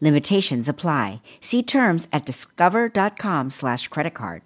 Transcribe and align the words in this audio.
Limitations 0.00 0.68
apply. 0.68 1.22
See 1.40 1.62
terms 1.62 2.06
at 2.12 2.26
discover.com 2.26 3.50
slash 3.50 3.88
credit 3.88 4.14
card. 4.14 4.42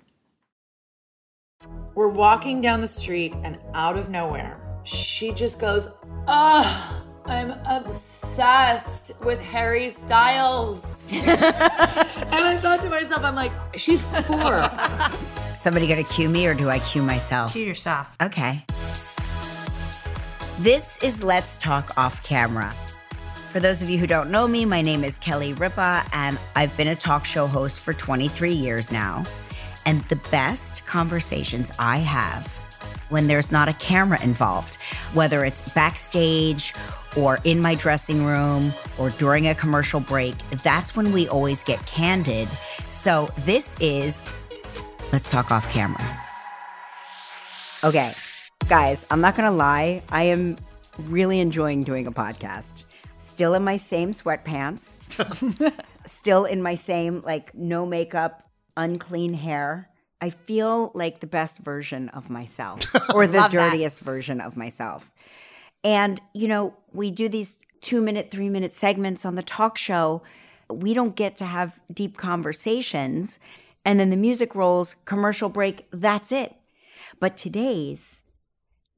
We're 1.94 2.08
walking 2.08 2.60
down 2.60 2.80
the 2.80 2.88
street 2.88 3.34
and 3.42 3.58
out 3.74 3.98
of 3.98 4.08
nowhere, 4.08 4.60
she 4.84 5.32
just 5.32 5.58
goes, 5.58 5.88
Ugh, 6.26 7.02
I'm 7.26 7.50
obsessed 7.66 9.12
with 9.22 9.38
Harry 9.40 9.90
Styles. 9.90 11.06
and 11.12 11.26
I 11.26 12.58
thought 12.60 12.80
to 12.82 12.88
myself, 12.88 13.22
I'm 13.22 13.34
like, 13.34 13.52
she's 13.76 14.02
four. 14.02 14.70
Somebody 15.54 15.86
gonna 15.88 16.04
cue 16.04 16.28
me 16.28 16.46
or 16.46 16.54
do 16.54 16.70
I 16.70 16.78
cue 16.78 17.02
myself? 17.02 17.52
Cue 17.52 17.66
yourself. 17.66 18.16
Okay. 18.22 18.64
This 20.60 21.02
is 21.02 21.22
Let's 21.22 21.58
Talk 21.58 21.96
Off 21.98 22.22
Camera. 22.22 22.74
For 23.50 23.58
those 23.58 23.82
of 23.82 23.90
you 23.90 23.98
who 23.98 24.06
don't 24.06 24.30
know 24.30 24.46
me, 24.46 24.64
my 24.64 24.80
name 24.80 25.02
is 25.02 25.18
Kelly 25.18 25.54
Ripa, 25.54 26.04
and 26.12 26.38
I've 26.54 26.76
been 26.76 26.86
a 26.86 26.94
talk 26.94 27.24
show 27.24 27.48
host 27.48 27.80
for 27.80 27.92
23 27.92 28.52
years 28.52 28.92
now. 28.92 29.24
And 29.84 30.02
the 30.02 30.20
best 30.30 30.86
conversations 30.86 31.72
I 31.76 31.96
have 31.96 32.46
when 33.08 33.26
there's 33.26 33.50
not 33.50 33.68
a 33.68 33.72
camera 33.72 34.22
involved, 34.22 34.76
whether 35.14 35.44
it's 35.44 35.68
backstage 35.72 36.74
or 37.16 37.40
in 37.42 37.58
my 37.60 37.74
dressing 37.74 38.24
room 38.24 38.72
or 38.98 39.10
during 39.10 39.48
a 39.48 39.54
commercial 39.56 39.98
break, 39.98 40.38
that's 40.62 40.94
when 40.94 41.10
we 41.10 41.26
always 41.26 41.64
get 41.64 41.84
candid. 41.86 42.48
So 42.88 43.30
this 43.38 43.76
is 43.80 44.22
Let's 45.12 45.28
Talk 45.28 45.50
Off 45.50 45.68
Camera. 45.72 46.24
Okay, 47.82 48.12
guys, 48.68 49.06
I'm 49.10 49.20
not 49.20 49.34
gonna 49.34 49.50
lie, 49.50 50.04
I 50.08 50.22
am 50.22 50.56
really 51.00 51.40
enjoying 51.40 51.82
doing 51.82 52.06
a 52.06 52.12
podcast. 52.12 52.84
Still 53.20 53.52
in 53.52 53.62
my 53.62 53.76
same 53.76 54.12
sweatpants, 54.12 55.02
still 56.06 56.46
in 56.46 56.62
my 56.62 56.74
same, 56.74 57.20
like, 57.20 57.54
no 57.54 57.84
makeup, 57.84 58.48
unclean 58.78 59.34
hair. 59.34 59.90
I 60.22 60.30
feel 60.30 60.90
like 60.94 61.20
the 61.20 61.26
best 61.26 61.58
version 61.58 62.08
of 62.08 62.30
myself 62.30 62.80
or 63.14 63.26
the 63.26 63.38
Love 63.40 63.52
that. 63.52 63.70
dirtiest 63.70 64.00
version 64.00 64.40
of 64.40 64.56
myself. 64.56 65.12
And, 65.84 66.18
you 66.32 66.48
know, 66.48 66.74
we 66.92 67.10
do 67.10 67.28
these 67.28 67.58
two 67.82 68.00
minute, 68.00 68.30
three 68.30 68.48
minute 68.48 68.72
segments 68.72 69.26
on 69.26 69.34
the 69.34 69.42
talk 69.42 69.76
show. 69.76 70.22
We 70.70 70.94
don't 70.94 71.14
get 71.14 71.36
to 71.38 71.44
have 71.44 71.78
deep 71.92 72.16
conversations. 72.16 73.38
And 73.84 74.00
then 74.00 74.08
the 74.08 74.16
music 74.16 74.54
rolls, 74.54 74.96
commercial 75.04 75.50
break, 75.50 75.86
that's 75.92 76.32
it. 76.32 76.54
But 77.18 77.36
today's 77.36 78.22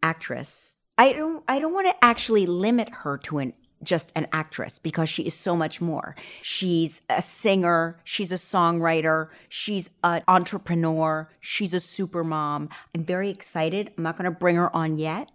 actress, 0.01 0.77
I 0.97 1.13
don't 1.13 1.43
I 1.49 1.59
don't 1.59 1.73
want 1.75 1.89
to 1.89 2.05
actually 2.05 2.47
limit 2.47 2.89
her 3.03 3.19
to 3.19 3.39
an 3.39 3.53
just 3.83 4.13
an 4.15 4.27
actress 4.33 4.79
because 4.79 5.09
she 5.09 5.23
is 5.23 5.35
so 5.35 5.57
much 5.57 5.81
more. 5.81 6.15
She's 6.41 7.03
a 7.09 7.23
singer, 7.23 7.99
she's 8.05 8.33
a 8.33 8.37
songwriter, 8.37 9.29
she's 9.49 9.91
an 10.03 10.23
entrepreneur, 10.29 11.29
she's 11.41 11.75
a 11.75 11.81
super 11.81 12.25
mom. 12.25 12.69
I'm 12.95 13.05
very 13.05 13.31
excited. 13.31 13.93
I'm 13.97 14.05
not 14.05 14.17
going 14.17 14.31
to 14.31 14.37
bring 14.37 14.57
her 14.57 14.75
on 14.75 14.99
yet 14.99 15.31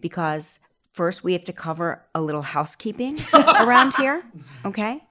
because 0.00 0.60
first 0.84 1.24
we 1.24 1.32
have 1.32 1.44
to 1.44 1.52
cover 1.52 2.04
a 2.14 2.20
little 2.20 2.42
housekeeping 2.42 3.18
around 3.34 3.94
here, 3.96 4.24
okay? 4.64 5.04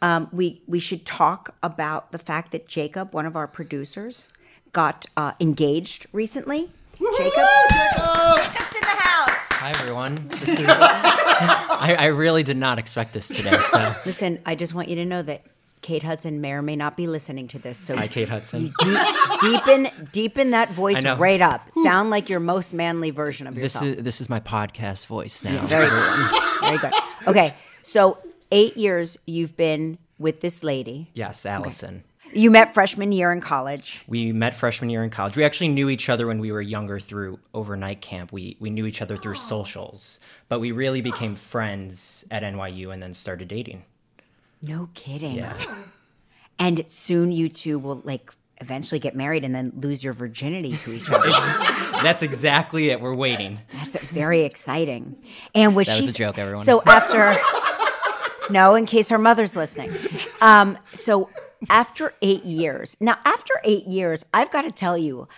Um, 0.00 0.28
we 0.32 0.62
we 0.66 0.78
should 0.78 1.04
talk 1.04 1.56
about 1.62 2.12
the 2.12 2.18
fact 2.18 2.52
that 2.52 2.68
Jacob, 2.68 3.12
one 3.12 3.26
of 3.26 3.34
our 3.34 3.48
producers, 3.48 4.28
got 4.72 5.06
uh, 5.16 5.32
engaged 5.40 6.06
recently. 6.12 6.70
Jacob, 7.16 7.46
Jacob's 7.66 8.74
in 8.74 8.80
the 8.80 8.86
house. 8.86 9.37
Hi 9.60 9.70
everyone. 9.70 10.28
This 10.28 10.60
is, 10.60 10.66
I, 10.68 11.96
I 11.98 12.06
really 12.06 12.44
did 12.44 12.56
not 12.56 12.78
expect 12.78 13.12
this 13.12 13.26
today. 13.26 13.58
So 13.72 13.94
listen, 14.06 14.38
I 14.46 14.54
just 14.54 14.72
want 14.72 14.88
you 14.88 14.94
to 14.94 15.04
know 15.04 15.20
that 15.22 15.42
Kate 15.82 16.04
Hudson 16.04 16.40
may 16.40 16.52
or 16.52 16.62
may 16.62 16.76
not 16.76 16.96
be 16.96 17.08
listening 17.08 17.48
to 17.48 17.58
this. 17.58 17.76
So 17.76 17.96
hi, 17.96 18.06
Kate 18.06 18.28
Hudson. 18.28 18.62
you 18.62 18.72
deep, 18.80 19.40
deepen 19.40 19.88
deepen 20.12 20.50
that 20.52 20.70
voice 20.70 21.04
right 21.04 21.40
up. 21.40 21.72
Sound 21.72 22.08
like 22.10 22.28
your 22.28 22.38
most 22.38 22.72
manly 22.72 23.10
version 23.10 23.48
of 23.48 23.56
This 23.56 23.74
yourself. 23.74 23.84
is 23.84 24.04
this 24.04 24.20
is 24.20 24.28
my 24.30 24.38
podcast 24.38 25.06
voice 25.06 25.42
now. 25.42 25.66
Very 25.66 25.88
good. 25.88 26.42
Very 26.60 26.78
good. 26.78 26.92
Okay, 27.26 27.52
so 27.82 28.18
eight 28.52 28.76
years 28.76 29.18
you've 29.26 29.56
been 29.56 29.98
with 30.20 30.40
this 30.40 30.62
lady. 30.62 31.10
Yes, 31.14 31.44
Allison. 31.44 32.04
You 32.32 32.50
met 32.50 32.74
freshman 32.74 33.12
year 33.12 33.32
in 33.32 33.40
college. 33.40 34.04
We 34.06 34.32
met 34.32 34.54
freshman 34.54 34.90
year 34.90 35.02
in 35.02 35.10
college. 35.10 35.36
We 35.36 35.44
actually 35.44 35.68
knew 35.68 35.88
each 35.88 36.08
other 36.08 36.26
when 36.26 36.38
we 36.38 36.52
were 36.52 36.60
younger 36.60 37.00
through 37.00 37.38
overnight 37.54 38.00
camp. 38.00 38.32
We 38.32 38.56
we 38.60 38.70
knew 38.70 38.86
each 38.86 39.02
other 39.02 39.16
through 39.16 39.34
socials, 39.34 40.20
but 40.48 40.60
we 40.60 40.72
really 40.72 41.00
became 41.00 41.34
friends 41.34 42.24
at 42.30 42.42
NYU 42.42 42.92
and 42.92 43.02
then 43.02 43.14
started 43.14 43.48
dating. 43.48 43.84
No 44.62 44.88
kidding. 44.94 45.36
Yeah. 45.36 45.56
And 46.60 46.90
soon 46.90 47.30
you 47.30 47.48
two 47.48 47.78
will 47.78 48.02
like 48.04 48.34
eventually 48.60 48.98
get 48.98 49.14
married 49.14 49.44
and 49.44 49.54
then 49.54 49.70
lose 49.76 50.02
your 50.02 50.12
virginity 50.12 50.76
to 50.78 50.92
each 50.92 51.08
other. 51.08 51.28
That's 52.02 52.22
exactly 52.22 52.90
it. 52.90 53.00
We're 53.00 53.14
waiting. 53.14 53.60
That's 53.72 53.96
very 54.06 54.42
exciting. 54.42 55.16
And 55.54 55.76
was 55.76 55.86
That 55.86 55.98
she 55.98 56.02
was 56.02 56.10
a 56.10 56.18
joke, 56.18 56.36
everyone. 56.36 56.64
So 56.64 56.82
after 56.84 57.36
no, 58.50 58.74
in 58.74 58.86
case 58.86 59.08
her 59.10 59.18
mother's 59.18 59.54
listening. 59.54 59.92
Um, 60.40 60.76
so 60.94 61.30
after 61.68 62.14
eight 62.22 62.44
years, 62.44 62.96
now 63.00 63.16
after 63.24 63.54
eight 63.64 63.86
years, 63.86 64.24
I've 64.32 64.50
got 64.50 64.62
to 64.62 64.70
tell 64.70 64.96
you, 64.96 65.28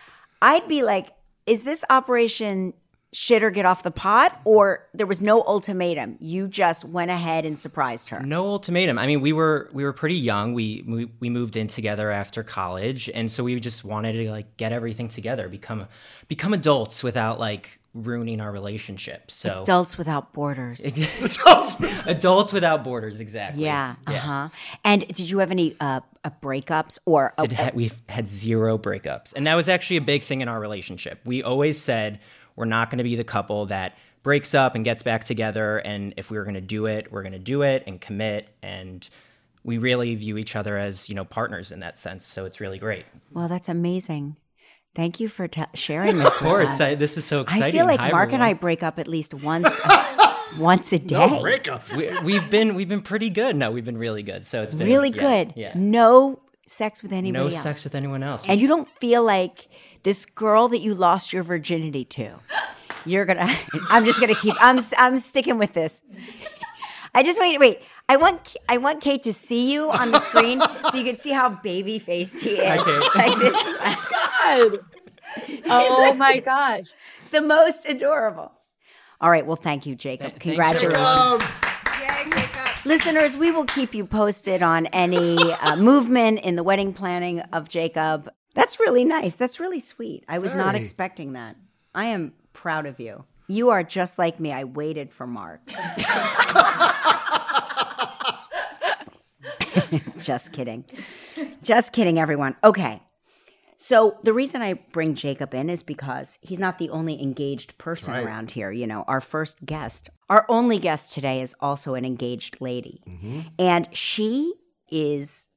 I'd 0.42 0.68
be 0.68 0.82
like, 0.82 1.10
is 1.46 1.64
this 1.64 1.84
operation 1.90 2.74
shit 3.12 3.42
or 3.42 3.50
get 3.50 3.66
off 3.66 3.82
the 3.82 3.90
pot? 3.90 4.40
Or 4.44 4.86
there 4.94 5.06
was 5.06 5.20
no 5.20 5.42
ultimatum. 5.42 6.16
You 6.20 6.46
just 6.48 6.84
went 6.84 7.10
ahead 7.10 7.44
and 7.44 7.58
surprised 7.58 8.10
her. 8.10 8.20
No 8.20 8.46
ultimatum. 8.46 8.98
I 8.98 9.06
mean, 9.06 9.20
we 9.20 9.32
were 9.32 9.68
we 9.72 9.84
were 9.84 9.92
pretty 9.92 10.16
young. 10.16 10.54
We 10.54 10.84
we, 10.86 11.10
we 11.18 11.30
moved 11.30 11.56
in 11.56 11.68
together 11.68 12.10
after 12.10 12.42
college, 12.42 13.10
and 13.12 13.30
so 13.30 13.42
we 13.44 13.58
just 13.60 13.84
wanted 13.84 14.12
to 14.12 14.30
like 14.30 14.56
get 14.56 14.72
everything 14.72 15.08
together, 15.08 15.48
become 15.48 15.88
become 16.28 16.54
adults 16.54 17.02
without 17.02 17.40
like 17.40 17.79
ruining 17.94 18.40
our 18.40 18.52
relationship. 18.52 19.30
So 19.30 19.62
Adults 19.62 19.98
without 19.98 20.32
borders. 20.32 20.84
adults 21.20 21.76
adults 22.06 22.52
without 22.52 22.84
borders, 22.84 23.20
exactly. 23.20 23.64
Yeah. 23.64 23.96
Uh 24.06 24.12
huh. 24.14 24.48
And 24.84 25.06
did 25.08 25.28
you 25.30 25.38
have 25.38 25.50
any 25.50 25.76
uh, 25.80 26.00
uh 26.24 26.30
breakups 26.40 26.98
or 27.04 27.34
Did 27.40 27.52
ha- 27.52 27.70
we've 27.74 27.96
had 28.08 28.28
zero 28.28 28.78
breakups, 28.78 29.32
and 29.34 29.46
that 29.46 29.54
was 29.54 29.68
actually 29.68 29.96
a 29.96 30.02
big 30.02 30.22
thing 30.22 30.40
in 30.40 30.48
our 30.48 30.60
relationship. 30.60 31.20
We 31.24 31.42
always 31.42 31.80
said 31.80 32.20
we're 32.56 32.64
not 32.64 32.90
going 32.90 32.98
to 32.98 33.04
be 33.04 33.16
the 33.16 33.24
couple 33.24 33.66
that 33.66 33.96
breaks 34.22 34.54
up 34.54 34.74
and 34.74 34.84
gets 34.84 35.02
back 35.02 35.24
together, 35.24 35.78
and 35.78 36.14
if 36.16 36.30
we 36.30 36.36
were 36.36 36.44
going 36.44 36.54
to 36.54 36.60
do 36.60 36.86
it, 36.86 37.10
we're 37.10 37.22
going 37.22 37.32
to 37.32 37.38
do 37.38 37.62
it 37.62 37.84
and 37.86 38.00
commit 38.00 38.48
and. 38.62 39.08
We 39.62 39.76
really 39.76 40.14
view 40.14 40.38
each 40.38 40.56
other 40.56 40.78
as, 40.78 41.10
you 41.10 41.14
know, 41.14 41.26
partners 41.26 41.70
in 41.70 41.80
that 41.80 41.98
sense. 41.98 42.24
So 42.24 42.46
it's 42.46 42.60
really 42.60 42.78
great. 42.78 43.04
Well, 43.30 43.46
that's 43.46 43.68
amazing. 43.68 44.36
Thank 44.94 45.20
you 45.20 45.28
for 45.28 45.46
t- 45.46 45.62
sharing 45.74 46.18
this. 46.18 46.36
Of 46.36 46.42
course, 46.42 46.70
with 46.70 46.80
us. 46.80 46.80
I, 46.80 46.94
this 46.96 47.16
is 47.16 47.24
so 47.24 47.42
exciting. 47.42 47.62
I 47.62 47.70
feel 47.70 47.86
like 47.86 48.00
Hi, 48.00 48.10
Mark 48.10 48.32
and 48.32 48.42
I 48.42 48.54
break 48.54 48.82
up 48.82 48.98
at 48.98 49.06
least 49.06 49.34
once 49.44 49.80
once 50.58 50.92
a 50.92 50.98
day. 50.98 51.16
No 51.16 51.42
breakups. 51.42 51.96
We, 51.96 52.24
we've 52.24 52.50
been 52.50 52.74
we've 52.74 52.88
been 52.88 53.02
pretty 53.02 53.30
good. 53.30 53.56
No, 53.56 53.70
we've 53.70 53.84
been 53.84 53.98
really 53.98 54.22
good. 54.22 54.46
So 54.46 54.62
it's 54.62 54.74
been 54.74 54.88
really 54.88 55.10
yeah, 55.10 55.44
good. 55.44 55.52
Yeah, 55.56 55.72
No 55.76 56.40
sex 56.66 57.02
with 57.02 57.12
no 57.12 57.18
anybody 57.18 57.44
else. 57.44 57.54
No 57.54 57.60
sex 57.70 57.84
with 57.84 57.94
anyone 57.94 58.22
else. 58.22 58.44
and 58.46 58.60
you 58.60 58.68
don't 58.68 58.88
feel 58.98 59.24
like 59.24 59.68
this 60.02 60.26
girl 60.26 60.68
that 60.68 60.78
you 60.78 60.94
lost 60.94 61.32
your 61.32 61.42
virginity 61.42 62.04
to. 62.06 62.34
You're 63.04 63.24
gonna. 63.24 63.48
I'm 63.90 64.04
just 64.04 64.20
gonna 64.20 64.34
keep. 64.34 64.54
I'm. 64.60 64.80
I'm 64.98 65.18
sticking 65.18 65.58
with 65.58 65.72
this. 65.72 66.02
I 67.14 67.22
just 67.22 67.40
wait. 67.40 67.58
Wait. 67.58 67.80
I 68.08 68.16
want. 68.16 68.56
I 68.68 68.78
want 68.78 69.00
Kate 69.00 69.22
to 69.22 69.32
see 69.32 69.72
you 69.72 69.90
on 69.90 70.10
the 70.10 70.18
screen 70.18 70.60
so 70.90 70.96
you 70.96 71.04
can 71.04 71.16
see 71.16 71.30
how 71.30 71.48
baby 71.48 71.98
faced 71.98 72.42
he 72.42 72.50
is. 72.50 72.80
Okay. 72.80 73.18
Like 73.18 73.38
this 73.38 73.56
is 73.56 73.76
God. 74.58 74.78
Oh 75.66 76.12
my 76.14 76.40
gosh. 76.40 76.86
the 77.30 77.40
most 77.40 77.88
adorable. 77.88 78.50
All 79.20 79.30
right. 79.30 79.46
Well, 79.46 79.54
thank 79.56 79.86
you, 79.86 79.94
Jacob. 79.94 80.32
thanks, 80.32 80.42
Congratulations. 80.42 81.42
Yay, 82.00 82.24
Jacob. 82.30 82.84
Listeners, 82.84 83.36
we 83.38 83.52
will 83.52 83.66
keep 83.66 83.94
you 83.94 84.04
posted 84.06 84.60
on 84.62 84.86
any 84.86 85.36
uh, 85.52 85.76
movement 85.76 86.40
in 86.40 86.56
the 86.56 86.64
wedding 86.64 86.92
planning 86.92 87.40
of 87.52 87.68
Jacob. 87.68 88.28
That's 88.54 88.80
really 88.80 89.04
nice. 89.04 89.34
That's 89.34 89.60
really 89.60 89.78
sweet. 89.78 90.24
I 90.26 90.38
was 90.38 90.54
not 90.54 90.74
expecting 90.74 91.34
that. 91.34 91.56
I 91.94 92.06
am 92.06 92.32
proud 92.52 92.86
of 92.86 92.98
you. 92.98 93.24
You 93.46 93.68
are 93.70 93.84
just 93.84 94.18
like 94.18 94.40
me. 94.40 94.52
I 94.52 94.64
waited 94.64 95.12
for 95.12 95.26
Mark. 95.28 95.60
Just 100.20 100.52
kidding. 100.52 100.84
Just 101.62 101.92
kidding, 101.92 102.18
everyone. 102.18 102.56
Okay. 102.62 103.02
So 103.82 104.18
the 104.22 104.34
reason 104.34 104.60
I 104.60 104.74
bring 104.74 105.14
Jacob 105.14 105.54
in 105.54 105.70
is 105.70 105.82
because 105.82 106.38
he's 106.42 106.58
not 106.58 106.76
the 106.76 106.90
only 106.90 107.20
engaged 107.20 107.78
person 107.78 108.12
right. 108.12 108.22
around 108.22 108.50
here. 108.50 108.70
You 108.70 108.86
know, 108.86 109.04
our 109.08 109.22
first 109.22 109.64
guest, 109.64 110.10
our 110.28 110.44
only 110.50 110.78
guest 110.78 111.14
today 111.14 111.40
is 111.40 111.54
also 111.60 111.94
an 111.94 112.04
engaged 112.04 112.60
lady. 112.60 113.00
Mm-hmm. 113.08 113.40
And 113.58 113.88
she 113.96 114.52
is 114.90 115.48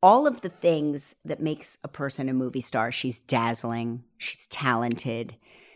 all 0.00 0.28
of 0.28 0.42
the 0.42 0.48
things 0.48 1.16
that 1.24 1.42
makes 1.42 1.76
a 1.82 1.88
person 1.88 2.28
a 2.28 2.32
movie 2.32 2.60
star. 2.60 2.92
She's 2.92 3.18
dazzling, 3.18 4.04
she's 4.16 4.46
talented, 4.46 5.34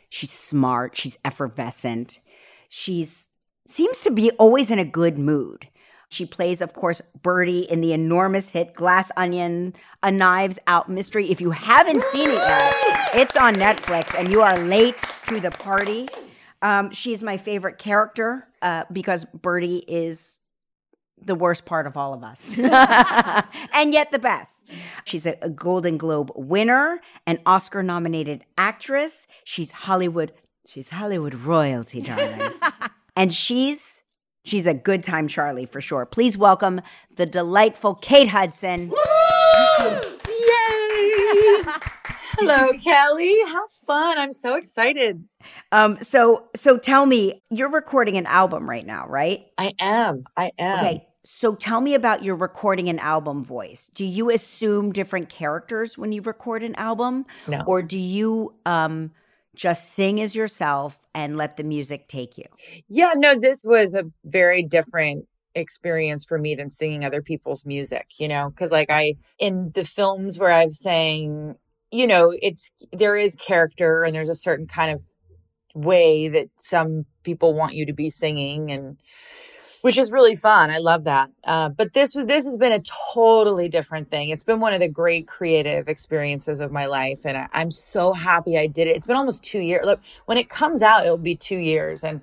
she's 0.09 0.31
smart, 0.31 0.97
she's 0.97 1.19
effervescent. 1.25 2.21
She's 2.69 3.29
seems 3.67 4.03
to 4.03 4.13
be 4.13 4.31
always 4.39 4.71
in 4.71 4.79
a 4.79 4.85
good 4.85 5.19
mood. 5.19 5.67
She 6.09 6.25
plays, 6.25 6.63
of 6.63 6.73
course, 6.73 7.01
Birdie 7.21 7.63
in 7.63 7.81
the 7.81 7.93
enormous 7.93 8.51
hit 8.51 8.75
Glass 8.75 9.11
Onion, 9.17 9.75
A 10.03 10.11
Knives 10.11 10.59
Out 10.67 10.89
Mystery. 10.89 11.31
If 11.31 11.41
you 11.41 11.51
haven't 11.51 12.03
seen 12.03 12.31
it 12.31 12.39
yet, 12.39 12.75
it's 13.15 13.37
on 13.37 13.55
Netflix 13.55 14.15
and 14.17 14.31
you 14.31 14.41
are 14.41 14.59
late 14.59 15.03
to 15.27 15.41
the 15.41 15.51
party. 15.51 16.07
Um, 16.63 16.91
she's 16.91 17.23
my 17.23 17.37
favorite 17.37 17.79
character 17.79 18.49
uh, 18.63 18.85
because 18.93 19.25
Birdie 19.27 19.85
is 19.89 20.39
the 21.21 21.35
worst 21.35 21.65
part 21.65 21.87
of 21.87 21.97
all 21.97 22.13
of 22.13 22.23
us, 22.23 22.59
and 22.59 23.93
yet 23.93 24.13
the 24.13 24.19
best. 24.19 24.71
She's 25.05 25.27
a, 25.27 25.37
a 25.41 25.49
Golden 25.49 25.97
Globe 25.97 26.31
winner, 26.37 27.01
an 27.27 27.39
Oscar 27.47 27.83
nominated 27.83 28.45
actress. 28.59 29.27
She's 29.45 29.73
Hollywood. 29.73 30.33
She's 30.67 30.91
Hollywood 30.91 31.35
royalty, 31.35 32.03
darling. 32.03 32.51
and 33.17 33.33
she's 33.33 34.03
she's 34.47 34.67
a 34.67 34.75
good 34.75 35.03
time 35.03 35.29
Charlie 35.29 35.67
for 35.67 35.81
sure. 35.81 36.07
Please 36.07 36.39
welcome 36.39 36.81
the 37.17 37.27
delightful 37.27 37.95
Kate 37.95 38.29
Hudson. 38.29 38.93
Yay! 39.81 40.03
Hello, 42.39 42.71
Kelly. 42.83 43.35
How 43.47 43.67
fun. 43.87 44.19
I'm 44.19 44.33
so 44.33 44.57
excited. 44.57 45.25
Um, 45.73 45.97
so 45.97 46.49
so 46.55 46.79
tell 46.79 47.07
me, 47.07 47.43
you're 47.51 47.71
recording 47.71 48.17
an 48.17 48.27
album 48.27 48.69
right 48.69 48.87
now, 48.87 49.07
right? 49.09 49.47
I 49.57 49.73
am. 49.79 50.25
I 50.37 50.53
am. 50.59 50.79
Okay. 50.79 51.09
So 51.25 51.55
tell 51.55 51.81
me 51.81 51.95
about 51.95 52.23
your 52.23 52.37
recording 52.37 52.89
an 52.89 52.99
album 53.01 53.43
voice. 53.43 53.91
Do 53.95 54.05
you 54.05 54.31
assume 54.31 54.93
different 54.93 55.29
characters 55.29 55.99
when 55.99 56.13
you 56.13 56.23
record 56.23 56.63
an 56.63 56.75
album? 56.77 57.27
No. 57.49 57.65
Or 57.67 57.83
do 57.83 57.99
you 57.99 58.55
um 58.65 59.11
just 59.57 59.93
sing 59.93 60.21
as 60.21 60.37
yourself 60.37 61.07
and 61.15 61.37
let 61.37 61.57
the 61.57 61.65
music 61.65 62.09
take 62.09 62.39
you? 62.39 62.45
Yeah, 62.89 63.13
no, 63.17 63.35
this 63.35 63.63
was 63.65 63.95
a 63.95 64.05
very 64.25 64.63
different 64.63 65.27
experience 65.55 66.25
for 66.25 66.39
me 66.39 66.55
than 66.55 66.71
singing 66.71 67.05
other 67.05 67.23
people's 67.23 67.65
music, 67.65 68.07
you 68.19 68.29
know, 68.29 68.51
because 68.51 68.71
like 68.71 68.91
I, 68.91 69.15
in 69.39 69.73
the 69.75 69.85
films 69.85 70.39
where 70.39 70.53
I've 70.53 70.73
sang, 70.73 71.57
you 71.91 72.07
know, 72.07 72.35
it's, 72.41 72.71
there 72.93 73.17
is 73.17 73.35
character 73.35 74.03
and 74.03 74.15
there's 74.15 74.29
a 74.29 74.35
certain 74.35 74.67
kind 74.67 74.93
of 74.93 75.03
way 75.75 76.29
that 76.29 76.49
some 76.59 77.07
people 77.23 77.55
want 77.55 77.75
you 77.75 77.87
to 77.87 77.93
be 77.93 78.11
singing 78.11 78.71
and, 78.71 78.99
which 79.87 79.99
is 79.99 80.11
really 80.11 80.35
fun. 80.35 80.69
I 80.69 80.79
love 80.79 81.05
that. 81.05 81.31
Uh, 81.45 81.69
but 81.69 81.93
this 81.93 82.15
this 82.15 82.45
has 82.45 82.57
been 82.57 82.73
a 82.73 82.83
totally 83.15 83.69
different 83.69 84.11
thing. 84.11 84.31
It's 84.31 84.43
been 84.43 84.59
one 84.59 84.73
of 84.73 84.81
the 84.81 84.89
great 84.89 85.29
creative 85.29 85.87
experiences 85.87 86.59
of 86.59 86.73
my 86.73 86.87
life, 86.87 87.21
and 87.25 87.39
I, 87.39 87.47
I'm 87.53 87.71
so 87.71 88.13
happy 88.13 88.59
I 88.59 88.67
did 88.67 88.89
it. 88.89 88.97
It's 88.97 89.07
been 89.07 89.15
almost 89.15 89.45
two 89.45 89.61
years. 89.61 89.87
Look, 89.87 90.01
when 90.25 90.39
it 90.39 90.49
comes 90.49 90.83
out, 90.83 91.05
it'll 91.05 91.19
be 91.19 91.37
two 91.37 91.59
years, 91.59 92.03
and 92.03 92.21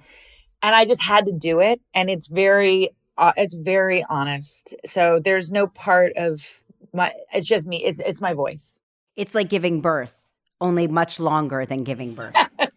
and 0.61 0.75
I 0.75 0.83
just 0.83 1.01
had 1.01 1.25
to 1.27 1.31
do 1.31 1.61
it. 1.61 1.79
And 1.93 2.09
it's 2.09 2.27
very 2.27 2.89
uh, 3.17 3.31
it's 3.37 3.55
very 3.55 4.03
honest. 4.09 4.73
So 4.85 5.21
there's 5.23 5.49
no 5.49 5.67
part 5.67 6.11
of 6.17 6.59
my. 6.91 7.13
It's 7.33 7.47
just 7.47 7.65
me. 7.65 7.81
It's 7.85 8.01
it's 8.05 8.19
my 8.19 8.33
voice. 8.33 8.77
It's 9.15 9.33
like 9.33 9.47
giving 9.47 9.79
birth, 9.79 10.19
only 10.59 10.87
much 10.89 11.17
longer 11.17 11.65
than 11.65 11.85
giving 11.85 12.13
birth. 12.13 12.35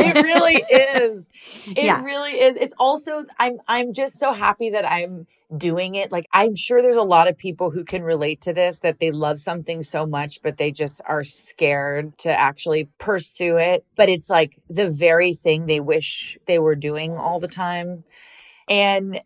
it 0.00 0.18
really 0.18 0.64
is. 0.70 1.28
It 1.76 1.80
Yeah. 1.82 1.98
really 1.98 2.40
is. 2.40 2.56
It's 2.56 2.74
also 2.78 3.24
I'm 3.38 3.58
I'm 3.68 3.92
just 3.94 4.18
so 4.18 4.32
happy 4.34 4.70
that 4.70 4.90
I'm 4.90 5.26
doing 5.56 5.94
it. 5.96 6.12
Like 6.12 6.26
I'm 6.32 6.54
sure 6.56 6.82
there's 6.82 6.96
a 6.96 7.02
lot 7.02 7.28
of 7.28 7.38
people 7.38 7.70
who 7.70 7.84
can 7.84 8.02
relate 8.02 8.42
to 8.42 8.52
this 8.54 8.80
that 8.80 9.00
they 9.00 9.10
love 9.12 9.40
something 9.40 9.82
so 9.82 10.06
much 10.06 10.42
but 10.42 10.58
they 10.58 10.72
just 10.72 11.00
are 11.06 11.24
scared 11.24 12.16
to 12.20 12.30
actually 12.30 12.88
pursue 12.98 13.56
it. 13.58 13.86
But 13.96 14.08
it's 14.10 14.30
like 14.30 14.58
the 14.70 14.90
very 14.90 15.34
thing 15.34 15.66
they 15.66 15.80
wish 15.80 16.38
they 16.46 16.58
were 16.58 16.76
doing 16.76 17.16
all 17.16 17.40
the 17.40 17.48
time. 17.48 18.04
And 18.68 19.20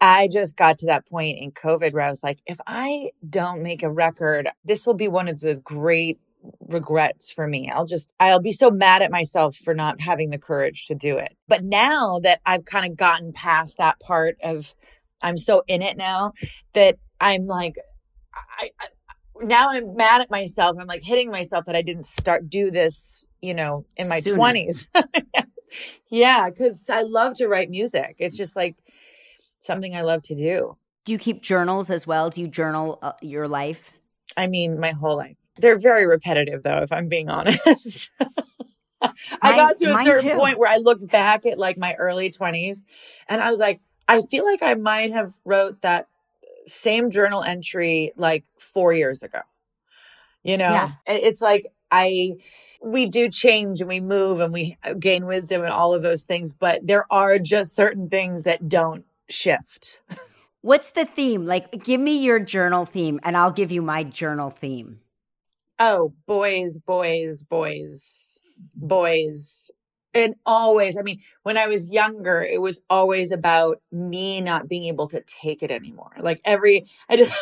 I 0.00 0.28
just 0.32 0.56
got 0.56 0.78
to 0.80 0.86
that 0.88 1.08
point 1.08 1.40
in 1.40 1.52
COVID 1.52 1.94
where 1.94 2.04
I 2.04 2.10
was 2.10 2.22
like, 2.24 2.40
if 2.46 2.60
I 2.68 3.10
don't 3.28 3.64
make 3.64 3.82
a 3.82 3.90
record, 3.90 4.50
this 4.64 4.86
will 4.86 4.94
be 4.94 5.08
one 5.08 5.28
of 5.28 5.40
the 5.40 5.56
great 5.56 6.20
regrets 6.68 7.30
for 7.30 7.46
me. 7.46 7.70
I'll 7.70 7.86
just, 7.86 8.10
I'll 8.18 8.40
be 8.40 8.52
so 8.52 8.70
mad 8.70 9.02
at 9.02 9.10
myself 9.10 9.56
for 9.56 9.74
not 9.74 10.00
having 10.00 10.30
the 10.30 10.38
courage 10.38 10.86
to 10.86 10.94
do 10.94 11.16
it. 11.16 11.36
But 11.48 11.64
now 11.64 12.20
that 12.22 12.40
I've 12.46 12.64
kind 12.64 12.90
of 12.90 12.96
gotten 12.96 13.32
past 13.32 13.78
that 13.78 14.00
part 14.00 14.36
of, 14.42 14.74
I'm 15.22 15.36
so 15.36 15.62
in 15.66 15.82
it 15.82 15.96
now 15.96 16.32
that 16.72 16.96
I'm 17.20 17.46
like, 17.46 17.76
I, 18.34 18.70
I 18.80 18.86
now 19.42 19.68
I'm 19.70 19.96
mad 19.96 20.20
at 20.20 20.30
myself. 20.30 20.76
I'm 20.78 20.86
like 20.86 21.02
hitting 21.02 21.30
myself 21.30 21.64
that 21.66 21.76
I 21.76 21.82
didn't 21.82 22.04
start 22.04 22.48
do 22.48 22.70
this, 22.70 23.24
you 23.40 23.54
know, 23.54 23.84
in 23.96 24.08
my. 24.08 24.20
20s. 24.20 24.86
yeah, 26.08 26.48
because 26.48 26.88
I 26.90 27.02
love 27.02 27.36
to 27.38 27.48
write 27.48 27.70
music. 27.70 28.16
It's 28.18 28.36
just 28.36 28.56
like 28.56 28.76
something 29.60 29.94
I 29.94 30.02
love 30.02 30.22
to 30.24 30.34
do. 30.34 30.76
Do 31.04 31.12
you 31.12 31.18
keep 31.18 31.42
journals 31.42 31.90
as 31.90 32.06
well? 32.06 32.30
Do 32.30 32.40
you 32.40 32.48
journal 32.48 32.98
uh, 33.02 33.12
your 33.22 33.48
life? 33.48 33.92
I 34.36 34.46
mean, 34.46 34.78
my 34.78 34.92
whole 34.92 35.16
life. 35.16 35.36
They're 35.60 35.78
very 35.78 36.06
repetitive, 36.06 36.62
though, 36.62 36.78
if 36.78 36.92
I'm 36.92 37.08
being 37.08 37.28
honest. 37.30 38.10
I 39.02 39.08
Mine- 39.42 39.56
got 39.56 39.78
to 39.78 39.86
a 39.98 40.04
certain 40.04 40.30
too. 40.30 40.36
point 40.36 40.58
where 40.58 40.70
I 40.70 40.76
looked 40.76 41.06
back 41.08 41.46
at 41.46 41.58
like 41.58 41.78
my 41.78 41.94
early 41.94 42.30
20s 42.30 42.84
and 43.28 43.40
I 43.42 43.50
was 43.50 43.58
like, 43.60 43.80
I 44.08 44.20
feel 44.20 44.44
like 44.44 44.62
I 44.62 44.74
might 44.74 45.12
have 45.12 45.32
wrote 45.44 45.80
that 45.82 46.08
same 46.66 47.10
journal 47.10 47.42
entry 47.42 48.12
like 48.16 48.44
four 48.58 48.92
years 48.92 49.22
ago. 49.22 49.40
You 50.42 50.58
know, 50.58 50.70
Yeah. 50.70 50.90
It's 51.06 51.40
like 51.40 51.72
I, 51.90 52.32
we 52.82 53.06
do 53.06 53.28
change 53.30 53.80
and 53.80 53.88
we 53.88 54.00
move 54.00 54.40
and 54.40 54.52
we 54.52 54.76
uh, 54.84 54.94
gain 54.94 55.26
wisdom 55.26 55.62
and 55.62 55.72
all 55.72 55.94
of 55.94 56.02
those 56.02 56.24
things, 56.24 56.52
but 56.52 56.86
there 56.86 57.06
are 57.10 57.38
just 57.38 57.74
certain 57.74 58.08
things 58.08 58.44
that 58.44 58.68
don't 58.68 59.04
shift. 59.28 60.00
What's 60.62 60.90
the 60.90 61.06
theme? 61.06 61.46
Like, 61.46 61.84
give 61.84 62.00
me 62.00 62.22
your 62.22 62.38
journal 62.38 62.84
theme 62.84 63.18
and 63.22 63.36
I'll 63.36 63.50
give 63.52 63.72
you 63.72 63.80
my 63.80 64.02
journal 64.02 64.50
theme. 64.50 65.00
Oh, 65.82 66.12
boys, 66.26 66.76
boys, 66.76 67.42
boys, 67.42 68.38
boys. 68.74 69.70
And 70.12 70.34
always, 70.44 70.98
I 70.98 71.02
mean, 71.02 71.20
when 71.42 71.56
I 71.56 71.68
was 71.68 71.90
younger, 71.90 72.42
it 72.42 72.60
was 72.60 72.82
always 72.90 73.32
about 73.32 73.80
me 73.90 74.42
not 74.42 74.68
being 74.68 74.84
able 74.84 75.08
to 75.08 75.22
take 75.22 75.62
it 75.62 75.70
anymore. 75.70 76.10
Like 76.20 76.42
every, 76.44 76.84
I 77.08 77.16
just, 77.16 77.32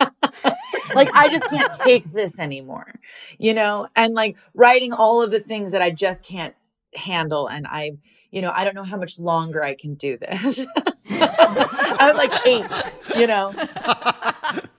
like, 0.96 1.08
I 1.14 1.28
just 1.28 1.48
can't 1.50 1.72
take 1.74 2.12
this 2.12 2.40
anymore, 2.40 2.94
you 3.38 3.54
know? 3.54 3.86
And 3.94 4.12
like 4.12 4.38
writing 4.54 4.92
all 4.92 5.22
of 5.22 5.30
the 5.30 5.38
things 5.38 5.70
that 5.70 5.82
I 5.82 5.90
just 5.90 6.24
can't 6.24 6.56
handle. 6.96 7.46
And 7.46 7.68
I, 7.68 7.92
you 8.32 8.42
know, 8.42 8.50
I 8.52 8.64
don't 8.64 8.74
know 8.74 8.82
how 8.82 8.96
much 8.96 9.20
longer 9.20 9.62
I 9.62 9.76
can 9.76 9.94
do 9.94 10.18
this. 10.18 10.66
I'm 11.10 12.16
like 12.16 12.44
eight, 12.44 12.94
you 13.14 13.28
know? 13.28 13.54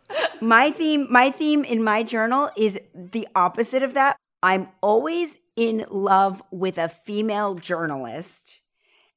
My 0.44 0.72
theme, 0.72 1.08
my 1.10 1.32
theme 1.32 1.64
in 1.64 1.82
my 1.82 2.04
journal 2.04 2.50
is 2.58 2.78
the 2.94 3.26
opposite 3.34 3.82
of 3.82 3.94
that. 3.94 4.18
I'm 4.44 4.68
always 4.82 5.40
in 5.56 5.86
love 5.90 6.44
with 6.52 6.78
a 6.78 6.90
female 6.90 7.56
journalist, 7.56 8.60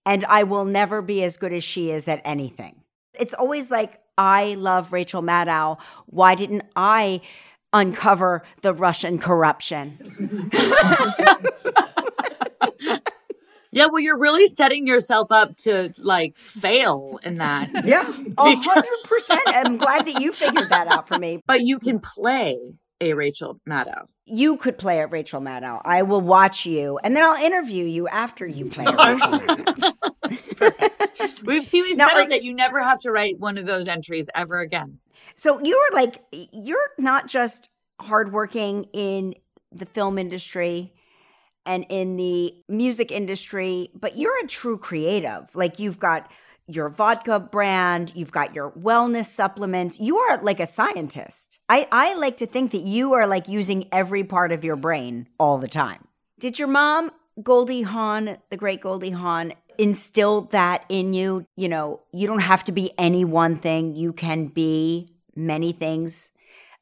and 0.04 0.24
I 0.26 0.44
will 0.44 0.64
never 0.64 1.02
be 1.02 1.24
as 1.24 1.36
good 1.36 1.52
as 1.52 1.64
she 1.64 1.90
is 1.90 2.06
at 2.06 2.22
anything. 2.24 2.82
It's 3.12 3.34
always 3.34 3.72
like, 3.72 4.00
I 4.16 4.54
love 4.54 4.92
Rachel 4.92 5.20
Maddow. 5.20 5.80
Why 6.06 6.36
didn't 6.36 6.62
I 6.76 7.22
uncover 7.72 8.44
the 8.62 8.72
Russian 8.72 9.18
corruption? 9.18 10.48
Yeah, 13.76 13.86
well, 13.92 14.00
you're 14.00 14.18
really 14.18 14.46
setting 14.46 14.86
yourself 14.86 15.30
up 15.30 15.56
to 15.58 15.92
like 15.98 16.36
fail 16.38 17.20
in 17.22 17.34
that. 17.36 17.68
Yeah, 17.84 18.02
a 18.38 18.54
hundred 18.56 18.98
percent. 19.04 19.42
I'm 19.46 19.76
glad 19.76 20.06
that 20.06 20.20
you 20.20 20.32
figured 20.32 20.70
that 20.70 20.88
out 20.88 21.06
for 21.06 21.18
me. 21.18 21.40
But 21.46 21.60
you 21.62 21.78
can 21.78 22.00
play 22.00 22.56
a 23.00 23.12
Rachel 23.12 23.60
Maddow. 23.68 24.06
You 24.24 24.56
could 24.56 24.78
play 24.78 25.00
a 25.00 25.06
Rachel 25.06 25.40
Maddow. 25.40 25.80
I 25.84 26.02
will 26.02 26.20
watch 26.22 26.64
you, 26.66 26.98
and 27.04 27.14
then 27.14 27.22
I'll 27.22 27.40
interview 27.44 27.84
you 27.84 28.08
after 28.08 28.46
you 28.46 28.66
play 28.66 28.86
at 28.86 28.96
Rachel 28.96 29.38
Maddow. 29.38 29.92
We've 31.44 31.64
seen 31.64 31.82
we've 31.82 31.96
Now, 31.96 32.08
settled 32.08 32.26
are- 32.26 32.30
that 32.30 32.42
you 32.42 32.54
never 32.54 32.82
have 32.82 33.00
to 33.02 33.12
write 33.12 33.38
one 33.38 33.58
of 33.58 33.66
those 33.66 33.86
entries 33.88 34.28
ever 34.34 34.60
again. 34.60 34.98
So 35.34 35.60
you're 35.62 35.92
like, 35.92 36.22
you're 36.32 36.90
not 36.98 37.28
just 37.28 37.68
hardworking 38.00 38.86
in 38.92 39.34
the 39.70 39.86
film 39.86 40.18
industry 40.18 40.92
and 41.66 41.84
in 41.88 42.16
the 42.16 42.54
music 42.68 43.10
industry, 43.10 43.90
but 43.94 44.16
you're 44.16 44.38
a 44.44 44.46
true 44.46 44.78
creative. 44.78 45.54
Like 45.54 45.78
you've 45.78 45.98
got 45.98 46.30
your 46.68 46.88
vodka 46.88 47.38
brand, 47.38 48.12
you've 48.14 48.32
got 48.32 48.54
your 48.54 48.72
wellness 48.72 49.26
supplements. 49.26 50.00
You 50.00 50.16
are 50.16 50.42
like 50.42 50.60
a 50.60 50.66
scientist. 50.66 51.60
I, 51.68 51.86
I 51.92 52.14
like 52.14 52.36
to 52.38 52.46
think 52.46 52.72
that 52.72 52.82
you 52.82 53.12
are 53.12 53.26
like 53.26 53.48
using 53.48 53.86
every 53.92 54.24
part 54.24 54.52
of 54.52 54.64
your 54.64 54.76
brain 54.76 55.28
all 55.38 55.58
the 55.58 55.68
time. 55.68 56.08
Did 56.38 56.58
your 56.58 56.68
mom, 56.68 57.12
Goldie 57.42 57.82
Hawn, 57.82 58.36
the 58.50 58.56
great 58.56 58.80
Goldie 58.80 59.10
Hawn, 59.10 59.52
instill 59.78 60.42
that 60.42 60.84
in 60.88 61.14
you? 61.14 61.46
You 61.56 61.68
know, 61.68 62.00
you 62.12 62.26
don't 62.26 62.40
have 62.40 62.64
to 62.64 62.72
be 62.72 62.92
any 62.98 63.24
one 63.24 63.56
thing, 63.56 63.94
you 63.94 64.12
can 64.12 64.46
be 64.46 65.12
many 65.36 65.72
things. 65.72 66.32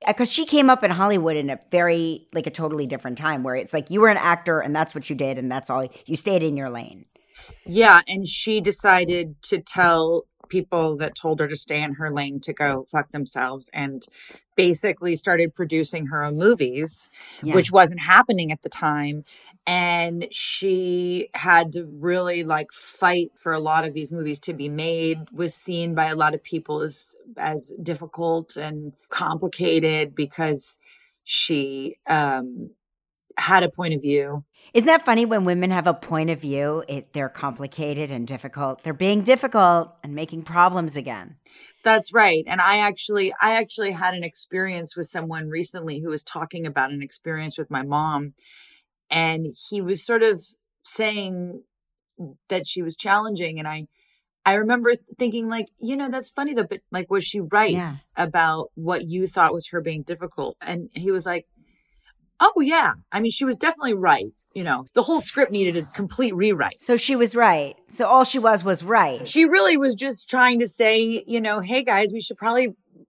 Uh, 0.06 0.12
because 0.12 0.30
she 0.30 0.44
came 0.46 0.70
up 0.70 0.82
in 0.84 0.90
Hollywood 0.90 1.36
in 1.36 1.50
a 1.50 1.58
very, 1.70 2.28
like 2.32 2.46
a 2.46 2.50
totally 2.50 2.86
different 2.86 3.18
time 3.18 3.42
where 3.42 3.54
it's 3.54 3.74
like 3.74 3.90
you 3.90 4.00
were 4.00 4.08
an 4.08 4.16
actor 4.16 4.60
and 4.60 4.74
that's 4.74 4.94
what 4.94 5.08
you 5.10 5.16
did 5.16 5.38
and 5.38 5.50
that's 5.50 5.70
all. 5.70 5.88
You 6.06 6.16
stayed 6.16 6.42
in 6.42 6.56
your 6.56 6.70
lane. 6.70 7.06
Yeah, 7.66 8.00
and 8.06 8.26
she 8.26 8.60
decided 8.60 9.42
to 9.44 9.60
tell 9.60 10.24
people 10.48 10.96
that 10.96 11.14
told 11.14 11.40
her 11.40 11.48
to 11.48 11.56
stay 11.56 11.82
in 11.82 11.94
her 11.94 12.10
lane 12.10 12.40
to 12.40 12.52
go 12.52 12.84
fuck 12.84 13.10
themselves 13.12 13.70
and 13.72 14.06
basically 14.56 15.16
started 15.16 15.54
producing 15.54 16.06
her 16.06 16.22
own 16.24 16.36
movies, 16.36 17.10
Yeah. 17.42 17.54
which 17.54 17.72
wasn't 17.72 18.00
happening 18.00 18.52
at 18.52 18.62
the 18.62 18.68
time. 18.68 19.24
And 19.66 20.28
she 20.30 21.28
had 21.34 21.72
to 21.72 21.86
really 21.86 22.44
like 22.44 22.70
fight 22.72 23.32
for 23.36 23.52
a 23.52 23.58
lot 23.58 23.86
of 23.86 23.94
these 23.94 24.12
movies 24.12 24.38
to 24.40 24.52
be 24.52 24.68
made, 24.68 25.18
was 25.32 25.54
seen 25.54 25.94
by 25.94 26.06
a 26.06 26.16
lot 26.16 26.34
of 26.34 26.42
people 26.42 26.82
as 26.82 27.16
as 27.36 27.72
difficult 27.82 28.56
and 28.56 28.92
complicated 29.08 30.14
because 30.14 30.78
she 31.24 31.96
um 32.08 32.70
had 33.38 33.62
a 33.62 33.68
point 33.70 33.94
of 33.94 34.00
view 34.02 34.44
Isn't 34.72 34.86
that 34.86 35.04
funny 35.04 35.24
when 35.26 35.44
women 35.44 35.70
have 35.70 35.86
a 35.86 35.94
point 35.94 36.30
of 36.30 36.40
view? 36.40 36.84
It, 36.88 37.12
they're 37.12 37.28
complicated 37.28 38.10
and 38.10 38.26
difficult. 38.26 38.82
They're 38.82 38.92
being 38.94 39.22
difficult 39.22 39.94
and 40.02 40.14
making 40.14 40.42
problems 40.42 40.96
again. 40.96 41.36
That's 41.84 42.12
right. 42.14 42.44
And 42.46 42.60
I 42.60 42.78
actually 42.78 43.32
I 43.40 43.56
actually 43.56 43.92
had 43.92 44.14
an 44.14 44.24
experience 44.24 44.96
with 44.96 45.06
someone 45.06 45.48
recently 45.48 46.00
who 46.00 46.08
was 46.08 46.24
talking 46.24 46.66
about 46.66 46.92
an 46.92 47.02
experience 47.02 47.58
with 47.58 47.70
my 47.70 47.82
mom 47.82 48.34
and 49.10 49.54
he 49.68 49.80
was 49.82 50.04
sort 50.04 50.22
of 50.22 50.42
saying 50.82 51.62
that 52.48 52.66
she 52.66 52.82
was 52.82 52.96
challenging 52.96 53.58
and 53.58 53.68
I 53.68 53.86
I 54.46 54.54
remember 54.54 54.92
thinking 55.18 55.48
like, 55.48 55.68
you 55.78 55.96
know, 55.96 56.10
that's 56.10 56.28
funny 56.30 56.52
though, 56.52 56.64
but 56.68 56.80
like 56.90 57.10
was 57.10 57.24
she 57.24 57.40
right 57.40 57.70
Yeah. 57.70 57.96
about 58.16 58.70
what 58.74 59.06
you 59.08 59.26
thought 59.26 59.54
was 59.54 59.68
her 59.68 59.80
being 59.80 60.02
difficult? 60.02 60.56
And 60.60 60.90
he 60.92 61.10
was 61.10 61.24
like, 61.24 61.46
"Oh 62.56 62.60
yeah. 62.60 62.92
I 63.12 63.20
mean, 63.20 63.30
she 63.30 63.44
was 63.44 63.56
definitely 63.56 63.94
right. 63.94 64.26
You 64.54 64.62
know, 64.64 64.84
the 64.94 65.02
whole 65.02 65.20
script 65.20 65.50
needed 65.50 65.76
a 65.76 65.86
complete 65.94 66.34
rewrite." 66.34 66.80
So 66.80 66.96
she 66.96 67.16
was 67.16 67.34
right. 67.34 67.74
So 67.88 68.06
all 68.06 68.24
she 68.24 68.38
was 68.38 68.62
was 68.62 68.82
right. 68.82 69.26
she 69.26 69.44
really 69.44 69.76
was 69.76 69.94
just 69.94 70.28
trying 70.28 70.60
to 70.60 70.66
say, 70.68 71.24
you 71.26 71.40
know, 71.40 71.60
hey 71.60 71.82
guys, 71.82 72.12
we 72.12 72.20
should 72.20 72.36
probably 72.36 72.68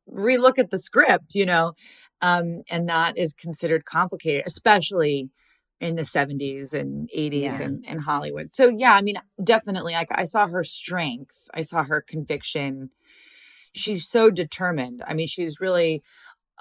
relook 0.10 0.58
at 0.58 0.70
the 0.72 0.78
script, 0.80 1.36
you 1.36 1.46
know. 1.46 1.74
Um, 2.22 2.62
and 2.72 2.88
that 2.90 3.18
is 3.18 3.34
considered 3.34 3.86
complicated, 3.86 4.44
especially 4.48 5.30
in 5.82 5.96
the 5.96 6.04
70s 6.04 6.74
and 6.74 7.10
80s 7.16 7.42
Yeah. 7.42 7.62
and, 7.62 7.86
and 7.88 8.02
Hollywood. 8.02 8.56
So 8.56 8.70
yeah, 8.76 8.94
I 8.96 9.02
mean, 9.02 9.16
definitely 9.44 9.94
I, 9.94 10.06
I 10.12 10.24
saw 10.24 10.48
her 10.48 10.64
strength. 10.64 11.50
I 11.54 11.62
saw 11.62 11.84
her 11.84 12.02
conviction. 12.02 12.92
She's 13.74 14.08
so 14.10 14.30
determined. 14.30 15.04
I 15.06 15.14
mean, 15.14 15.28
she's 15.28 15.60
really 15.60 16.02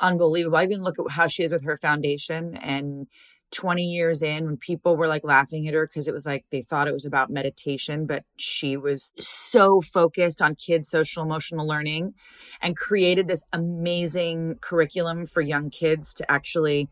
unbelievable. 0.00 0.56
I 0.56 0.64
even 0.64 0.82
look 0.82 0.98
at 0.98 1.10
how 1.12 1.26
she 1.28 1.42
is 1.42 1.52
with 1.52 1.64
her 1.64 1.76
foundation 1.76 2.56
and 2.56 3.06
20 3.52 3.84
years 3.84 4.22
in 4.22 4.46
when 4.46 4.56
people 4.56 4.96
were 4.96 5.06
like 5.06 5.22
laughing 5.24 5.68
at 5.68 5.74
her 5.74 5.86
because 5.86 6.08
it 6.08 6.14
was 6.14 6.26
like 6.26 6.44
they 6.50 6.60
thought 6.60 6.88
it 6.88 6.92
was 6.92 7.06
about 7.06 7.30
meditation 7.30 8.04
but 8.04 8.24
she 8.36 8.76
was 8.76 9.12
so 9.20 9.80
focused 9.80 10.42
on 10.42 10.56
kids 10.56 10.88
social 10.88 11.22
emotional 11.22 11.64
learning 11.64 12.14
and 12.60 12.76
created 12.76 13.28
this 13.28 13.44
amazing 13.52 14.56
curriculum 14.60 15.24
for 15.24 15.40
young 15.40 15.70
kids 15.70 16.12
to 16.14 16.28
actually 16.28 16.88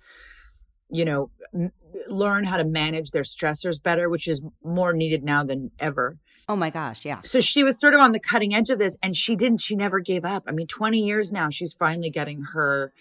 you 0.91 1.05
know 1.05 1.31
m- 1.55 1.73
learn 2.09 2.45
how 2.45 2.57
to 2.57 2.65
manage 2.65 3.11
their 3.11 3.23
stressors 3.23 3.83
better 3.83 4.09
which 4.09 4.29
is 4.29 4.43
more 4.63 4.93
needed 4.93 5.25
now 5.25 5.43
than 5.43 5.71
ever 5.81 6.19
Oh 6.49 6.57
my 6.57 6.71
gosh, 6.71 7.05
yeah. 7.05 7.21
so 7.25 7.41
she 7.41 7.63
was 7.63 7.81
sort 7.81 7.95
of 7.95 8.01
on 8.01 8.13
the 8.13 8.21
cutting 8.21 8.55
edge 8.55 8.71
of 8.71 8.79
this 8.79 8.97
and 9.03 9.15
she 9.17 9.37
didn't 9.37 9.61
she 9.61 9.77
never 9.77 10.01
gave 10.01 10.25
up. 10.25 10.45
I 10.47 10.53
mean 10.53 10.67
20 10.67 10.99
years 10.99 11.33
now 11.33 11.51
she's 11.51 11.73
finally 11.73 12.11
getting 12.11 12.43
her 12.53 12.93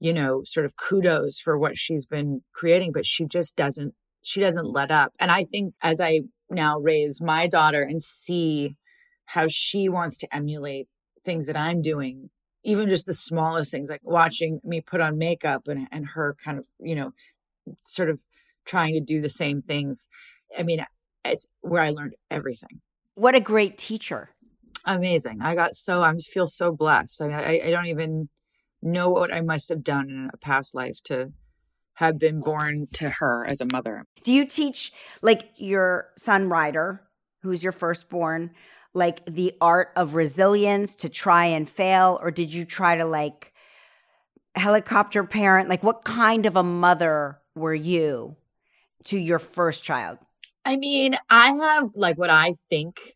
you 0.00 0.12
know 0.12 0.42
sort 0.44 0.66
of 0.66 0.76
kudos 0.76 1.40
for 1.40 1.58
what 1.58 1.76
she's 1.76 2.06
been 2.06 2.42
creating 2.52 2.92
but 2.92 3.06
she 3.06 3.24
just 3.26 3.56
doesn't 3.56 3.94
she 4.22 4.40
doesn't 4.40 4.70
let 4.72 4.90
up. 4.90 5.12
And 5.18 5.30
i 5.30 5.44
think 5.44 5.74
as 5.82 6.00
i 6.00 6.20
now 6.50 6.78
raise 6.78 7.20
my 7.20 7.46
daughter 7.46 7.82
and 7.82 8.00
see 8.02 8.76
how 9.26 9.46
she 9.48 9.88
wants 9.88 10.16
to 10.18 10.34
emulate 10.34 10.88
things 11.24 11.46
that 11.46 11.56
i'm 11.56 11.82
doing 11.82 12.30
even 12.64 12.88
just 12.88 13.06
the 13.06 13.14
smallest 13.14 13.70
things 13.70 13.88
like 13.88 14.00
watching 14.02 14.60
me 14.64 14.80
put 14.80 15.00
on 15.00 15.18
makeup 15.18 15.68
and, 15.68 15.88
and 15.90 16.08
her 16.08 16.34
kind 16.42 16.58
of 16.58 16.64
you 16.80 16.94
know 16.94 17.12
sort 17.82 18.10
of 18.10 18.22
trying 18.64 18.92
to 18.94 19.00
do 19.00 19.20
the 19.20 19.30
same 19.30 19.62
things. 19.62 20.08
I 20.56 20.62
mean 20.62 20.84
it's 21.24 21.46
where 21.60 21.82
i 21.82 21.90
learned 21.90 22.14
everything 22.30 22.80
What 23.14 23.34
a 23.34 23.40
great 23.40 23.76
teacher. 23.78 24.30
amazing. 24.86 25.38
I 25.42 25.54
got 25.54 25.74
so 25.74 26.02
I 26.02 26.12
just 26.14 26.30
feel 26.30 26.46
so 26.46 26.72
blessed. 26.72 27.20
I 27.20 27.26
mean, 27.26 27.34
I, 27.36 27.60
I 27.66 27.70
don't 27.70 27.86
even 27.86 28.28
know 28.80 29.10
what 29.10 29.34
I 29.34 29.40
must 29.40 29.68
have 29.70 29.82
done 29.82 30.08
in 30.08 30.30
a 30.32 30.36
past 30.36 30.74
life 30.74 30.98
to 31.04 31.32
have 31.94 32.16
been 32.18 32.40
born 32.40 32.86
to 32.92 33.10
her 33.18 33.44
as 33.44 33.60
a 33.60 33.66
mother. 33.66 34.04
Do 34.22 34.32
you 34.32 34.46
teach 34.46 34.92
like 35.20 35.50
your 35.56 36.10
son 36.16 36.48
Ryder, 36.48 37.02
who's 37.42 37.62
your 37.64 37.72
firstborn, 37.72 38.52
like 38.94 39.24
the 39.26 39.52
art 39.60 39.88
of 39.96 40.14
resilience 40.14 40.94
to 41.02 41.08
try 41.08 41.46
and 41.46 41.68
fail? 41.68 42.18
Or 42.22 42.30
did 42.30 42.54
you 42.54 42.64
try 42.64 42.96
to 42.96 43.04
like 43.04 43.52
helicopter 44.54 45.24
parent? 45.24 45.68
Like 45.68 45.82
what 45.82 46.04
kind 46.04 46.46
of 46.46 46.54
a 46.56 46.62
mother 46.62 47.40
were 47.56 47.74
you 47.74 48.36
to 49.04 49.18
your 49.18 49.40
first 49.40 49.82
child? 49.84 50.18
I 50.68 50.76
mean, 50.76 51.16
I 51.30 51.52
have 51.52 51.92
like 51.94 52.18
what 52.18 52.28
I 52.28 52.52
think, 52.68 53.14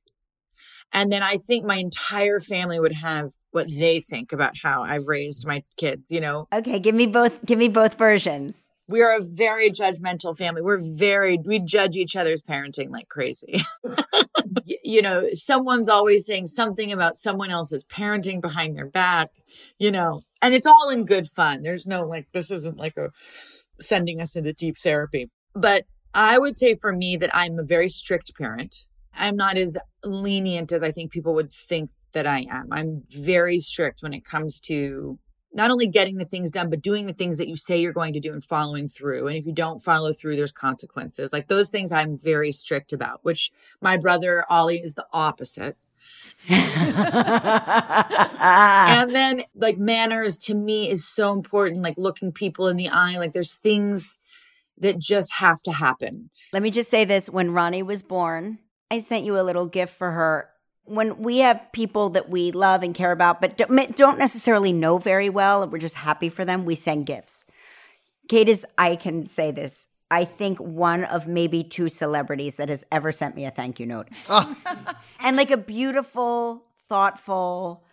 and 0.90 1.12
then 1.12 1.22
I 1.22 1.36
think 1.36 1.66
my 1.66 1.76
entire 1.76 2.40
family 2.40 2.80
would 2.80 2.92
have 2.94 3.32
what 3.50 3.68
they 3.70 4.00
think 4.00 4.32
about 4.32 4.54
how 4.62 4.82
I've 4.82 5.06
raised 5.06 5.46
my 5.46 5.62
kids. 5.76 6.10
You 6.10 6.20
know, 6.22 6.48
Okay, 6.52 6.78
give 6.78 6.94
me 6.94 7.06
both 7.06 7.44
give 7.44 7.58
me 7.58 7.68
both 7.68 7.98
versions. 7.98 8.70
we 8.88 9.02
are 9.02 9.14
a 9.14 9.20
very 9.22 9.70
judgmental 9.70 10.36
family. 10.36 10.62
We're 10.62 10.80
very, 10.80 11.38
we 11.44 11.58
judge 11.60 11.94
each 11.96 12.16
other's 12.16 12.42
parenting 12.42 12.90
like 12.90 13.08
crazy. 13.08 13.62
You 14.84 15.00
know, 15.00 15.28
someone's 15.32 15.88
always 15.88 16.26
saying 16.26 16.48
something 16.48 16.92
about 16.92 17.16
someone 17.16 17.50
else's 17.50 17.84
parenting 17.84 18.42
behind 18.42 18.76
their 18.76 18.86
back, 18.86 19.28
you 19.78 19.90
know, 19.90 20.22
and 20.42 20.52
it's 20.52 20.66
all 20.66 20.90
in 20.90 21.06
good 21.06 21.26
fun. 21.26 21.62
There's 21.62 21.86
no 21.86 22.02
like, 22.06 22.26
this 22.34 22.50
isn't 22.50 22.76
like 22.76 22.96
a 22.98 23.10
sending 23.80 24.20
us 24.20 24.36
into 24.36 24.52
deep 24.52 24.76
therapy. 24.78 25.30
But 25.54 25.86
I 26.14 26.38
would 26.38 26.56
say 26.56 26.74
for 26.74 26.92
me 26.92 27.16
that 27.16 27.34
I'm 27.34 27.58
a 27.58 27.64
very 27.64 27.88
strict 27.88 28.36
parent. 28.36 28.84
I'm 29.14 29.36
not 29.36 29.56
as 29.56 29.76
lenient 30.04 30.72
as 30.72 30.82
I 30.82 30.90
think 30.90 31.12
people 31.12 31.34
would 31.34 31.52
think 31.52 31.90
that 32.12 32.26
I 32.26 32.46
am. 32.50 32.68
I'm 32.70 33.02
very 33.10 33.60
strict 33.60 34.02
when 34.02 34.12
it 34.14 34.24
comes 34.24 34.60
to 34.62 35.18
not 35.54 35.70
only 35.70 35.86
getting 35.86 36.16
the 36.16 36.24
things 36.24 36.50
done, 36.50 36.70
but 36.70 36.80
doing 36.80 37.04
the 37.06 37.12
things 37.12 37.36
that 37.38 37.48
you 37.48 37.56
say 37.56 37.76
you're 37.76 37.92
going 37.92 38.14
to 38.14 38.20
do 38.20 38.32
and 38.32 38.42
following 38.42 38.88
through. 38.88 39.26
And 39.26 39.36
if 39.36 39.44
you 39.44 39.52
don't 39.52 39.80
follow 39.80 40.12
through, 40.12 40.36
there's 40.36 40.52
consequences. 40.52 41.32
Like 41.32 41.48
those 41.48 41.68
things 41.70 41.92
I'm 41.92 42.16
very 42.16 42.52
strict 42.52 42.92
about, 42.92 43.20
which 43.22 43.52
my 43.80 43.96
brother 43.98 44.44
Ollie 44.48 44.82
is 44.82 44.94
the 44.94 45.06
opposite. 45.12 45.76
and 46.48 46.58
then 49.14 49.44
like 49.54 49.78
manners 49.78 50.38
to 50.38 50.54
me 50.54 50.90
is 50.90 51.06
so 51.06 51.32
important, 51.32 51.82
like 51.82 51.98
looking 51.98 52.32
people 52.32 52.66
in 52.68 52.76
the 52.76 52.88
eye. 52.88 53.18
Like 53.18 53.32
there's 53.32 53.54
things 53.56 54.18
that 54.78 54.98
just 54.98 55.34
have 55.34 55.62
to 55.62 55.72
happen. 55.72 56.30
Let 56.52 56.62
me 56.62 56.70
just 56.70 56.90
say 56.90 57.04
this 57.04 57.30
when 57.30 57.52
Rani 57.52 57.82
was 57.82 58.02
born, 58.02 58.58
I 58.90 59.00
sent 59.00 59.24
you 59.24 59.38
a 59.38 59.42
little 59.42 59.66
gift 59.66 59.94
for 59.94 60.12
her. 60.12 60.48
When 60.84 61.18
we 61.18 61.38
have 61.38 61.70
people 61.72 62.10
that 62.10 62.28
we 62.28 62.50
love 62.50 62.82
and 62.82 62.94
care 62.94 63.12
about, 63.12 63.40
but 63.40 63.56
don't 63.56 63.96
don't 63.96 64.18
necessarily 64.18 64.72
know 64.72 64.98
very 64.98 65.30
well, 65.30 65.62
and 65.62 65.72
we're 65.72 65.78
just 65.78 65.94
happy 65.94 66.28
for 66.28 66.44
them, 66.44 66.64
we 66.64 66.74
send 66.74 67.06
gifts. 67.06 67.44
Kate 68.28 68.48
is, 68.48 68.66
I 68.76 68.96
can 68.96 69.26
say 69.26 69.50
this, 69.50 69.86
I 70.10 70.24
think 70.24 70.58
one 70.58 71.04
of 71.04 71.26
maybe 71.26 71.64
two 71.64 71.88
celebrities 71.88 72.56
that 72.56 72.68
has 72.68 72.84
ever 72.92 73.12
sent 73.12 73.34
me 73.34 73.46
a 73.46 73.50
thank 73.50 73.80
you 73.80 73.86
note. 73.86 74.08
and 75.20 75.36
like 75.36 75.50
a 75.50 75.56
beautiful, 75.56 76.64
thoughtful, 76.86 77.84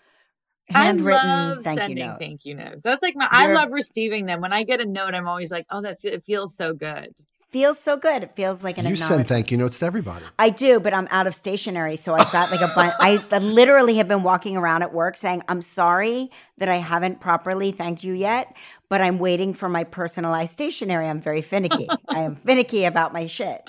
handwritten 0.69 1.29
I 1.29 1.49
love 1.49 1.63
thank 1.63 1.77
you 1.79 1.85
sending 1.87 2.07
note. 2.07 2.19
thank 2.19 2.45
you 2.45 2.55
notes. 2.55 2.81
That's 2.83 3.01
like 3.01 3.15
my. 3.15 3.27
I 3.29 3.43
You're- 3.45 3.55
love 3.55 3.71
receiving 3.71 4.25
them. 4.25 4.41
When 4.41 4.53
I 4.53 4.63
get 4.63 4.81
a 4.81 4.85
note, 4.85 5.13
I'm 5.15 5.27
always 5.27 5.51
like, 5.51 5.65
"Oh, 5.71 5.81
that 5.81 5.99
fe- 6.01 6.09
it 6.09 6.23
feels 6.23 6.55
so 6.55 6.73
good." 6.73 7.13
Feels 7.51 7.79
so 7.79 7.97
good. 7.97 8.21
It 8.21 8.35
feels 8.35 8.63
like 8.63 8.77
an 8.77 8.85
You 8.85 8.93
acknowledgement. 8.93 9.21
send 9.21 9.27
thank 9.27 9.49
you 9.49 9.57
notes 9.57 9.79
to 9.79 9.85
everybody. 9.87 10.23
I 10.37 10.51
do, 10.51 10.79
but 10.79 10.93
I'm 10.93 11.07
out 11.09 11.25
of 11.25 11.33
stationery, 11.33 11.95
so 11.95 12.13
I've 12.13 12.31
got 12.31 12.51
like 12.51 12.61
a 12.61 12.71
bunch. 12.75 12.93
I 12.99 13.15
literally 13.39 13.95
have 13.97 14.07
been 14.07 14.21
walking 14.21 14.55
around 14.55 14.83
at 14.83 14.93
work 14.93 15.17
saying, 15.17 15.41
"I'm 15.47 15.63
sorry 15.63 16.29
that 16.59 16.69
I 16.69 16.75
haven't 16.75 17.19
properly 17.21 17.71
thanked 17.71 18.03
you 18.03 18.13
yet, 18.13 18.55
but 18.87 19.01
I'm 19.01 19.17
waiting 19.17 19.55
for 19.55 19.67
my 19.67 19.83
personalized 19.83 20.53
stationery." 20.53 21.07
I'm 21.07 21.21
very 21.21 21.41
finicky. 21.41 21.87
I 22.07 22.19
am 22.19 22.35
finicky 22.35 22.85
about 22.85 23.13
my 23.13 23.25
shit. 23.25 23.61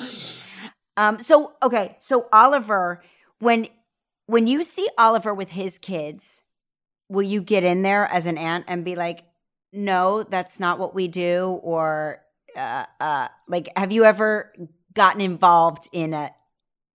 Um. 0.99 1.19
So 1.19 1.54
okay. 1.62 1.97
So 2.00 2.26
Oliver, 2.35 3.02
when 3.38 3.69
when 4.26 4.47
you 4.47 4.62
see 4.62 4.88
Oliver 4.99 5.33
with 5.33 5.52
his 5.52 5.78
kids, 5.78 6.42
will 7.10 7.22
you 7.22 7.42
get 7.42 7.64
in 7.64 7.82
there 7.82 8.06
as 8.06 8.24
an 8.24 8.38
aunt 8.38 8.64
and 8.68 8.84
be 8.84 8.96
like, 8.96 9.24
no, 9.72 10.22
that's 10.22 10.58
not 10.58 10.78
what 10.78 10.94
we 10.94 11.08
do? 11.08 11.60
Or, 11.62 12.22
uh, 12.56 12.86
uh, 13.00 13.28
like, 13.46 13.68
have 13.76 13.92
you 13.92 14.04
ever 14.04 14.52
gotten 14.94 15.20
involved 15.20 15.88
in 15.92 16.14
a, 16.14 16.30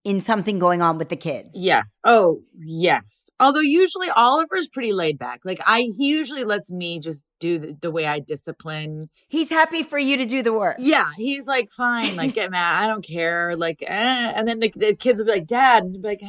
in 0.04 0.20
something 0.20 0.58
going 0.58 0.82
on 0.82 0.98
with 0.98 1.08
the 1.08 1.16
kids? 1.16 1.52
Yeah. 1.54 1.82
Oh, 2.04 2.42
yes. 2.58 3.28
Although 3.40 3.60
usually 3.60 4.08
Oliver's 4.08 4.68
pretty 4.68 4.92
laid 4.92 5.18
back. 5.18 5.40
Like 5.44 5.58
I, 5.66 5.80
he 5.96 6.06
usually 6.06 6.44
lets 6.44 6.70
me 6.70 7.00
just 7.00 7.24
do 7.40 7.58
the, 7.58 7.76
the 7.80 7.90
way 7.90 8.06
I 8.06 8.20
discipline. 8.20 9.10
He's 9.26 9.50
happy 9.50 9.82
for 9.82 9.98
you 9.98 10.16
to 10.18 10.24
do 10.24 10.42
the 10.42 10.52
work. 10.52 10.76
Yeah. 10.78 11.10
He's 11.16 11.48
like, 11.48 11.70
fine, 11.70 12.14
like 12.14 12.34
get 12.34 12.52
mad. 12.52 12.84
I 12.84 12.86
don't 12.86 13.04
care. 13.04 13.56
Like, 13.56 13.82
eh. 13.82 14.32
and 14.36 14.46
then 14.46 14.60
the, 14.60 14.72
the 14.76 14.94
kids 14.94 15.18
will 15.18 15.26
be 15.26 15.32
like, 15.32 15.46
dad, 15.46 15.82
and 15.82 16.00
be 16.00 16.08
like, 16.08 16.22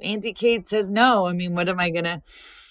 Auntie 0.00 0.32
Kate 0.32 0.68
says 0.68 0.88
no. 0.88 1.26
I 1.26 1.32
mean, 1.32 1.54
what 1.54 1.68
am 1.68 1.80
I 1.80 1.90
going 1.90 2.04
to, 2.04 2.22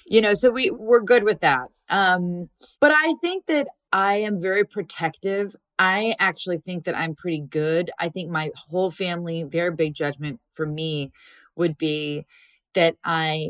you 0.06 0.22
know, 0.22 0.34
so 0.34 0.50
we, 0.50 0.70
we're 0.70 1.02
good 1.02 1.24
with 1.24 1.40
that. 1.42 1.70
Um, 1.90 2.50
but 2.80 2.92
I 2.92 3.14
think 3.22 3.46
that 3.48 3.68
I 3.92 4.16
am 4.18 4.40
very 4.40 4.64
protective. 4.64 5.56
I 5.78 6.16
actually 6.20 6.58
think 6.58 6.86
that 6.86 6.98
I'm 6.98 7.16
pretty 7.16 7.42
good. 7.42 7.92
I 8.00 8.10
think 8.10 8.30
my 8.30 8.52
whole 8.56 8.92
family, 8.92 9.44
their 9.44 9.72
big 9.72 9.94
judgment 9.94 10.40
for 10.52 10.66
me 10.66 11.12
would 11.56 11.78
be 11.78 12.26
that 12.74 12.96
I 13.04 13.50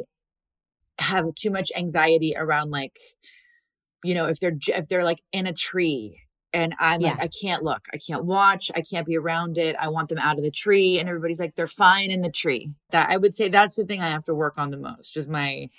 have 0.99 1.33
too 1.35 1.49
much 1.49 1.71
anxiety 1.75 2.33
around 2.35 2.71
like, 2.71 2.97
you 4.03 4.13
know, 4.13 4.25
if 4.25 4.39
they're 4.39 4.57
if 4.67 4.87
they're 4.87 5.03
like 5.03 5.21
in 5.31 5.47
a 5.47 5.53
tree 5.53 6.19
and 6.53 6.75
I'm 6.77 7.01
yeah. 7.01 7.11
like, 7.11 7.21
I 7.21 7.29
can't 7.41 7.63
look, 7.63 7.85
I 7.93 7.97
can't 7.97 8.25
watch, 8.25 8.69
I 8.75 8.81
can't 8.81 9.07
be 9.07 9.17
around 9.17 9.57
it. 9.57 9.75
I 9.79 9.89
want 9.89 10.09
them 10.09 10.19
out 10.19 10.37
of 10.37 10.43
the 10.43 10.51
tree, 10.51 10.99
and 10.99 11.09
everybody's 11.09 11.39
like, 11.39 11.55
they're 11.55 11.67
fine 11.67 12.11
in 12.11 12.21
the 12.21 12.31
tree. 12.31 12.69
That 12.91 13.09
I 13.09 13.17
would 13.17 13.33
say 13.33 13.49
that's 13.49 13.75
the 13.75 13.85
thing 13.85 14.01
I 14.01 14.09
have 14.09 14.25
to 14.25 14.35
work 14.35 14.55
on 14.57 14.71
the 14.71 14.77
most 14.77 15.17
is 15.17 15.27
my 15.27 15.69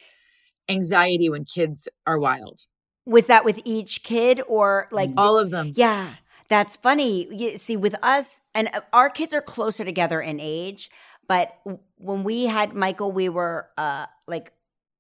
anxiety 0.69 1.29
when 1.29 1.45
kids 1.45 1.89
are 2.07 2.19
wild. 2.19 2.63
Was 3.07 3.27
that 3.27 3.45
with 3.45 3.61
each 3.65 4.03
kid 4.03 4.41
or 4.49 4.89
like 4.91 5.11
all 5.17 5.39
of 5.39 5.51
them? 5.51 5.73
Yeah. 5.75 6.15
That's 6.49 6.77
funny. 6.77 7.27
You 7.35 7.57
see, 7.57 7.77
with 7.77 7.97
us, 8.03 8.41
and 8.55 8.69
uh, 8.73 8.81
our 8.93 9.09
kids 9.09 9.33
are 9.33 9.41
closer 9.41 9.85
together 9.85 10.21
in 10.21 10.39
age, 10.41 10.91
but 11.27 11.59
when 11.97 12.23
we 12.23 12.45
had 12.47 12.75
Michael, 12.75 13.13
we 13.13 13.29
were 13.29 13.69
uh, 13.79 14.07
like 14.27 14.53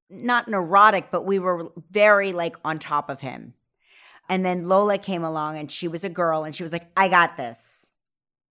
not 0.08 0.48
neurotic, 0.48 1.10
but 1.10 1.26
we 1.26 1.38
were 1.38 1.70
very 1.90 2.32
like 2.32 2.56
on 2.64 2.78
top 2.78 3.10
of 3.10 3.20
him. 3.20 3.54
And 4.28 4.44
then 4.44 4.68
Lola 4.68 4.96
came 4.96 5.22
along 5.22 5.58
and 5.58 5.70
she 5.70 5.86
was 5.86 6.02
a 6.02 6.08
girl 6.08 6.44
and 6.44 6.56
she 6.56 6.62
was 6.62 6.72
like, 6.72 6.90
I 6.96 7.08
got 7.08 7.36
this. 7.36 7.92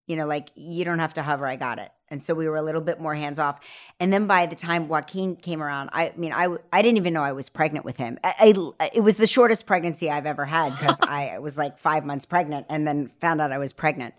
You 0.07 0.15
know, 0.15 0.27
like, 0.27 0.49
you 0.55 0.83
don't 0.83 0.99
have 0.99 1.13
to 1.15 1.23
hover, 1.23 1.47
I 1.47 1.55
got 1.55 1.79
it. 1.79 1.91
And 2.09 2.21
so 2.21 2.35
we 2.35 2.47
were 2.47 2.57
a 2.57 2.61
little 2.61 2.81
bit 2.81 2.99
more 2.99 3.15
hands 3.15 3.39
off. 3.39 3.59
And 3.99 4.13
then 4.13 4.27
by 4.27 4.45
the 4.45 4.55
time 4.55 4.87
Joaquin 4.87 5.35
came 5.35 5.63
around, 5.63 5.89
I 5.93 6.13
mean, 6.15 6.31
I, 6.31 6.47
I 6.71 6.81
didn't 6.81 6.97
even 6.97 7.13
know 7.13 7.23
I 7.23 7.31
was 7.31 7.49
pregnant 7.49 7.85
with 7.85 7.97
him. 7.97 8.19
I, 8.23 8.53
I 8.79 8.89
it 8.93 8.99
was 8.99 9.15
the 9.15 9.25
shortest 9.25 9.65
pregnancy 9.65 10.11
I've 10.11 10.25
ever 10.25 10.45
had 10.45 10.77
because 10.77 10.99
I 11.03 11.39
was 11.39 11.57
like 11.57 11.79
five 11.79 12.05
months 12.05 12.25
pregnant 12.25 12.67
and 12.69 12.85
then 12.85 13.07
found 13.19 13.41
out 13.41 13.51
I 13.51 13.57
was 13.57 13.73
pregnant. 13.73 14.13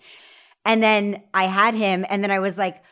And 0.64 0.82
then 0.82 1.22
I 1.34 1.44
had 1.44 1.74
him, 1.74 2.06
and 2.08 2.24
then 2.24 2.30
I 2.30 2.38
was 2.38 2.56
like, 2.56 2.82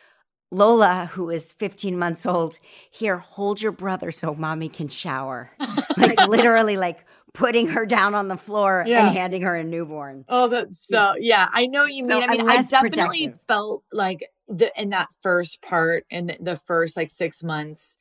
Lola, 0.53 1.09
who 1.13 1.31
is 1.31 1.51
15 1.53 1.99
months 1.99 2.27
old, 2.27 2.59
here, 2.91 3.17
hold 3.17 3.63
your 3.63 3.73
brother 3.73 4.13
so 4.13 4.35
mommy 4.35 4.69
can 4.69 4.89
shower. 4.89 5.51
like 5.97 6.29
literally, 6.29 6.77
like 6.77 7.07
putting 7.33 7.69
her 7.69 7.87
down 7.87 8.15
on 8.15 8.29
the 8.29 8.37
floor 8.37 8.85
yeah. 8.87 9.07
and 9.07 9.17
handing 9.17 9.43
her 9.43 9.57
a 9.57 9.65
newborn. 9.65 10.27
Oh, 10.29 10.49
that's 10.49 10.87
so, 10.87 11.15
yeah, 11.19 11.49
I 11.55 11.67
know 11.67 11.87
you 11.87 12.07
so 12.07 12.21
mean. 12.21 12.29
I 12.29 12.37
mean, 12.37 12.49
I 12.51 12.63
definitely 12.63 13.29
protective. 13.29 13.39
felt 13.49 13.85
like 13.93 14.29
the 14.47 14.71
in 14.81 14.91
that 14.91 15.09
first 15.23 15.63
part 15.63 16.05
in 16.11 16.37
the 16.39 16.57
first 16.57 16.97
like 16.97 17.11
six 17.11 17.43
months 17.43 17.97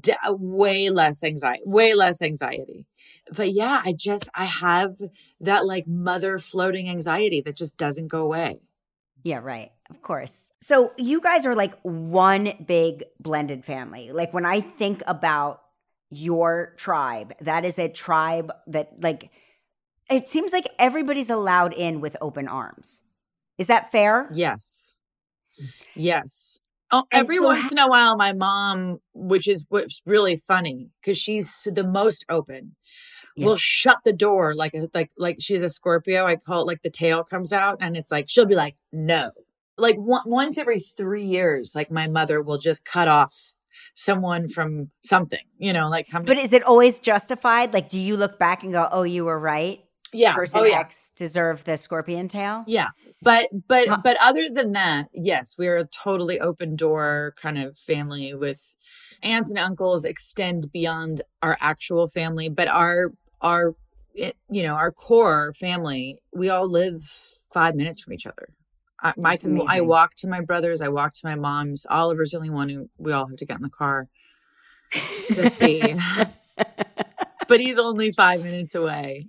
d- 0.00 0.14
way 0.28 0.90
less 0.90 1.22
anxiety 1.22 1.62
way 1.64 1.94
less 1.94 2.20
anxiety 2.20 2.86
but 3.34 3.52
yeah 3.52 3.82
i 3.84 3.92
just 3.92 4.28
i 4.34 4.44
have 4.44 4.96
that 5.40 5.66
like 5.66 5.86
mother 5.86 6.38
floating 6.38 6.88
anxiety 6.88 7.40
that 7.40 7.54
just 7.54 7.76
doesn't 7.76 8.08
go 8.08 8.22
away 8.22 8.60
yeah 9.22 9.38
right 9.38 9.70
of 9.92 10.02
course 10.02 10.50
so 10.60 10.92
you 10.96 11.20
guys 11.20 11.44
are 11.44 11.54
like 11.54 11.74
one 11.82 12.52
big 12.66 13.04
blended 13.20 13.64
family 13.64 14.10
like 14.12 14.32
when 14.32 14.46
i 14.46 14.60
think 14.60 15.02
about 15.06 15.60
your 16.10 16.74
tribe 16.76 17.32
that 17.40 17.64
is 17.64 17.78
a 17.78 17.88
tribe 17.88 18.50
that 18.66 18.90
like 19.00 19.30
it 20.10 20.28
seems 20.28 20.52
like 20.52 20.66
everybody's 20.78 21.30
allowed 21.30 21.72
in 21.74 22.00
with 22.00 22.16
open 22.20 22.48
arms 22.48 23.02
is 23.58 23.66
that 23.66 23.90
fair 23.92 24.30
yes 24.32 24.98
Yes. 25.94 26.58
Oh, 26.90 27.04
every 27.10 27.38
so 27.38 27.46
once 27.46 27.64
ha- 27.64 27.68
in 27.72 27.78
a 27.78 27.88
while, 27.88 28.16
my 28.16 28.32
mom, 28.32 28.98
which 29.14 29.48
is 29.48 29.64
what's 29.68 30.02
really 30.04 30.36
funny 30.36 30.90
because 31.00 31.16
she's 31.16 31.66
the 31.72 31.84
most 31.84 32.24
open, 32.28 32.76
yeah. 33.34 33.46
will 33.46 33.56
shut 33.56 33.98
the 34.04 34.12
door 34.12 34.54
like 34.54 34.74
a, 34.74 34.88
like 34.92 35.10
like 35.16 35.38
she's 35.40 35.62
a 35.62 35.70
Scorpio. 35.70 36.26
I 36.26 36.36
call 36.36 36.62
it 36.62 36.66
like 36.66 36.82
the 36.82 36.90
tail 36.90 37.24
comes 37.24 37.52
out, 37.52 37.78
and 37.80 37.96
it's 37.96 38.10
like 38.10 38.26
she'll 38.28 38.44
be 38.44 38.54
like, 38.54 38.76
no, 38.92 39.30
like 39.78 39.96
one, 39.96 40.22
once 40.26 40.58
every 40.58 40.80
three 40.80 41.24
years, 41.24 41.74
like 41.74 41.90
my 41.90 42.08
mother 42.08 42.42
will 42.42 42.58
just 42.58 42.84
cut 42.84 43.08
off 43.08 43.54
someone 43.94 44.48
from 44.48 44.90
something, 45.04 45.44
you 45.58 45.72
know, 45.72 45.88
like 45.88 46.08
come. 46.08 46.24
But 46.24 46.38
is 46.38 46.52
it 46.52 46.62
always 46.62 47.00
justified? 47.00 47.74
Like, 47.74 47.88
do 47.88 47.98
you 47.98 48.16
look 48.16 48.38
back 48.38 48.62
and 48.62 48.72
go, 48.72 48.88
"Oh, 48.90 49.02
you 49.02 49.24
were 49.24 49.38
right"? 49.38 49.80
yeah 50.12 50.32
oh, 50.32 50.36
person 50.36 50.60
oh, 50.60 50.64
yeah. 50.64 50.78
X 50.78 51.10
deserve 51.16 51.64
the 51.64 51.76
scorpion 51.76 52.28
tail. 52.28 52.64
Yeah. 52.66 52.88
But 53.22 53.48
but 53.66 53.88
huh. 53.88 53.98
but 54.04 54.16
other 54.20 54.48
than 54.50 54.72
that, 54.72 55.08
yes, 55.12 55.56
we're 55.58 55.78
a 55.78 55.86
totally 55.86 56.40
open 56.40 56.76
door 56.76 57.34
kind 57.40 57.58
of 57.58 57.76
family 57.76 58.34
with 58.34 58.76
aunts 59.22 59.50
and 59.50 59.58
uncles 59.58 60.04
extend 60.04 60.72
beyond 60.72 61.22
our 61.42 61.56
actual 61.60 62.08
family, 62.08 62.48
but 62.48 62.68
our 62.68 63.12
our 63.40 63.74
it, 64.14 64.36
you 64.50 64.62
know, 64.62 64.74
our 64.74 64.92
core 64.92 65.54
family, 65.58 66.18
we 66.34 66.50
all 66.50 66.68
live 66.68 67.02
5 67.54 67.74
minutes 67.74 68.02
from 68.02 68.12
each 68.12 68.26
other. 68.26 68.48
I, 69.02 69.12
my, 69.16 69.38
I 69.68 69.80
walk 69.80 70.14
to 70.18 70.28
my 70.28 70.40
brothers, 70.40 70.80
I 70.80 70.88
walk 70.88 71.14
to 71.14 71.20
my 71.24 71.34
mom's. 71.34 71.86
Oliver's 71.90 72.30
the 72.30 72.36
only 72.36 72.50
one 72.50 72.68
who 72.68 72.88
we 72.98 73.12
all 73.12 73.26
have 73.26 73.36
to 73.38 73.46
get 73.46 73.56
in 73.56 73.62
the 73.62 73.68
car 73.68 74.08
to 75.28 75.50
see. 75.50 75.96
but 77.48 77.60
he's 77.60 77.78
only 77.78 78.12
5 78.12 78.44
minutes 78.44 78.74
away 78.74 79.26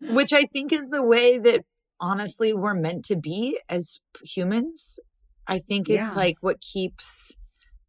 which 0.00 0.32
I 0.32 0.46
think 0.46 0.72
is 0.72 0.88
the 0.88 1.02
way 1.02 1.38
that 1.38 1.64
honestly 2.00 2.52
we're 2.52 2.74
meant 2.74 3.04
to 3.06 3.16
be 3.16 3.58
as 3.68 4.00
humans. 4.22 4.98
I 5.46 5.58
think 5.58 5.88
it's 5.88 6.10
yeah. 6.10 6.14
like 6.14 6.36
what 6.40 6.60
keeps 6.60 7.32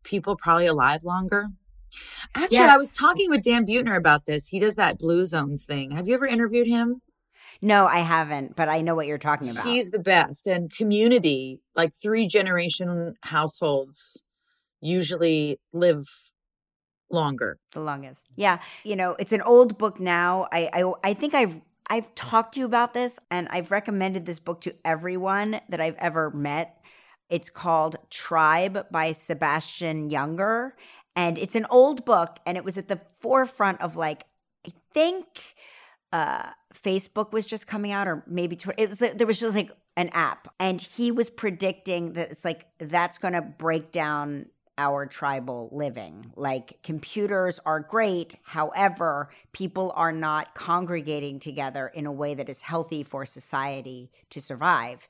people 0.03 0.35
probably 0.35 0.65
alive 0.65 1.03
longer. 1.03 1.47
Actually, 2.35 2.57
yes. 2.57 2.73
I 2.73 2.77
was 2.77 2.93
talking 2.93 3.29
with 3.29 3.43
Dan 3.43 3.65
Buettner 3.65 3.97
about 3.97 4.25
this. 4.25 4.47
He 4.47 4.59
does 4.59 4.75
that 4.75 4.97
Blue 4.97 5.25
Zones 5.25 5.65
thing. 5.65 5.91
Have 5.91 6.07
you 6.07 6.13
ever 6.13 6.25
interviewed 6.25 6.67
him? 6.67 7.01
No, 7.61 7.85
I 7.85 7.99
haven't, 7.99 8.55
but 8.55 8.69
I 8.69 8.81
know 8.81 8.95
what 8.95 9.05
you're 9.05 9.19
talking 9.19 9.49
about. 9.49 9.65
He's 9.65 9.91
the 9.91 9.99
best. 9.99 10.47
And 10.47 10.71
community, 10.71 11.61
like 11.75 11.93
three 11.93 12.27
generation 12.27 13.15
households, 13.21 14.21
usually 14.81 15.59
live 15.71 16.07
longer. 17.11 17.59
The 17.73 17.81
longest. 17.81 18.27
Yeah. 18.35 18.59
You 18.83 18.95
know, 18.95 19.15
it's 19.19 19.33
an 19.33 19.41
old 19.41 19.77
book 19.77 19.99
now. 19.99 20.47
I 20.51 20.69
I, 20.73 21.09
I 21.09 21.13
think 21.13 21.33
I've 21.33 21.61
I've 21.87 22.13
talked 22.15 22.53
to 22.53 22.61
you 22.61 22.65
about 22.65 22.93
this 22.93 23.19
and 23.29 23.47
I've 23.49 23.69
recommended 23.69 24.25
this 24.25 24.39
book 24.39 24.61
to 24.61 24.73
everyone 24.85 25.59
that 25.69 25.81
I've 25.81 25.97
ever 25.97 26.31
met. 26.31 26.81
It's 27.29 27.49
called 27.49 27.97
Tribe 28.09 28.87
by 28.89 29.11
Sebastian 29.11 30.09
Junger. 30.09 30.71
And 31.15 31.37
it's 31.37 31.55
an 31.55 31.65
old 31.69 32.05
book 32.05 32.37
and 32.45 32.57
it 32.57 32.63
was 32.63 32.77
at 32.77 32.87
the 32.87 33.01
forefront 33.19 33.81
of 33.81 33.97
like, 33.97 34.23
I 34.65 34.71
think 34.93 35.25
uh, 36.11 36.49
Facebook 36.73 37.31
was 37.31 37.45
just 37.45 37.67
coming 37.67 37.91
out 37.91 38.07
or 38.07 38.23
maybe 38.27 38.55
Twitter. 38.55 38.81
It 38.81 38.89
was, 38.89 38.97
there 38.99 39.27
was 39.27 39.39
just 39.39 39.55
like 39.55 39.71
an 39.95 40.09
app. 40.09 40.53
And 40.59 40.81
he 40.81 41.11
was 41.11 41.29
predicting 41.29 42.13
that 42.13 42.31
it's 42.31 42.45
like, 42.45 42.67
that's 42.79 43.17
going 43.17 43.33
to 43.33 43.41
break 43.41 43.91
down 43.91 44.47
our 44.77 45.05
tribal 45.05 45.69
living. 45.71 46.31
Like 46.35 46.81
computers 46.81 47.59
are 47.65 47.79
great, 47.79 48.35
however, 48.43 49.29
people 49.51 49.93
are 49.95 50.11
not 50.11 50.55
congregating 50.55 51.39
together 51.39 51.87
in 51.87 52.05
a 52.05 52.11
way 52.11 52.33
that 52.33 52.49
is 52.49 52.61
healthy 52.63 53.03
for 53.03 53.25
society 53.25 54.11
to 54.31 54.41
survive. 54.41 55.07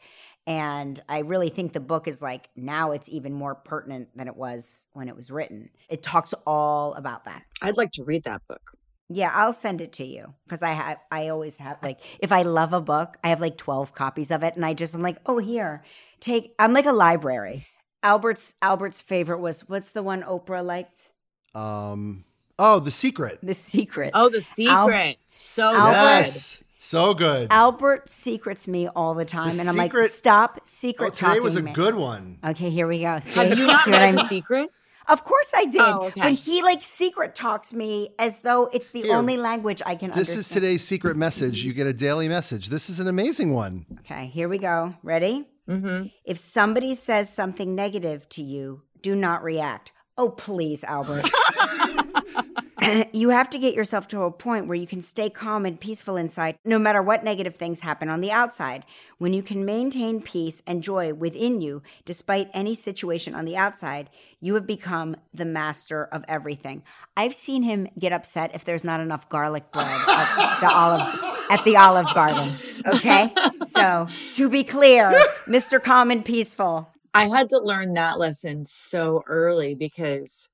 And 0.48 1.00
I 1.08 1.20
really 1.20 1.50
think 1.50 1.74
the 1.74 1.80
book 1.80 2.08
is 2.08 2.22
like 2.22 2.50
now 2.56 2.92
it's 2.92 3.08
even 3.10 3.34
more 3.34 3.56
pertinent 3.56 4.10
than 4.16 4.28
it 4.28 4.36
was 4.36 4.88
when 4.94 5.08
it 5.08 5.16
was 5.16 5.30
written. 5.30 5.70
It 5.88 6.02
talks 6.02 6.34
all 6.46 6.94
about 6.96 7.26
that. 7.26 7.44
I'd 7.62 7.78
like 7.78 7.92
to 7.94 8.04
read 8.04 8.24
that 8.24 8.42
book. 8.48 8.72
Yeah, 9.16 9.32
I'll 9.34 9.54
send 9.54 9.82
it 9.82 9.92
to 9.94 10.06
you 10.06 10.34
because 10.46 10.64
I 10.64 10.72
have 10.72 10.98
I 11.12 11.28
always 11.30 11.58
have 11.58 11.78
like 11.82 12.00
if 12.20 12.32
I 12.32 12.42
love 12.44 12.74
a 12.74 12.82
book, 12.82 13.18
I 13.24 13.30
have 13.30 13.42
like 13.42 13.58
12 13.58 13.94
copies 13.94 14.32
of 14.32 14.44
it 14.44 14.56
and 14.56 14.66
I 14.66 14.74
just 14.74 14.96
I'm 14.96 15.02
like, 15.02 15.18
"Oh, 15.26 15.38
here. 15.40 15.84
Take 16.20 16.54
I'm 16.60 16.74
like 16.74 16.86
a 16.86 16.92
library. 16.92 17.68
Albert's 18.04 18.56
Albert's 18.62 19.02
favorite 19.02 19.40
was 19.40 19.68
what's 19.68 19.92
the 19.92 20.04
one 20.04 20.24
Oprah 20.24 20.66
liked? 20.66 21.10
Um 21.54 22.26
oh, 22.58 22.80
The 22.80 22.92
Secret. 22.92 23.40
The 23.44 23.54
Secret. 23.54 24.12
Oh, 24.14 24.30
The 24.30 24.42
Secret. 24.42 24.70
Al- 24.72 25.16
so 25.34 25.76
Albert, 25.76 25.94
yes. 25.94 26.64
So 26.84 27.14
good. 27.14 27.48
Albert 27.52 28.10
secrets 28.10 28.68
me 28.68 28.88
all 28.88 29.14
the 29.14 29.24
time, 29.24 29.54
the 29.54 29.60
and 29.60 29.70
I'm 29.70 29.76
like, 29.76 29.94
stop 30.06 30.68
secret. 30.68 31.06
Oh, 31.06 31.10
today 31.12 31.40
was 31.40 31.56
a 31.56 31.62
me. 31.62 31.74
good 31.74 31.94
one. 31.94 32.40
Okay, 32.44 32.72
here 32.72 32.88
we 32.88 33.02
go. 33.02 33.20
See, 33.20 33.40
Have 33.48 33.56
you 33.56 33.68
not 33.68 33.86
read 33.86 34.16
The 34.16 34.28
Secret? 34.28 34.72
Of 35.08 35.24
course 35.24 35.54
I 35.56 35.66
did. 35.66 35.82
Oh, 35.82 36.04
okay. 36.06 36.22
But 36.22 36.34
he 36.34 36.62
like 36.62 36.84
secret 36.84 37.36
talks 37.36 37.74
me 37.74 38.10
as 38.20 38.40
though 38.40 38.70
it's 38.72 38.92
the 38.92 39.04
Here. 39.04 39.16
only 39.16 39.38
language 39.38 39.82
I 39.86 39.96
can 39.96 40.12
understand. 40.12 40.22
This 40.22 40.30
understand. 40.30 40.40
is 40.40 40.50
today's 40.50 40.84
secret 40.84 41.18
message. 41.18 41.64
You 41.64 41.74
get 41.74 41.88
a 41.88 41.94
daily 41.94 42.30
message. 42.30 42.70
This 42.70 42.90
is 42.90 43.00
an 43.00 43.08
amazing 43.08 43.54
one. 43.54 43.86
Okay, 44.02 44.28
here 44.28 44.48
we 44.48 44.58
go. 44.58 44.96
Ready? 45.04 45.48
Mm-hmm. 45.68 46.08
If 46.26 46.38
somebody 46.38 46.94
says 46.94 47.34
something 47.34 47.76
negative 47.76 48.28
to 48.30 48.42
you, 48.42 48.84
do 49.02 49.16
not 49.16 49.44
react. 49.44 49.92
Oh, 50.18 50.30
please, 50.30 50.84
Albert. 50.84 51.30
you 53.14 53.30
have 53.30 53.50
to 53.50 53.60
get 53.60 53.76
yourself 53.76 54.08
to 54.10 54.24
a 54.24 54.32
point 54.32 54.68
where 54.68 54.78
you 54.78 54.88
can 54.88 55.02
stay 55.02 55.30
calm 55.30 55.66
and 55.66 55.80
peaceful 55.80 56.18
inside, 56.18 56.58
no 56.66 56.80
matter 56.80 57.02
what 57.02 57.24
negative 57.24 57.56
things 57.56 57.82
happen 57.82 58.10
on 58.10 58.22
the 58.22 58.32
outside. 58.32 58.86
When 59.18 59.34
you 59.34 59.44
can 59.44 59.66
maintain 59.66 60.22
peace 60.22 60.64
and 60.66 60.84
joy 60.84 61.14
within 61.14 61.62
you, 61.62 61.84
despite 62.06 62.50
any 62.54 62.74
situation 62.74 63.36
on 63.36 63.46
the 63.46 63.58
outside, 63.58 64.10
you 64.40 64.56
have 64.56 64.66
become 64.66 65.16
the 65.34 65.46
master 65.46 66.06
of 66.06 66.26
everything. 66.28 66.84
I've 67.16 67.36
seen 67.36 67.64
him 67.64 67.88
get 68.00 68.14
upset 68.14 68.56
if 68.56 68.66
there's 68.66 68.84
not 68.84 69.00
enough 69.00 69.30
garlic 69.30 69.72
bread 69.72 69.86
at 70.08 70.60
the 70.60 70.72
olive 70.72 71.32
at 71.52 71.64
the 71.66 71.76
Olive 71.76 72.12
Garden. 72.14 72.54
Okay, 72.86 73.34
so 73.66 74.08
to 74.32 74.50
be 74.50 74.64
clear, 74.64 75.12
Mr. 75.46 75.84
Calm 75.84 76.10
and 76.10 76.24
Peaceful. 76.24 76.90
I 77.14 77.28
had 77.28 77.50
to 77.50 77.60
learn 77.60 77.94
that 77.96 78.18
lesson 78.18 78.64
so 78.64 79.22
early 79.28 79.76
because 79.76 80.48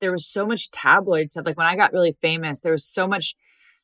there 0.00 0.12
was 0.12 0.26
so 0.26 0.46
much 0.46 0.70
tabloid 0.70 1.30
stuff. 1.30 1.46
Like 1.46 1.56
when 1.56 1.66
I 1.66 1.76
got 1.76 1.92
really 1.92 2.12
famous, 2.12 2.60
there 2.60 2.72
was 2.72 2.84
so 2.84 3.06
much, 3.06 3.34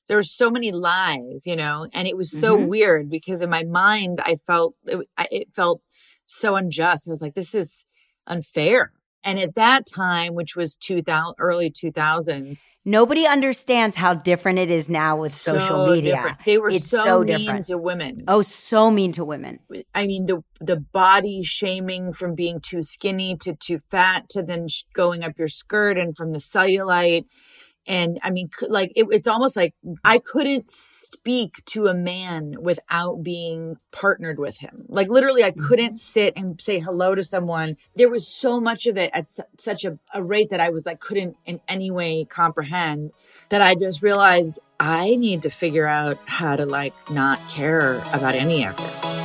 there 0.08 0.16
were 0.16 0.22
so 0.22 0.50
many 0.50 0.72
lies, 0.72 1.46
you 1.46 1.56
know, 1.56 1.88
and 1.92 2.06
it 2.08 2.16
was 2.16 2.30
so 2.30 2.56
Mhm. 2.56 2.68
weird 2.68 3.10
because 3.10 3.42
in 3.42 3.50
my 3.50 3.64
mind, 3.64 4.18
I 4.24 4.34
felt 4.34 4.74
it, 4.86 5.06
it 5.30 5.54
felt 5.54 5.82
so 6.26 6.56
unjust. 6.56 7.08
I 7.08 7.10
was 7.10 7.22
like, 7.22 7.34
this 7.34 7.54
is 7.54 7.84
unfair. 8.26 8.92
And 9.24 9.38
at 9.38 9.54
that 9.54 9.86
time, 9.86 10.34
which 10.34 10.56
was 10.56 10.74
2000, 10.74 11.34
early 11.38 11.70
2000s, 11.70 12.66
Nobody 12.84 13.24
understands 13.26 13.94
how 13.96 14.14
different 14.14 14.58
it 14.58 14.68
is 14.70 14.88
now 14.88 15.16
with 15.16 15.32
social 15.36 15.86
media. 15.86 16.14
different. 16.16 16.38
They 16.44 16.58
were 16.58 16.70
It's 16.70 16.88
so, 16.90 17.04
so 17.04 17.20
mean 17.22 17.38
different. 17.38 17.64
to 17.66 17.78
women. 17.78 18.24
Oh, 18.26 18.42
so 18.42 18.90
mean 18.90 19.12
to 19.12 19.24
women. 19.24 19.60
I 19.94 20.06
mean, 20.06 20.26
the 20.26 20.42
the 20.60 20.76
body 20.76 21.42
shaming 21.44 22.12
from 22.12 22.34
being 22.34 22.58
too 22.60 22.82
skinny 22.82 23.36
to 23.42 23.54
too 23.54 23.78
fat 23.90 24.28
to 24.30 24.42
then 24.42 24.66
sh- 24.68 24.82
going 24.92 25.22
up 25.22 25.38
your 25.38 25.48
skirt 25.48 25.96
and 25.96 26.16
from 26.16 26.32
the 26.32 26.38
cellulite. 26.38 27.24
And 27.86 28.20
I 28.22 28.30
mean, 28.30 28.48
like 28.68 28.92
it, 28.94 29.06
it's 29.10 29.26
almost 29.26 29.56
like 29.56 29.74
I 30.04 30.18
couldn't 30.18 30.70
speak 30.70 31.64
to 31.66 31.86
a 31.86 31.94
man 31.94 32.56
without 32.60 33.22
being 33.22 33.78
partnered 33.90 34.38
with 34.38 34.58
him. 34.58 34.84
Like 34.88 35.08
literally, 35.08 35.42
I 35.42 35.50
mm-hmm. 35.50 35.66
couldn't 35.66 35.96
sit 35.96 36.34
and 36.36 36.60
say 36.60 36.78
hello 36.78 37.14
to 37.14 37.24
someone. 37.24 37.76
There 37.96 38.08
was 38.08 38.26
so 38.26 38.60
much 38.60 38.86
of 38.86 38.96
it 38.96 39.10
at 39.12 39.30
su- 39.30 39.42
such 39.58 39.84
a, 39.84 39.98
a 40.14 40.22
rate 40.22 40.50
that 40.50 40.60
I 40.60 40.70
was 40.70 40.86
like 40.86 41.00
couldn't 41.00 41.36
in 41.44 41.60
any 41.66 41.90
way 41.90 42.24
comprehend. 42.24 43.10
That 43.48 43.62
I 43.62 43.74
just 43.74 44.02
realized 44.02 44.60
I 44.78 45.16
need 45.16 45.42
to 45.42 45.50
figure 45.50 45.86
out 45.86 46.18
how 46.26 46.56
to 46.56 46.64
like 46.64 46.94
not 47.10 47.40
care 47.48 47.98
about 48.12 48.34
any 48.34 48.64
of 48.64 48.76
this. 48.76 49.22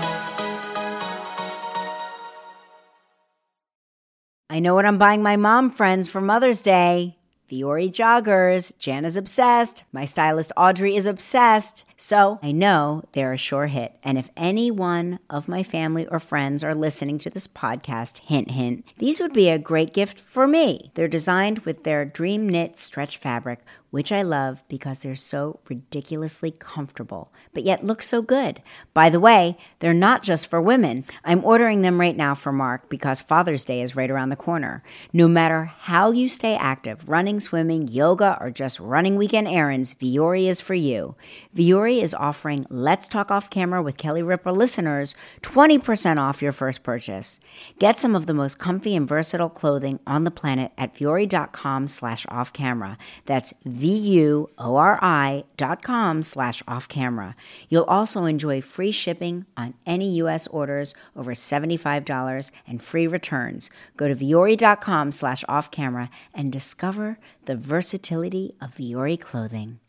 I 4.49 4.59
know 4.59 4.73
what 4.73 4.85
I'm 4.85 4.97
buying 4.97 5.21
my 5.21 5.35
mom 5.35 5.69
friends 5.69 6.09
for 6.09 6.21
Mother's 6.21 6.61
Day. 6.61 7.16
Vuori 7.51 7.91
joggers. 7.91 8.77
Jan 8.77 9.05
is 9.05 9.15
obsessed. 9.15 9.83
My 9.91 10.05
stylist 10.05 10.51
Audrey 10.57 10.95
is 10.95 11.05
obsessed. 11.05 11.85
So 11.95 12.39
I 12.43 12.51
know 12.51 13.03
they're 13.13 13.33
a 13.33 13.37
sure 13.37 13.67
hit. 13.67 13.97
And 14.03 14.17
if 14.17 14.29
any 14.37 14.69
one 14.69 15.19
of 15.29 15.47
my 15.47 15.63
family 15.63 16.05
or 16.07 16.19
friends 16.19 16.63
are 16.63 16.75
listening 16.75 17.17
to 17.19 17.29
this 17.29 17.47
podcast, 17.47 18.19
hint, 18.19 18.51
hint, 18.51 18.85
these 18.97 19.19
would 19.19 19.33
be 19.33 19.49
a 19.49 19.57
great 19.57 19.93
gift 19.93 20.19
for 20.19 20.47
me. 20.47 20.91
They're 20.93 21.07
designed 21.07 21.59
with 21.59 21.83
their 21.83 22.05
dream 22.05 22.47
knit 22.47 22.77
stretch 22.77 23.17
fabric, 23.17 23.59
which 23.89 24.11
I 24.11 24.21
love 24.21 24.63
because 24.67 24.99
they're 24.99 25.15
so 25.15 25.59
ridiculously 25.69 26.51
comfortable, 26.51 27.31
but 27.53 27.63
yet 27.63 27.83
look 27.83 28.01
so 28.01 28.21
good. 28.21 28.61
By 28.93 29.09
the 29.09 29.19
way, 29.19 29.57
they're 29.79 29.93
not 29.93 30.23
just 30.23 30.49
for 30.49 30.61
women. 30.61 31.05
I'm 31.23 31.43
ordering 31.43 31.81
them 31.81 31.99
right 31.99 32.15
now 32.15 32.35
for 32.35 32.51
Mark 32.51 32.89
because 32.89 33.21
Father's 33.21 33.65
Day 33.65 33.81
is 33.81 33.95
right 33.95 34.11
around 34.11 34.29
the 34.29 34.35
corner. 34.35 34.83
No 35.13 35.27
matter 35.27 35.65
how 35.65 36.11
you 36.11 36.29
stay 36.29 36.55
active, 36.55 37.09
running, 37.09 37.39
swimming, 37.39 37.87
yoga, 37.87 38.37
or 38.39 38.51
just 38.51 38.79
running 38.79 39.15
weekend 39.15 39.47
errands, 39.47 39.93
Vuori 39.93 40.47
is 40.47 40.61
for 40.61 40.75
you. 40.75 41.15
Vuori 41.55 42.01
is 42.01 42.13
offering 42.13 42.65
Let's 42.69 43.07
Talk 43.07 43.31
Off 43.31 43.49
Camera 43.49 43.81
with 43.81 43.97
Kelly 43.97 44.21
Ripa 44.23 44.49
listeners 44.49 45.15
20% 45.41 46.17
off 46.17 46.41
your 46.41 46.51
first 46.51 46.83
purchase. 46.83 47.39
Get 47.79 47.99
some 47.99 48.15
of 48.15 48.25
the 48.25 48.33
most 48.33 48.59
comfy 48.59 48.95
and 48.95 49.07
versatile 49.07 49.49
clothing 49.49 49.99
on 50.05 50.23
the 50.23 50.31
planet 50.31 50.71
at 50.77 50.93
Vuori.com 50.93 51.87
slash 51.87 52.25
off 52.29 52.51
camera. 52.53 52.97
That's 53.25 53.53
V-U-O-R-I 53.87 55.45
dot 55.55 55.81
com 55.81 56.21
slash 56.21 56.61
off 56.67 56.89
camera. 56.89 57.35
You'll 57.69 57.85
also 57.97 58.25
enjoy 58.25 58.59
free 58.59 58.91
shipping 58.91 59.45
on 59.55 59.75
any 59.85 60.09
U.S. 60.23 60.45
orders 60.47 60.93
over 61.15 61.33
$75 61.33 62.51
and 62.67 62.83
free 62.83 63.07
returns. 63.07 63.69
Go 63.95 64.09
to 64.09 64.15
Vuori.com 64.15 65.13
slash 65.13 65.45
off 65.47 65.71
camera 65.71 66.09
and 66.33 66.51
discover 66.51 67.17
the 67.45 67.55
versatility 67.55 68.53
of 68.59 68.75
Vuori 68.75 69.17
clothing. 69.17 69.79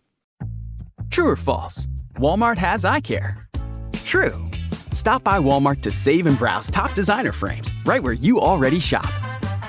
True 1.10 1.30
or 1.30 1.36
false? 1.36 1.88
Walmart 2.18 2.58
has 2.58 2.84
eye 2.84 3.00
care. 3.00 3.48
True. 4.04 4.48
Stop 4.92 5.24
by 5.24 5.38
Walmart 5.40 5.80
to 5.82 5.90
save 5.90 6.26
and 6.26 6.38
browse 6.38 6.70
top 6.70 6.92
designer 6.92 7.32
frames 7.32 7.72
right 7.84 8.02
where 8.02 8.12
you 8.12 8.40
already 8.40 8.78
shop. 8.78 9.10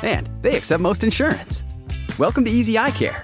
And 0.03 0.29
they 0.43 0.55
accept 0.55 0.81
most 0.81 1.03
insurance. 1.03 1.63
Welcome 2.19 2.45
to 2.45 2.51
Easy 2.51 2.77
Eye 2.77 2.91
Care. 2.91 3.23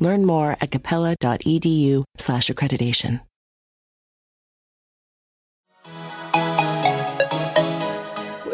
Learn 0.00 0.24
more 0.24 0.56
at 0.60 0.70
capella.edu/slash 0.70 2.46
accreditation. 2.48 3.20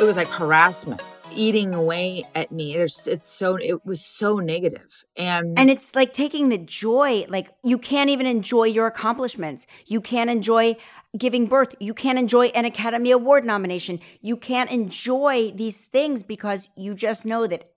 it 0.01 0.05
was 0.05 0.17
like 0.17 0.29
harassment 0.29 1.03
eating 1.33 1.75
away 1.75 2.25
at 2.35 2.51
me 2.51 2.75
there's 2.75 3.07
it's 3.07 3.29
so 3.29 3.57
it 3.57 3.85
was 3.85 4.05
so 4.05 4.39
negative 4.39 5.05
and 5.17 5.59
And 5.59 5.71
it's 5.71 5.95
like 5.95 6.13
taking 6.13 6.49
the 6.49 6.59
joy, 6.59 7.25
like 7.29 7.53
you 7.63 7.79
can't 7.79 8.11
even 8.11 8.27
enjoy 8.27 8.65
your 8.65 8.87
accomplishments. 8.87 9.67
You 9.87 10.01
can't 10.01 10.29
enjoy 10.29 10.77
giving 11.17 11.47
birth. 11.47 11.75
You 11.79 11.95
can't 11.95 12.19
enjoy 12.19 12.47
an 12.47 12.65
Academy 12.65 13.13
Award 13.13 13.45
nomination. 13.45 14.01
You 14.21 14.37
can't 14.37 14.71
enjoy 14.73 15.53
these 15.55 15.79
things 15.79 16.23
because 16.25 16.69
you 16.77 16.95
just 16.95 17.25
know 17.25 17.47
that 17.47 17.71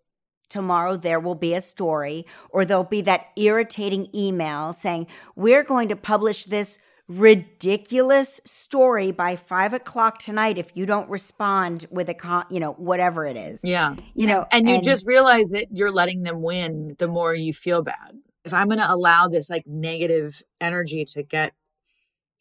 tomorrow 0.54 0.96
there 0.96 1.20
will 1.20 1.36
be 1.36 1.54
a 1.54 1.62
story 1.62 2.26
or 2.50 2.64
there'll 2.66 2.84
be 2.84 3.02
that 3.02 3.22
irritating 3.36 4.08
email 4.14 4.74
saying, 4.74 5.08
We're 5.36 5.64
going 5.64 5.90
to 5.90 5.96
publish 5.96 6.46
this 6.46 6.80
ridiculous 7.08 8.40
story 8.46 9.12
by 9.12 9.36
five 9.36 9.74
o'clock 9.74 10.20
tonight 10.20 10.58
if 10.58 10.72
you 10.78 10.86
don't 10.86 11.10
respond 11.10 11.86
with 11.92 12.08
a 12.10 12.14
con, 12.14 12.46
you 12.50 12.60
know, 12.60 12.74
whatever 12.74 13.26
it 13.26 13.36
is. 13.36 13.64
yeah 13.64 13.96
You 14.14 14.28
know, 14.28 14.46
and 14.52 14.68
you 14.70 14.82
just 14.82 15.06
realize 15.06 15.50
that 15.50 15.68
you're 15.72 15.92
letting 15.92 16.24
them 16.24 16.42
win 16.42 16.96
the 16.98 17.08
more 17.08 17.34
you 17.36 17.54
feel 17.54 17.82
bad 17.84 18.12
if 18.46 18.54
i'm 18.54 18.68
going 18.68 18.80
to 18.80 18.94
allow 18.98 19.28
this 19.28 19.50
like 19.50 19.66
negative 19.66 20.42
energy 20.60 21.06
to 21.06 21.24
get 21.24 21.54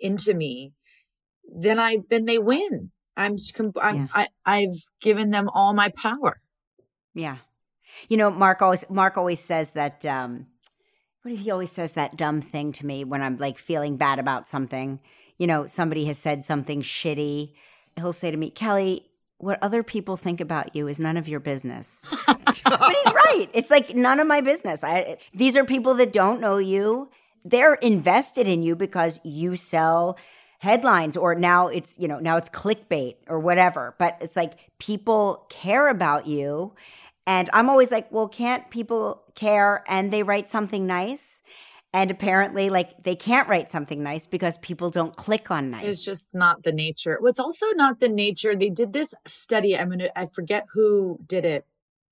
into 0.00 0.34
me 0.34 0.72
then 1.64 1.78
i 1.78 1.98
then 2.10 2.24
they 2.24 2.38
win 2.38 2.90
i'm, 3.16 3.36
I'm 3.80 3.96
Yeah. 3.96 4.06
I, 4.12 4.28
i've 4.44 4.78
given 5.00 5.30
them 5.30 5.48
all 5.52 5.72
my 5.74 5.90
power 5.90 6.40
Yeah. 7.14 7.38
You 8.08 8.16
know, 8.16 8.30
Mark 8.30 8.62
always 8.62 8.88
Mark 8.90 9.16
always 9.16 9.40
says 9.40 9.70
that 9.70 10.04
um 10.06 10.46
what 11.22 11.34
he 11.34 11.50
always 11.50 11.70
says 11.70 11.92
that 11.92 12.16
dumb 12.16 12.40
thing 12.40 12.72
to 12.72 12.86
me 12.86 13.04
when 13.04 13.22
I'm 13.22 13.36
like 13.36 13.58
feeling 13.58 13.96
bad 13.96 14.18
about 14.18 14.48
something. 14.48 15.00
You 15.38 15.46
know, 15.46 15.66
somebody 15.66 16.04
has 16.06 16.18
said 16.18 16.44
something 16.44 16.82
shitty. 16.82 17.52
He'll 17.96 18.12
say 18.12 18.30
to 18.30 18.36
me, 18.36 18.50
Kelly, 18.50 19.06
what 19.38 19.58
other 19.62 19.82
people 19.82 20.16
think 20.16 20.40
about 20.40 20.74
you 20.74 20.88
is 20.88 21.00
none 21.00 21.16
of 21.16 21.28
your 21.28 21.40
business. 21.40 22.06
but 22.26 22.36
he's 22.54 23.12
right. 23.12 23.48
It's 23.52 23.70
like 23.70 23.94
none 23.94 24.20
of 24.20 24.26
my 24.26 24.40
business. 24.40 24.84
I 24.84 25.16
these 25.34 25.56
are 25.56 25.64
people 25.64 25.94
that 25.94 26.12
don't 26.12 26.40
know 26.40 26.58
you. 26.58 27.10
They're 27.44 27.74
invested 27.74 28.46
in 28.46 28.62
you 28.62 28.76
because 28.76 29.18
you 29.24 29.56
sell 29.56 30.16
headlines 30.60 31.16
or 31.16 31.34
now 31.34 31.66
it's, 31.66 31.98
you 31.98 32.06
know, 32.06 32.20
now 32.20 32.36
it's 32.36 32.48
clickbait 32.48 33.16
or 33.26 33.40
whatever. 33.40 33.96
But 33.98 34.16
it's 34.20 34.36
like 34.36 34.52
people 34.78 35.46
care 35.50 35.88
about 35.88 36.28
you 36.28 36.72
And 37.26 37.48
I'm 37.52 37.68
always 37.70 37.92
like, 37.92 38.10
well, 38.10 38.28
can't 38.28 38.68
people 38.70 39.22
care 39.34 39.84
and 39.86 40.12
they 40.12 40.22
write 40.22 40.48
something 40.48 40.86
nice? 40.86 41.42
And 41.94 42.10
apparently, 42.10 42.70
like, 42.70 43.02
they 43.04 43.14
can't 43.14 43.48
write 43.48 43.70
something 43.70 44.02
nice 44.02 44.26
because 44.26 44.56
people 44.58 44.88
don't 44.90 45.14
click 45.14 45.50
on 45.50 45.70
nice. 45.70 45.84
It's 45.84 46.04
just 46.04 46.26
not 46.32 46.62
the 46.64 46.72
nature. 46.72 47.18
Well, 47.20 47.34
also 47.38 47.66
not 47.74 48.00
the 48.00 48.08
nature. 48.08 48.56
They 48.56 48.70
did 48.70 48.92
this 48.92 49.14
study. 49.26 49.76
I'm 49.76 49.90
gonna. 49.90 50.08
I 50.16 50.26
forget 50.26 50.66
who 50.72 51.18
did 51.26 51.44
it 51.44 51.66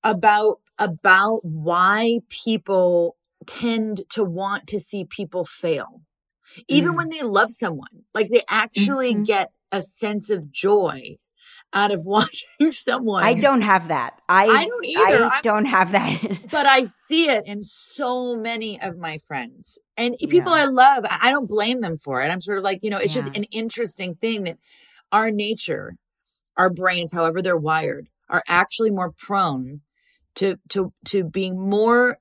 about 0.05 0.61
about 0.79 1.45
why 1.45 2.21
people 2.29 3.17
tend 3.47 4.03
to 4.11 4.23
want 4.23 4.67
to 4.69 4.79
see 4.79 5.05
people 5.05 5.45
fail, 5.47 6.03
even 6.69 6.93
Mm. 6.93 6.97
when 6.97 7.09
they 7.11 7.23
love 7.23 7.51
someone. 7.51 8.05
Like 8.15 8.29
they 8.29 8.43
actually 8.49 9.15
Mhm. 9.15 9.25
get 9.27 9.53
a 9.73 9.81
sense 9.83 10.31
of 10.31 10.53
joy 10.53 11.17
out 11.73 11.93
of 11.93 12.01
watching 12.07 12.71
someone. 12.71 13.23
I 13.23 13.35
don't 13.35 13.63
have 13.63 13.89
that. 13.89 14.21
I, 14.29 14.47
I 14.47 14.65
don't 14.65 14.85
either. 14.85 15.25
I 15.25 15.41
don't 15.43 15.65
have 15.67 15.93
that. 15.93 16.21
but 16.51 16.67
I 16.67 16.85
see 16.85 17.29
it 17.29 17.45
in 17.47 17.63
so 17.63 18.37
many 18.37 18.81
of 18.81 18.97
my 18.99 19.19
friends 19.19 19.79
and 19.97 20.17
people 20.19 20.53
Yeah. 20.55 20.63
I 20.63 20.65
love. 20.67 21.05
I 21.09 21.31
don't 21.31 21.47
blame 21.49 21.81
them 21.81 21.97
for 21.97 22.23
it. 22.23 22.29
I'm 22.29 22.41
sort 22.41 22.59
of 22.59 22.65
like, 22.65 22.81
you 22.83 22.91
know, 22.91 22.99
it's 22.99 23.15
just 23.15 23.29
an 23.35 23.45
interesting 23.45 24.15
thing 24.17 24.45
that 24.45 24.59
our 25.13 25.31
nature, 25.31 25.97
our 26.57 26.71
brains, 26.71 27.13
however 27.13 27.41
they're 27.43 27.57
wired, 27.57 28.09
are 28.29 28.43
actually 28.49 28.91
more 28.91 29.13
prone 29.13 29.81
to 30.37 30.57
to 30.71 30.93
to 31.07 31.25
being 31.25 31.59
more 31.59 32.19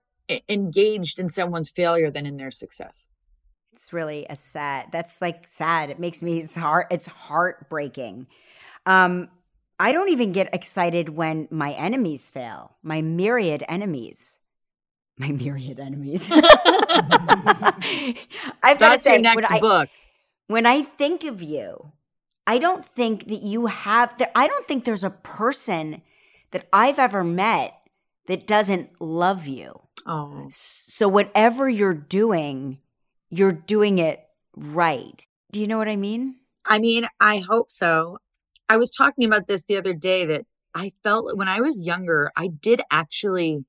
engaged 0.47 1.19
in 1.19 1.29
someone's 1.29 1.69
failure 1.69 2.11
than 2.11 2.25
in 2.25 2.37
their 2.37 2.51
success. 2.51 3.07
it's 3.71 3.93
really 3.93 4.25
a 4.29 4.35
sad. 4.35 4.87
That's 4.91 5.21
like 5.21 5.47
sad. 5.47 5.89
It 5.89 5.99
makes 5.99 6.21
me. 6.21 6.39
It's 6.39 6.55
heart. 6.55 6.87
It's 6.91 7.07
heartbreaking. 7.07 8.27
Um, 8.85 9.29
I 9.79 9.91
don't 9.91 10.09
even 10.09 10.31
get 10.33 10.53
excited 10.53 11.09
when 11.09 11.47
my 11.49 11.71
enemies 11.71 12.29
fail. 12.29 12.75
My 12.83 13.01
myriad 13.01 13.63
enemies. 13.69 14.39
My 15.17 15.31
myriad 15.31 15.79
enemies. 15.79 16.29
I've 18.63 18.79
got 18.79 18.95
to 18.95 18.99
say, 19.01 19.21
when 19.21 19.45
I, 19.45 19.87
when 20.47 20.65
I 20.65 20.81
think 20.83 21.23
of 21.23 21.41
you, 21.41 21.91
I 22.45 22.57
don't 22.57 22.83
think 22.83 23.27
that 23.27 23.41
you 23.41 23.67
have 23.67 24.17
that 24.17 24.31
I 24.35 24.47
don't 24.47 24.67
think 24.67 24.83
there's 24.83 25.03
a 25.03 25.11
person 25.11 26.01
that 26.51 26.67
I've 26.73 26.99
ever 26.99 27.23
met 27.23 27.75
that 28.25 28.47
doesn't 28.47 28.89
love 28.99 29.47
you. 29.47 29.81
Oh, 30.05 30.47
So 30.49 31.07
whatever 31.07 31.69
you're 31.69 31.93
doing, 31.93 32.79
you're 33.29 33.51
doing 33.51 33.99
it 33.99 34.25
right. 34.55 35.25
Do 35.51 35.59
you 35.59 35.67
know 35.67 35.77
what 35.77 35.87
I 35.89 35.95
mean? 35.95 36.37
I 36.65 36.79
mean, 36.79 37.07
I 37.19 37.39
hope 37.39 37.71
so. 37.71 38.17
I 38.69 38.77
was 38.77 38.91
talking 38.91 39.25
about 39.25 39.47
this 39.47 39.63
the 39.63 39.77
other 39.77 39.93
day 39.93 40.25
that 40.25 40.45
I 40.75 40.91
felt 41.03 41.35
when 41.35 41.47
I 41.47 41.59
was 41.59 41.81
younger, 41.81 42.31
I 42.35 42.47
did 42.47 42.81
actually, 42.91 43.65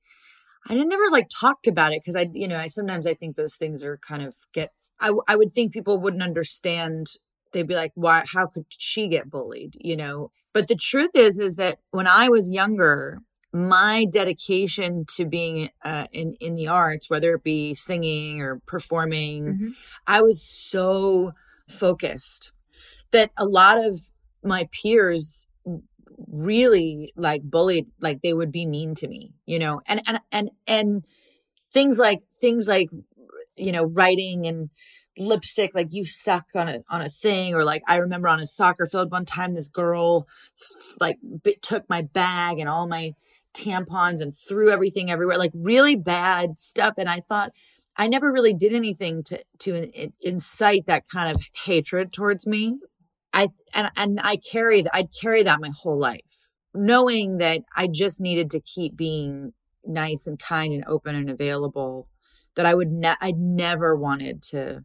I 0.68 0.74
never 0.74 1.10
like 1.10 1.28
talked 1.28 1.66
about 1.66 1.92
it 1.92 2.02
because 2.02 2.16
I, 2.16 2.28
you 2.32 2.46
know, 2.46 2.58
I 2.58 2.66
sometimes 2.66 3.06
I 3.06 3.14
think 3.14 3.36
those 3.36 3.56
things 3.56 3.82
are 3.82 3.96
kind 3.96 4.22
of 4.22 4.34
get, 4.52 4.72
I 5.00 5.34
would 5.34 5.50
think 5.50 5.72
people 5.72 5.98
wouldn't 5.98 6.22
understand. 6.22 7.06
They'd 7.52 7.66
be 7.66 7.74
like, 7.74 7.92
why, 7.94 8.22
how 8.30 8.46
could 8.46 8.66
she 8.68 9.08
get 9.08 9.30
bullied? 9.30 9.76
You 9.80 9.96
know, 9.96 10.30
but 10.52 10.68
the 10.68 10.76
truth 10.76 11.12
is, 11.14 11.38
is 11.38 11.56
that 11.56 11.78
when 11.90 12.06
I 12.06 12.28
was 12.28 12.50
younger, 12.50 13.20
my 13.52 14.04
dedication 14.04 15.06
to 15.16 15.24
being 15.24 15.70
uh, 15.82 16.06
in, 16.12 16.34
in 16.38 16.54
the 16.54 16.68
arts, 16.68 17.08
whether 17.08 17.34
it 17.34 17.42
be 17.42 17.74
singing 17.74 18.42
or 18.42 18.60
performing, 18.66 19.44
Mhm. 19.54 19.74
I 20.06 20.20
was 20.22 20.42
so 20.42 21.32
focused 21.66 22.52
that 23.10 23.30
a 23.36 23.46
lot 23.46 23.78
of 23.78 24.09
my 24.42 24.68
peers 24.82 25.46
really 26.28 27.12
like 27.16 27.42
bullied 27.42 27.86
like 28.00 28.20
they 28.22 28.34
would 28.34 28.52
be 28.52 28.66
mean 28.66 28.94
to 28.94 29.08
me 29.08 29.32
you 29.50 29.58
know? 29.58 29.80
And 29.86 30.00
and 30.06 30.20
and 30.30 30.50
and 30.68 31.04
things 31.72 31.98
like 31.98 32.20
things 32.40 32.68
like 32.68 32.88
you 33.56 33.72
know 33.72 33.84
writing 33.84 34.46
and 34.46 34.70
lipstick 35.18 35.72
like 35.74 35.92
you 35.92 36.04
suck 36.04 36.44
on 36.54 36.68
a 36.68 36.78
on 36.88 37.02
a 37.02 37.08
thing. 37.08 37.54
Or 37.54 37.64
like 37.64 37.82
i 37.88 37.96
remember 37.96 38.28
on 38.28 38.40
a 38.40 38.46
soccer 38.46 38.86
field 38.86 39.10
one 39.10 39.26
time 39.26 39.54
this 39.54 39.68
girl 39.68 40.28
like 41.00 41.18
bit, 41.42 41.62
took 41.62 41.88
my 41.88 42.02
bag 42.02 42.60
and 42.60 42.68
all 42.68 42.86
my 42.86 43.14
tampons 43.54 44.20
and 44.20 44.36
threw 44.36 44.70
everything 44.70 45.10
everywhere 45.10 45.36
like 45.36 45.52
really 45.52 45.96
bad 45.96 46.58
stuff. 46.58 46.94
And 46.96 47.08
i 47.08 47.18
thought 47.18 47.50
i 47.96 48.06
never 48.06 48.30
really 48.30 48.54
did 48.54 48.72
anything 48.72 49.24
to 49.24 49.42
to 49.58 49.74
in- 49.74 50.12
incite 50.20 50.86
that 50.86 51.08
kind 51.12 51.28
of 51.34 51.42
hatred 51.64 52.12
towards 52.12 52.46
me 52.46 52.78
I 53.32 53.48
and 53.74 53.90
and 53.96 54.20
I 54.22 54.36
carry 54.36 54.82
that 54.82 54.94
I'd 54.94 55.08
carry 55.18 55.42
that 55.42 55.60
my 55.60 55.70
whole 55.82 55.98
life, 55.98 56.48
knowing 56.74 57.38
that 57.38 57.62
I 57.76 57.86
just 57.86 58.20
needed 58.20 58.50
to 58.50 58.60
keep 58.60 58.96
being 58.96 59.52
nice 59.84 60.26
and 60.26 60.38
kind 60.38 60.72
and 60.72 60.84
open 60.86 61.14
and 61.14 61.30
available. 61.30 62.08
That 62.56 62.66
I 62.66 62.74
would 62.74 62.90
ne- 62.90 63.16
I 63.20 63.32
never 63.36 63.96
wanted 63.96 64.42
to 64.50 64.84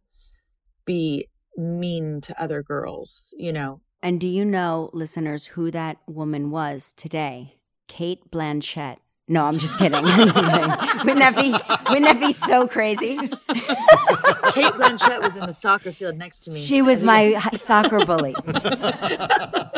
be 0.85 1.27
mean 1.57 2.21
to 2.21 2.41
other 2.41 2.61
girls, 2.61 3.33
you 3.37 3.51
know. 3.51 3.81
And 4.01 4.21
do 4.21 4.27
you 4.27 4.45
know, 4.45 4.91
listeners, 4.93 5.47
who 5.47 5.71
that 5.71 5.97
woman 6.05 6.51
was 6.51 6.93
today? 6.95 7.55
Cate 7.87 8.29
Blanchett. 8.29 8.97
No, 9.27 9.45
I'm 9.45 9.57
just 9.57 9.79
kidding. 9.79 9.95
I'm 10.03 10.27
just 10.27 10.35
kidding. 10.35 10.69
wouldn't 10.99 11.19
that 11.19 11.35
be 11.35 11.51
wouldn't 11.89 12.05
that 12.05 12.19
be 12.19 12.31
so 12.31 12.67
crazy? 12.67 13.17
Cate 14.55 14.73
Blanchett 14.73 15.21
was 15.21 15.35
in 15.35 15.45
the 15.45 15.51
soccer 15.51 15.91
field 15.91 16.17
next 16.17 16.39
to 16.45 16.51
me. 16.51 16.61
She 16.61 16.81
was 16.81 17.03
my 17.03 17.39
soccer 17.55 18.05
bully. 18.05 18.33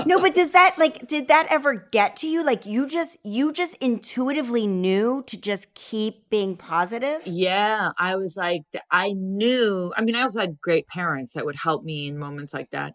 no, 0.06 0.20
but 0.20 0.36
does 0.36 0.52
that 0.52 0.76
like 0.78 1.08
did 1.08 1.28
that 1.30 1.48
ever 1.50 1.88
get 1.92 2.16
to 2.18 2.28
you? 2.28 2.44
Like 2.44 2.66
you 2.66 2.88
just 2.88 3.18
you 3.24 3.52
just 3.52 3.76
intuitively 3.78 4.68
knew 4.68 5.24
to 5.28 5.36
just 5.36 5.74
keep 5.74 6.30
being 6.30 6.56
positive? 6.56 7.22
Yeah, 7.26 7.92
I 7.98 8.16
was 8.16 8.38
like, 8.38 8.64
I 8.92 9.14
knew. 9.14 9.92
I 9.98 10.04
mean, 10.04 10.16
I 10.16 10.22
also 10.22 10.40
had 10.40 10.62
great 10.62 10.88
parents 10.88 11.34
that 11.34 11.46
would 11.46 11.56
help 11.56 11.84
me 11.84 12.08
in 12.08 12.20
moments 12.20 12.54
like 12.54 12.70
that. 12.70 12.94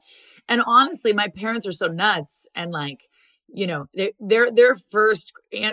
And 0.48 0.62
honestly, 0.64 1.12
my 1.12 1.28
parents 1.28 1.66
are 1.66 1.72
so 1.72 1.88
nuts 1.88 2.46
and 2.54 2.70
like, 2.70 3.08
you 3.48 3.66
know, 3.66 3.86
their 3.92 4.10
their 4.20 4.50
their 4.52 4.74
first 4.74 5.32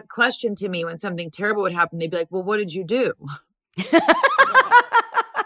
question 0.10 0.56
to 0.56 0.70
me 0.70 0.84
when 0.84 0.98
something 0.98 1.30
terrible 1.30 1.62
would 1.62 1.74
happen, 1.74 2.00
they'd 2.00 2.12
be 2.12 2.18
like, 2.18 2.32
"Well, 2.32 2.44
what 2.44 2.58
did 2.58 2.74
you 2.74 2.84
do?" 2.84 3.14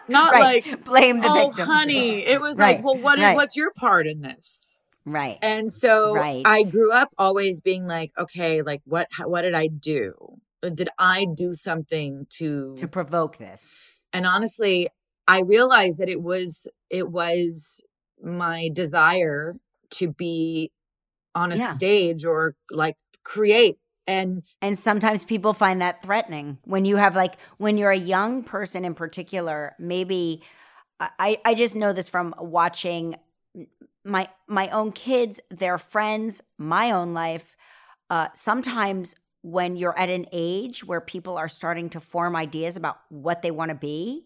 Not 0.07 0.33
Right. 0.33 0.65
like, 0.65 0.83
Blame 0.85 1.21
the 1.21 1.29
"Oh, 1.29 1.47
victim. 1.47 1.67
honey." 1.67 2.25
It 2.25 2.41
was 2.41 2.57
Right, 2.57 2.75
like, 2.77 2.85
"Well, 2.85 2.97
what? 2.97 3.19
right. 3.19 3.35
What's 3.35 3.55
your 3.55 3.71
part 3.71 4.07
in 4.07 4.21
this?" 4.21 4.79
Right. 5.05 5.37
And 5.41 5.71
so 5.71 6.13
Right. 6.13 6.41
I 6.45 6.63
grew 6.63 6.91
up 6.91 7.09
always 7.17 7.61
being 7.61 7.87
like, 7.87 8.11
"Okay, 8.17 8.61
like 8.61 8.81
what? 8.85 9.07
How, 9.11 9.27
what 9.29 9.41
did 9.43 9.53
I 9.53 9.67
do? 9.67 10.13
Uh, 10.63 10.69
did 10.69 10.89
I 10.97 11.25
do 11.35 11.53
something 11.53 12.25
to 12.37 12.75
to 12.77 12.87
provoke 12.87 13.37
this. 13.37 13.87
and 14.13 14.25
honestly 14.25 14.87
i 15.27 15.41
realized 15.41 15.99
that 15.99 16.09
it 16.09 16.21
was 16.21 16.67
it 16.89 17.09
was 17.09 17.83
my 18.21 18.69
desire 18.73 19.55
to 19.89 20.07
be 20.09 20.71
on 21.35 21.51
a 21.51 21.57
Yeah. 21.57 21.73
stage 21.73 22.25
or 22.25 22.55
like 22.71 22.95
create 23.23 23.77
and 24.07 24.43
And 24.61 24.77
sometimes 24.77 25.23
people 25.23 25.53
find 25.53 25.81
that 25.81 26.01
threatening 26.01 26.57
when 26.63 26.85
you 26.85 26.97
have 26.97 27.15
like 27.15 27.35
when 27.57 27.77
you're 27.77 27.91
a 27.91 27.97
young 27.97 28.43
person 28.43 28.85
in 28.85 28.93
particular, 28.93 29.75
maybe 29.79 30.43
I, 30.99 31.39
I 31.43 31.53
just 31.53 31.75
know 31.75 31.93
this 31.93 32.09
from 32.09 32.33
watching 32.37 33.15
my 34.03 34.27
my 34.47 34.69
own 34.69 34.91
kids, 34.91 35.39
their 35.49 35.77
friends, 35.77 36.41
my 36.57 36.91
own 36.91 37.13
life. 37.13 37.55
Uh, 38.09 38.27
sometimes 38.33 39.15
when 39.41 39.75
you're 39.75 39.97
at 39.97 40.09
an 40.09 40.25
age 40.31 40.85
where 40.85 41.01
people 41.01 41.37
are 41.37 41.49
starting 41.49 41.89
to 41.89 41.99
form 41.99 42.35
ideas 42.35 42.77
about 42.77 42.97
what 43.09 43.41
they 43.41 43.51
want 43.51 43.69
to 43.69 43.75
be, 43.75 44.25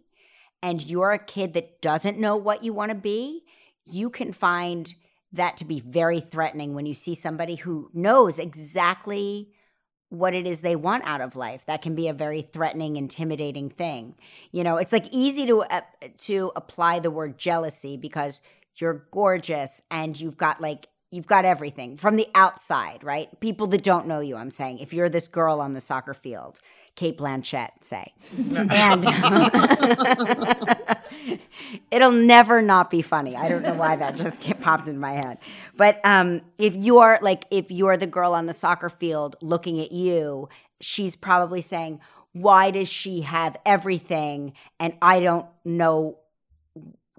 and 0.61 0.85
you're 0.85 1.11
a 1.11 1.19
kid 1.19 1.53
that 1.53 1.81
doesn't 1.81 2.19
know 2.19 2.35
what 2.35 2.63
you 2.63 2.73
want 2.73 2.91
to 2.91 2.97
be, 2.97 3.43
you 3.85 4.09
can 4.09 4.31
find 4.31 4.93
that 5.31 5.57
to 5.57 5.65
be 5.65 5.79
very 5.79 6.19
threatening 6.19 6.73
when 6.73 6.85
you 6.85 6.93
see 6.93 7.15
somebody 7.15 7.55
who 7.55 7.89
knows 7.93 8.39
exactly 8.39 9.49
what 10.10 10.34
it 10.34 10.48
is 10.48 10.62
they 10.62 10.76
want 10.76 11.04
out 11.06 11.22
of 11.22 11.36
life. 11.36 11.65
That 11.65 11.82
can 11.82 11.96
be 11.96 12.08
a 12.08 12.13
very 12.13 12.41
threatening, 12.41 12.96
intimidating 12.96 13.70
thing. 13.70 14.15
You 14.52 14.63
know, 14.63 14.78
it's 14.78 14.93
like 14.93 15.08
easy 15.12 15.46
to 15.48 15.62
uh, 15.63 15.82
to 16.20 16.52
apply 16.56 17.00
the 17.00 17.12
word 17.12 17.38
jealousy 17.38 17.98
because 17.98 18.41
you're 18.76 19.08
gorgeous 19.12 19.82
and 19.91 20.20
you've 20.20 20.38
got 20.38 20.62
like 20.62 20.88
you've 21.12 21.28
got 21.28 21.46
everything 21.46 21.98
from 21.98 22.15
the 22.15 22.28
outside, 22.36 23.04
right? 23.04 23.39
People 23.39 23.67
that 23.67 23.84
don't 23.84 24.08
know 24.08 24.20
you, 24.20 24.36
I'm 24.36 24.52
saying. 24.52 24.80
If 24.80 24.93
you're 24.93 25.10
this 25.10 25.28
girl 25.28 25.62
on 25.62 25.74
the 25.74 25.82
soccer 25.82 26.13
field, 26.13 26.60
Cate 26.97 27.15
Blanchett, 27.15 27.69
say. 27.81 28.12
and 28.71 29.05
it'll 31.91 32.12
never 32.12 32.63
not 32.63 32.89
be 32.89 33.03
funny. 33.03 33.36
I 33.36 33.47
don't 33.47 33.62
know 33.62 33.75
why 33.75 33.95
that 33.95 34.15
just 34.15 34.41
popped 34.62 34.88
in 34.88 34.99
my 34.99 35.12
head. 35.12 35.38
But 35.77 36.01
um, 36.03 36.41
if 36.57 36.75
you're 36.75 37.19
like, 37.21 37.45
if 37.51 37.69
you're 37.69 37.97
the 37.97 38.07
girl 38.07 38.33
on 38.33 38.47
the 38.47 38.53
soccer 38.53 38.89
field 38.89 39.36
looking 39.41 39.79
at 39.79 39.91
you, 39.91 40.49
she's 40.81 41.15
probably 41.15 41.62
saying, 41.62 41.99
"Why 42.33 42.71
does 42.71 42.89
she 42.89 43.21
have 43.21 43.57
everything 43.63 44.53
and 44.79 44.93
I 44.99 45.19
don't 45.19 45.45
know 45.63 46.17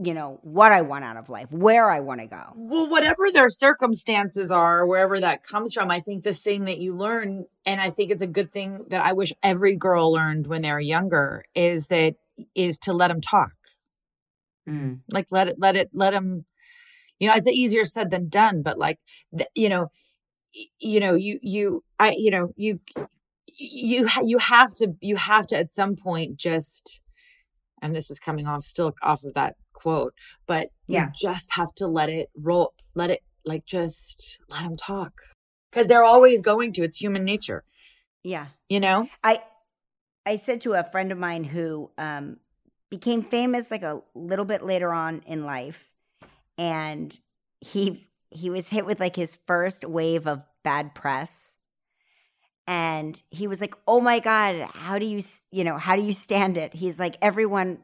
you 0.00 0.14
know, 0.14 0.38
what 0.42 0.70
I 0.70 0.82
want 0.82 1.04
out 1.04 1.16
of 1.16 1.28
life, 1.28 1.50
where 1.50 1.90
I 1.90 2.00
want 2.00 2.20
to 2.20 2.26
go. 2.26 2.52
Well, 2.54 2.88
whatever 2.88 3.30
their 3.32 3.48
circumstances 3.48 4.50
are, 4.50 4.86
wherever 4.86 5.18
that 5.18 5.42
comes 5.42 5.74
from, 5.74 5.90
I 5.90 6.00
think 6.00 6.22
the 6.22 6.34
thing 6.34 6.66
that 6.66 6.78
you 6.78 6.94
learn, 6.94 7.46
and 7.66 7.80
I 7.80 7.90
think 7.90 8.12
it's 8.12 8.22
a 8.22 8.28
good 8.28 8.52
thing 8.52 8.86
that 8.90 9.02
I 9.02 9.12
wish 9.12 9.32
every 9.42 9.76
girl 9.76 10.12
learned 10.12 10.46
when 10.46 10.62
they 10.62 10.70
were 10.70 10.80
younger, 10.80 11.44
is 11.54 11.88
that 11.88 12.14
is 12.54 12.78
to 12.80 12.92
let 12.92 13.08
them 13.08 13.20
talk. 13.20 13.52
Mm. 14.68 15.00
Like 15.10 15.32
let 15.32 15.48
it, 15.48 15.56
let 15.58 15.76
it, 15.76 15.90
let 15.92 16.12
them. 16.12 16.44
You 17.18 17.28
know, 17.28 17.34
it's 17.34 17.48
easier 17.48 17.84
said 17.84 18.12
than 18.12 18.28
done, 18.28 18.62
but 18.62 18.78
like, 18.78 18.98
you 19.56 19.68
know, 19.68 19.88
you 20.78 21.00
know, 21.00 21.14
you 21.14 21.40
you 21.42 21.82
I, 21.98 22.14
you 22.16 22.30
know, 22.30 22.52
you 22.56 22.78
you 23.58 24.06
you 24.22 24.38
have 24.38 24.74
to 24.76 24.94
you 25.00 25.16
have 25.16 25.48
to 25.48 25.56
at 25.56 25.70
some 25.70 25.96
point 25.96 26.36
just, 26.36 27.00
and 27.82 27.96
this 27.96 28.08
is 28.12 28.20
coming 28.20 28.46
off 28.46 28.64
still 28.64 28.94
off 29.02 29.24
of 29.24 29.34
that 29.34 29.56
quote, 29.78 30.14
but 30.46 30.70
Yeah. 30.86 31.06
you 31.06 31.12
just 31.14 31.52
have 31.52 31.72
to 31.76 31.86
let 31.86 32.08
it 32.08 32.30
roll, 32.36 32.74
let 32.94 33.10
it 33.10 33.22
like 33.44 33.64
just 33.64 34.38
let 34.48 34.62
them 34.64 34.76
talk 34.76 35.12
because 35.70 35.86
they're 35.86 36.04
always 36.04 36.42
going 36.42 36.72
to. 36.74 36.82
It's 36.82 37.00
human 37.00 37.24
nature, 37.24 37.64
Yeah. 38.22 38.48
you 38.68 38.80
know. 38.80 39.08
I 39.22 39.42
I 40.26 40.36
said 40.36 40.60
to 40.62 40.74
a 40.74 40.84
friend 40.90 41.10
of 41.12 41.18
mine 41.18 41.44
who 41.44 41.90
um, 41.96 42.38
became 42.90 43.22
famous 43.22 43.70
like 43.70 43.82
a 43.82 44.02
little 44.14 44.44
bit 44.44 44.62
later 44.62 44.92
on 44.92 45.22
in 45.26 45.44
life, 45.44 45.92
and 46.58 47.18
he 47.60 48.08
he 48.30 48.50
was 48.50 48.68
hit 48.70 48.84
with 48.84 49.00
like 49.00 49.16
his 49.16 49.36
first 49.46 49.84
wave 49.86 50.26
of 50.26 50.44
bad 50.62 50.94
press, 50.94 51.56
and 52.66 53.22
he 53.30 53.46
was 53.46 53.60
like, 53.60 53.74
"Oh 53.86 54.00
my 54.00 54.18
god, 54.18 54.68
how 54.74 54.98
do 54.98 55.06
you 55.06 55.22
you 55.50 55.64
know 55.64 55.78
how 55.78 55.96
do 55.96 56.02
you 56.02 56.12
stand 56.12 56.58
it?" 56.58 56.74
He's 56.74 56.98
like, 56.98 57.16
"Everyone 57.22 57.78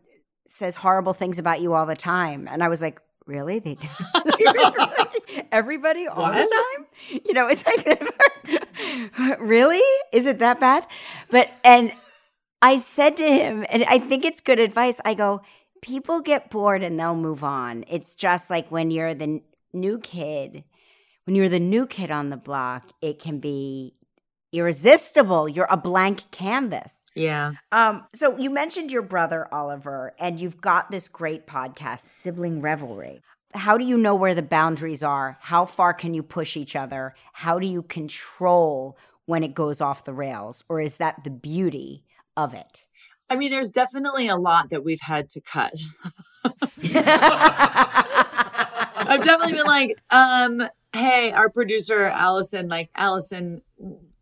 says 0.46 0.76
horrible 0.76 1.12
things 1.12 1.38
about 1.38 1.60
you 1.60 1.74
all 1.74 1.86
the 1.86 1.96
time," 1.96 2.48
and 2.50 2.62
I 2.62 2.68
was 2.68 2.82
like. 2.82 3.00
Really? 3.26 3.58
They 3.58 3.76
do? 3.76 3.88
Everybody 5.52 6.06
all 6.06 6.30
the 6.32 6.38
time? 6.38 7.20
You 7.24 7.32
know, 7.32 7.48
it's 7.48 7.64
like, 7.66 9.40
really? 9.40 9.82
Is 10.12 10.26
it 10.26 10.38
that 10.40 10.60
bad? 10.60 10.86
But, 11.30 11.52
and 11.64 11.92
I 12.62 12.76
said 12.76 13.16
to 13.18 13.24
him, 13.26 13.64
and 13.70 13.84
I 13.84 13.98
think 13.98 14.24
it's 14.24 14.40
good 14.40 14.58
advice. 14.58 15.00
I 15.04 15.14
go, 15.14 15.42
people 15.82 16.20
get 16.20 16.50
bored 16.50 16.82
and 16.82 16.98
they'll 16.98 17.16
move 17.16 17.44
on. 17.44 17.84
It's 17.88 18.14
just 18.14 18.50
like 18.50 18.70
when 18.70 18.90
you're 18.90 19.14
the 19.14 19.42
new 19.72 19.98
kid, 19.98 20.64
when 21.24 21.36
you're 21.36 21.48
the 21.48 21.60
new 21.60 21.86
kid 21.86 22.10
on 22.10 22.30
the 22.30 22.36
block, 22.36 22.90
it 23.00 23.18
can 23.18 23.38
be 23.38 23.94
irresistible. 24.54 25.48
You're 25.48 25.68
a 25.70 25.76
blank 25.76 26.30
canvas. 26.30 27.06
Yeah. 27.14 27.52
Um, 27.72 28.04
so 28.14 28.38
you 28.38 28.50
mentioned 28.50 28.92
your 28.92 29.02
brother 29.02 29.48
Oliver, 29.52 30.14
and 30.18 30.40
you've 30.40 30.60
got 30.60 30.90
this 30.90 31.08
great 31.08 31.46
podcast, 31.46 32.00
Sibling 32.00 32.60
Revelry. 32.60 33.20
How 33.54 33.76
do 33.76 33.84
you 33.84 33.96
know 33.96 34.14
where 34.14 34.34
the 34.34 34.42
boundaries 34.42 35.02
are? 35.02 35.36
How 35.40 35.66
far 35.66 35.92
can 35.92 36.14
you 36.14 36.22
push 36.22 36.56
each 36.56 36.74
other? 36.74 37.14
How 37.32 37.58
do 37.58 37.66
you 37.66 37.82
control 37.82 38.96
when 39.26 39.42
it 39.42 39.54
goes 39.54 39.80
off 39.80 40.04
the 40.04 40.12
rails? 40.12 40.64
Or 40.68 40.80
is 40.80 40.96
that 40.96 41.24
the 41.24 41.30
beauty 41.30 42.04
of 42.36 42.54
it? 42.54 42.86
I 43.30 43.36
mean, 43.36 43.50
there's 43.50 43.70
definitely 43.70 44.28
a 44.28 44.36
lot 44.36 44.70
that 44.70 44.84
we've 44.84 45.00
had 45.00 45.30
to 45.30 45.40
cut. 45.40 45.74
I've 48.96 49.24
definitely 49.24 49.54
been 49.54 49.66
like, 49.66 49.96
um, 50.10 50.68
hey, 50.92 51.32
our 51.32 51.48
producer, 51.48 52.04
Allison, 52.04 52.68
like, 52.68 52.90
Allison, 52.94 53.62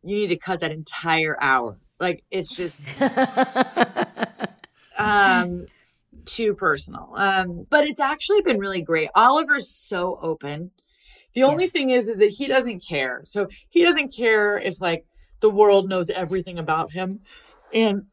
you 0.03 0.17
need 0.17 0.29
to 0.29 0.37
cut 0.37 0.61
that 0.61 0.73
entire 0.73 1.37
hour. 1.41 1.79
Like, 2.01 2.25
it's 2.31 2.55
just 2.55 2.91
um 4.99 5.67
too 6.25 6.55
personal. 6.55 7.13
Um, 7.17 7.67
but 7.69 7.85
it's 7.87 8.01
actually 8.01 8.43
been 8.43 8.59
really 8.59 8.83
great. 8.83 9.09
Oliver's 9.15 9.69
so 9.69 10.19
open. 10.23 10.71
The 11.35 11.43
only 11.43 11.67
thing 11.67 11.91
is, 11.91 12.09
is 12.09 12.19
that 12.19 12.31
he 12.31 12.47
doesn't 12.47 12.85
care. 12.87 13.23
So 13.25 13.49
he 13.69 13.83
doesn't 13.83 14.15
care 14.15 14.59
if 14.59 14.81
like 14.81 15.05
the 15.41 15.51
world 15.51 15.89
knows 15.89 16.11
everything 16.11 16.59
about 16.59 16.93
him. 16.93 17.21
And 17.73 18.05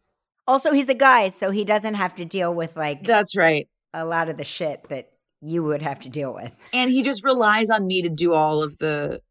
also, 0.47 0.71
he's 0.71 0.89
a 0.89 0.95
guy, 0.95 1.29
so 1.29 1.51
he 1.51 1.63
doesn't 1.63 1.93
have 1.95 2.15
to 2.15 2.25
deal 2.25 2.53
with 2.53 2.75
like 2.75 3.03
that's 3.03 3.35
right. 3.35 3.67
a 3.93 4.05
lot 4.05 4.29
of 4.29 4.37
the 4.37 4.43
shit 4.43 4.87
that 4.89 5.11
you 5.41 5.63
would 5.63 5.81
have 5.81 5.99
to 6.01 6.09
deal 6.09 6.33
with. 6.33 6.55
and 6.73 6.91
he 6.91 7.03
just 7.03 7.23
relies 7.23 7.69
on 7.69 7.85
me 7.85 8.01
to 8.01 8.09
do 8.09 8.33
all 8.33 8.63
of 8.63 8.77
the 8.79 9.21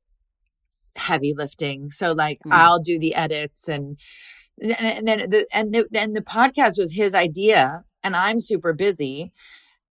heavy 0.99 1.35
lifting. 1.37 1.91
So 1.91 2.13
like 2.13 2.39
Mm. 2.47 2.53
i'll 2.53 2.81
do 2.81 2.99
the 2.99 3.15
edits 3.15 3.69
and 3.69 3.99
and 4.61 5.07
then 5.07 5.31
the 5.31 5.47
and 5.53 5.73
the 5.75 5.87
and 5.95 6.15
the 6.17 6.21
podcast 6.21 6.79
was 6.79 6.93
his 6.95 7.15
idea 7.15 7.85
and 8.03 8.15
i'm 8.17 8.41
super 8.41 8.73
busy. 8.73 9.33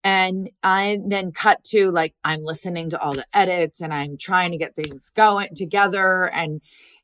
And 0.03 0.49
i 0.63 0.99
then 1.05 1.31
cut 1.31 1.63
to 1.65 1.91
like 1.91 2.13
i'm 2.23 2.41
listening 2.41 2.89
to 2.91 2.99
all 3.01 3.13
the 3.13 3.25
edits 3.33 3.81
and 3.81 3.93
i'm 3.93 4.15
trying 4.17 4.51
to 4.51 4.57
get 4.57 4.75
things 4.75 5.09
going 5.15 5.49
together 5.55 6.29
and 6.33 6.61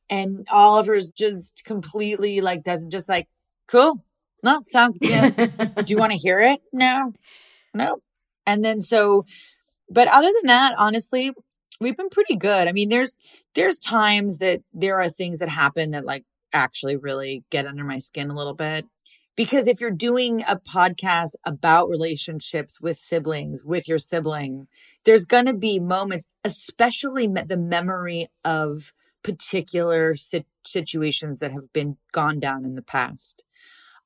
and 0.10 0.48
oliver's 0.52 1.10
just 1.10 1.63
completely 1.66 2.39
like 2.42 2.63
doesn't 2.63 2.92
just 2.92 3.10
like 3.10 3.28
cool. 3.68 4.04
No 4.44 4.62
sounds 4.66 5.00
good. 5.00 5.36
Do 5.38 5.86
you 5.94 5.98
want 6.04 6.12
to 6.12 6.18
hear 6.18 6.39
it? 6.42 6.60
No. 6.72 7.13
No 7.74 8.02
and 8.46 8.63
then 8.63 8.82
so 8.82 9.26
but 9.89 10.08
other 10.08 10.28
than 10.34 10.48
that 10.48 10.76
honestly 10.78 11.32
we've 11.84 11.98
been 11.98 12.10
pretty 12.10 12.36
good. 12.36 12.67
I 12.67 12.72
mean 12.72 12.89
there's 12.89 13.17
there's 13.56 13.80
times 13.80 14.39
that 14.39 14.62
there 14.74 15.00
are 15.00 15.10
things 15.10 15.39
that 15.39 15.50
happen 15.50 15.91
that 15.91 16.06
like 16.06 16.26
actually 16.52 16.96
really 16.96 17.43
get 17.50 17.65
under 17.65 17.84
my 17.84 17.98
skin 17.98 18.30
a 18.30 18.36
little 18.36 18.54
bit. 18.54 18.86
Because 19.36 19.67
if 19.67 19.82
you're 19.82 19.89
doing 19.89 20.43
a 20.43 20.58
podcast 20.58 21.32
about 21.43 21.89
relationships 21.89 22.80
with 22.80 22.98
siblings 22.98 23.65
with 23.65 23.88
your 23.88 23.98
sibling 23.98 24.67
there's 25.06 25.26
going 25.26 25.46
to 25.46 25.54
be 25.54 25.80
moments 25.80 26.28
especially 26.43 27.28
the 27.28 27.58
memory 27.58 28.28
of 28.46 28.93
particular 29.24 30.15
sit- 30.15 30.46
situations 30.65 31.39
that 31.39 31.52
have 31.52 31.72
been 31.74 31.98
gone 32.12 32.39
down 32.39 32.65
in 32.65 32.76
the 32.76 32.82
past. 32.82 33.43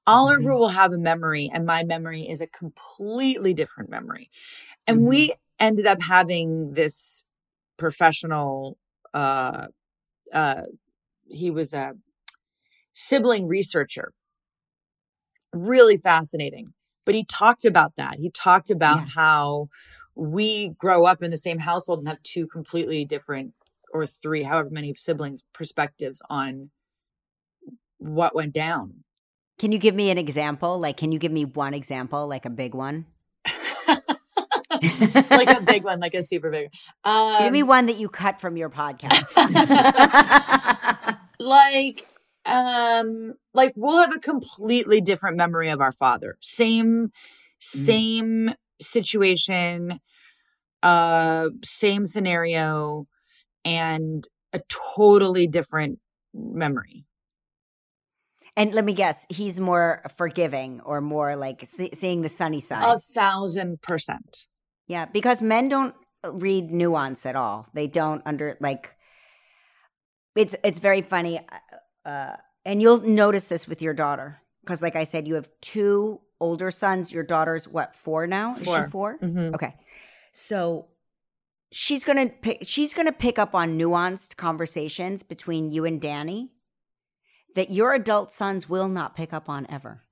Oliver 0.06 0.52
mm-hmm. 0.52 0.60
will 0.60 0.70
have 0.70 0.94
a 0.94 0.98
memory, 0.98 1.50
and 1.52 1.66
my 1.66 1.84
memory 1.84 2.22
is 2.22 2.40
a 2.40 2.48
completely 2.48 3.54
different 3.54 3.90
memory. 3.90 4.30
And 4.86 5.00
mm-hmm. 5.00 5.08
we 5.08 5.34
ended 5.60 5.86
up 5.86 6.02
having 6.02 6.74
this 6.74 7.24
professional, 7.78 8.78
uh, 9.14 9.68
uh, 10.34 10.64
he 11.26 11.52
was 11.52 11.74
a 11.74 11.94
sibling 12.94 13.48
researcher. 13.48 14.14
Really 15.54 15.98
fascinating. 15.98 16.74
But 17.06 17.16
he 17.16 17.24
talked 17.24 17.66
about 17.66 17.96
that. 17.96 18.16
He 18.20 18.30
talked 18.30 18.70
about 18.70 19.00
Yeah. 19.00 19.08
how 19.16 19.70
we 20.16 20.70
grow 20.70 21.06
up 21.06 21.22
in 21.22 21.32
the 21.32 21.38
same 21.38 21.60
household 21.60 22.00
and 22.00 22.08
have 22.08 22.22
two 22.24 22.48
completely 22.48 23.06
different 23.06 23.54
or 23.94 24.06
three, 24.06 24.44
however 24.44 24.70
many 24.70 24.94
siblings, 24.96 25.44
perspectives 25.54 26.22
on 26.30 26.72
what 27.98 28.36
went 28.36 28.54
down. 28.54 29.04
Can 29.58 29.72
you 29.72 29.80
give 29.80 29.96
me 29.96 30.10
an 30.10 30.18
example? 30.18 30.80
Like, 30.80 30.98
can 30.98 31.12
you 31.12 31.20
give 31.20 31.32
me 31.32 31.46
one 31.46 31.74
example, 31.74 32.28
like 32.28 32.46
a 32.46 32.50
big 32.50 32.76
one? 32.76 33.06
like 35.32 35.50
a 35.50 35.62
big 35.62 35.84
one, 35.84 36.00
like 36.00 36.14
a 36.14 36.24
super 36.24 36.50
big. 36.50 36.70
Um, 37.04 37.44
give 37.44 37.54
me 37.54 37.64
one 37.64 37.86
that 37.88 37.98
you 37.98 38.10
cut 38.10 38.40
from 38.40 38.58
your 38.58 38.70
podcast. 38.70 39.34
like 41.40 42.06
um 42.46 43.34
like 43.54 43.74
we'll 43.76 44.00
have 44.00 44.16
a 44.16 44.20
completely 44.20 45.02
different 45.02 45.38
memory 45.38 45.70
of 45.70 45.82
our 45.82 45.92
father 45.92 46.38
same 46.42 47.12
same 47.60 48.54
situation 48.82 50.00
uh 50.82 51.50
same 51.64 52.06
scenario 52.06 53.06
and 53.66 54.28
a 54.54 54.62
totally 54.96 55.46
different 55.46 56.00
memory 56.34 57.06
and 58.58 58.74
let 58.74 58.86
me 58.86 58.94
guess, 58.94 59.28
he's 59.30 59.60
more 59.60 60.02
forgiving 60.18 60.82
or 60.82 61.00
more 61.00 61.36
like 61.36 61.62
see- 61.64 61.92
seeing 61.94 62.24
the 62.24 62.30
sunny 62.30 62.60
side. 62.60 62.96
a 62.96 62.98
thousand 62.98 63.84
percent 63.84 64.48
Yeah, 64.88 65.06
because 65.06 65.42
men 65.42 65.70
don't 65.70 65.96
read 66.26 66.72
nuance 66.72 67.26
at 67.26 67.36
all. 67.36 67.68
They 67.74 67.88
don't 67.88 68.22
under 68.26 68.58
like 68.60 68.96
it's 70.36 70.56
it's 70.64 70.80
very 70.80 71.02
funny 71.02 71.40
uh 72.06 72.36
and 72.66 72.82
you'll 72.82 73.02
notice 73.02 73.48
this 73.48 73.68
with 73.68 73.82
your 73.82 73.94
daughter 73.94 74.42
because 74.62 74.82
like 74.82 74.96
I 74.96 75.04
said 75.04 75.28
you 75.28 75.36
have 75.36 75.50
two 75.62 76.22
older 76.40 76.72
sons. 76.72 77.12
Your 77.12 77.24
daughter's 77.24 77.68
what, 77.68 77.96
4 77.96 78.28
now? 78.28 78.56
Is 78.56 78.66
Four. 78.66 78.86
she 78.86 78.92
4? 78.92 79.20
Mhm. 79.20 79.56
Okay. 79.56 79.76
So 80.34 80.88
she's 81.72 82.04
going 82.06 82.28
to 82.28 82.34
pick 82.34 82.60
she's 82.64 82.94
going 82.94 83.08
to 83.08 83.14
pick 83.14 83.38
up 83.38 83.54
on 83.54 83.78
nuanced 83.78 84.38
conversations 84.38 85.24
between 85.24 85.72
you 85.72 85.86
and 85.86 86.00
Danny 86.00 86.52
that 87.56 87.72
your 87.72 87.94
adult 87.94 88.32
sons 88.32 88.70
will 88.70 88.88
not 88.88 89.16
pick 89.16 89.34
up 89.34 89.50
on 89.50 89.66
ever 89.70 90.04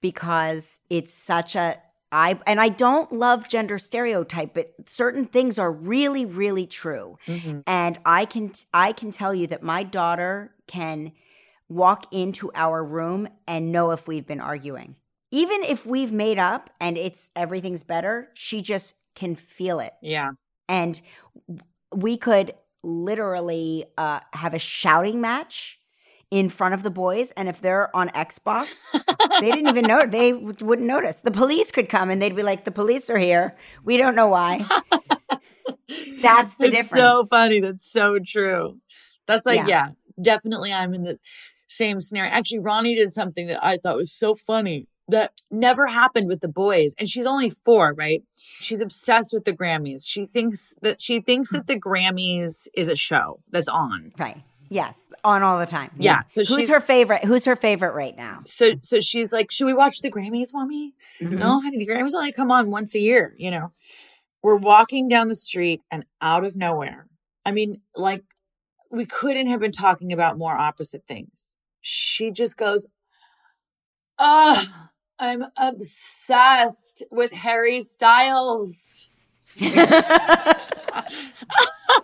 because 0.00 0.80
it's 0.88 1.12
such 1.12 1.54
a 1.54 1.76
I 2.12 2.38
and 2.46 2.60
I 2.60 2.68
don't 2.68 3.12
love 3.12 3.48
gender 3.48 3.78
stereotype, 3.78 4.54
but 4.54 4.74
certain 4.86 5.26
things 5.26 5.58
are 5.58 5.72
really, 5.72 6.24
really 6.24 6.66
true. 6.66 7.18
Mhm. 7.28 7.62
And 7.66 7.98
I 8.04 8.24
can 8.24 8.52
I 8.74 8.92
can 8.92 9.10
tell 9.12 9.34
you 9.34 9.46
that 9.48 9.62
my 9.62 9.82
daughter 9.84 10.54
can 10.66 11.12
walk 11.68 12.06
into 12.12 12.50
our 12.54 12.84
room 12.84 13.28
and 13.46 13.72
know 13.72 13.92
if 13.92 14.08
we've 14.08 14.26
been 14.26 14.40
arguing. 14.40 14.96
even 15.32 15.62
if 15.62 15.86
we've 15.86 16.12
made 16.12 16.40
up 16.40 16.70
and 16.80 16.98
it's 16.98 17.30
everything's 17.36 17.84
better, 17.84 18.30
she 18.34 18.60
just 18.62 18.96
can 19.14 19.36
feel 19.36 19.78
it. 19.78 19.92
Yeah. 20.02 20.30
And 20.68 21.00
we 21.94 22.16
could 22.16 22.54
literally 22.82 23.84
uh, 23.98 24.20
have 24.32 24.54
a 24.54 24.58
shouting 24.58 25.20
match 25.20 25.79
in 26.30 26.48
front 26.48 26.74
of 26.74 26.82
the 26.82 26.90
boys 26.90 27.32
and 27.32 27.48
if 27.48 27.60
they're 27.60 27.94
on 27.96 28.08
xbox 28.10 28.92
they 29.40 29.50
didn't 29.50 29.68
even 29.68 29.84
know 29.84 30.06
they 30.06 30.30
w- 30.30 30.54
wouldn't 30.60 30.86
notice 30.86 31.20
the 31.20 31.30
police 31.30 31.70
could 31.72 31.88
come 31.88 32.08
and 32.10 32.22
they'd 32.22 32.36
be 32.36 32.42
like 32.44 32.64
the 32.64 32.70
police 32.70 33.10
are 33.10 33.18
here 33.18 33.56
we 33.84 33.96
don't 33.96 34.14
know 34.14 34.28
why 34.28 34.64
that's 36.22 36.56
the 36.56 36.66
it's 36.66 36.74
difference 36.74 37.02
so 37.02 37.24
funny. 37.26 37.60
That's 37.60 37.90
so 37.90 38.18
true. 38.24 38.78
That's 39.26 39.46
like, 39.46 39.58
Yeah. 39.60 39.66
yeah. 39.66 39.88
definitely 40.22 40.72
I'm 40.72 40.94
in 40.94 41.02
the 41.02 41.18
same 41.68 42.00
scenario. 42.00 42.30
Actually, 42.32 42.60
Rani 42.60 42.94
did 42.94 43.12
something 43.12 43.46
that 43.48 43.64
I 43.64 43.76
thought 43.76 43.96
was 43.96 44.12
so 44.12 44.34
funny 44.34 44.86
that 45.08 45.32
never 45.50 45.86
happened 45.88 46.28
with 46.28 46.40
the 46.40 46.48
boys. 46.48 46.94
And 46.98 47.08
she's 47.08 47.26
only 47.26 47.50
four, 47.50 47.92
right? 47.94 48.22
She's 48.60 48.80
obsessed 48.80 49.32
with 49.32 49.44
the 49.44 49.52
Grammys. 49.52 50.04
She 50.06 50.26
thinks 50.26 50.74
that 50.82 51.00
she 51.00 51.20
thinks 51.20 51.50
that 51.50 51.66
the 51.66 51.78
Grammys 51.80 52.68
is 52.74 52.88
a 52.88 52.96
show 52.96 53.40
that's 53.50 53.68
on. 53.68 54.12
right 54.18 54.42
yes 54.70 55.06
on 55.24 55.42
all 55.42 55.58
the 55.58 55.66
time 55.66 55.90
Yeah, 55.98 56.22
so 56.26 56.40
who's 56.40 56.48
she's- 56.48 56.68
her 56.70 56.80
favorite 56.80 57.24
who's 57.24 57.44
her 57.44 57.56
favorite 57.56 57.92
right 57.92 58.16
now 58.16 58.40
So 58.46 58.72
so 58.80 59.00
she's 59.00 59.32
like, 59.32 59.50
Should 59.50 59.66
we 59.66 59.74
watch 59.74 59.98
the 60.00 60.10
Grammys, 60.10 60.48
mommy? 60.54 60.94
Mm-hmm. 61.20 61.36
No, 61.38 61.60
honey, 61.60 61.76
the 61.78 61.86
Grammys 61.86 62.14
only 62.14 62.32
come 62.32 62.50
on 62.50 62.70
once 62.70 62.94
a 62.94 63.00
year, 63.00 63.34
you 63.36 63.50
know. 63.50 63.72
We're 64.42 64.54
walking 64.56 65.08
down 65.08 65.28
the 65.28 65.34
street 65.36 65.82
and 65.90 66.04
out 66.22 66.44
of 66.46 66.56
nowhere. 66.56 67.06
I 67.44 67.50
mean, 67.52 67.82
like 67.94 68.24
we 68.90 69.04
couldn't 69.04 69.48
have 69.48 69.60
been 69.60 69.72
talking 69.72 70.12
about 70.12 70.38
more 70.38 70.54
opposite 70.58 71.02
things. 71.06 71.52
She 71.80 72.30
just 72.30 72.56
goes, 72.56 72.86
Ugh, 74.18 74.66
I'm 75.18 75.44
obsessed 75.56 77.02
with 77.10 77.32
Harry 77.32 77.82
Styles. 77.82 79.08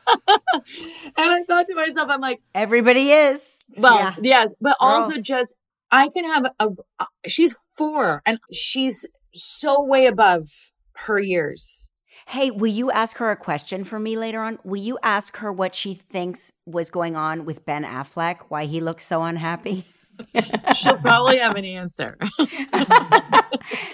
and 0.55 1.13
I 1.17 1.43
thought 1.45 1.67
to 1.69 1.75
myself, 1.75 2.09
I'm 2.11 2.21
like, 2.21 2.41
everybody 2.55 3.11
is 3.11 3.65
well, 3.79 3.97
Yeah. 3.99 4.15
yes, 4.23 4.55
but 4.61 4.77
also 4.81 5.21
just 5.21 5.53
I 5.91 6.09
can 6.09 6.25
have 6.25 6.47
a, 6.59 6.69
a. 6.99 7.07
She's 7.29 7.57
four, 7.77 8.23
and 8.27 8.39
she's 8.53 9.07
so 9.35 9.83
way 9.83 10.07
above 10.07 10.49
her 10.97 11.19
years. 11.19 11.89
Hey, 12.29 12.51
will 12.51 12.73
you 12.73 12.91
ask 12.91 13.19
her 13.19 13.31
a 13.31 13.37
question 13.37 13.85
for 13.85 13.99
me 14.01 14.17
later 14.17 14.41
on? 14.41 14.59
Will 14.65 14.83
you 14.83 14.99
ask 15.03 15.37
her 15.37 15.53
what 15.53 15.75
she 15.75 15.95
thinks 15.95 16.51
was 16.65 16.91
going 16.91 17.15
on 17.15 17.45
with 17.45 17.65
Ben 17.67 17.85
Affleck, 17.85 18.47
why 18.49 18.65
he 18.65 18.81
looks 18.81 19.05
so 19.07 19.23
unhappy? 19.23 19.85
She'll 20.75 20.97
probably 20.97 21.39
have 21.39 21.57
an 21.57 21.65
answer. 21.65 22.17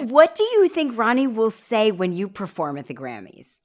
What 0.01 0.35
do 0.35 0.45
you 0.45 0.69
think 0.69 0.97
Rani 0.97 1.27
will 1.27 1.51
say 1.51 1.91
when 1.91 2.13
you 2.13 2.29
perform 2.29 2.77
at 2.77 2.87
the 2.87 2.95
Grammys? 2.95 3.59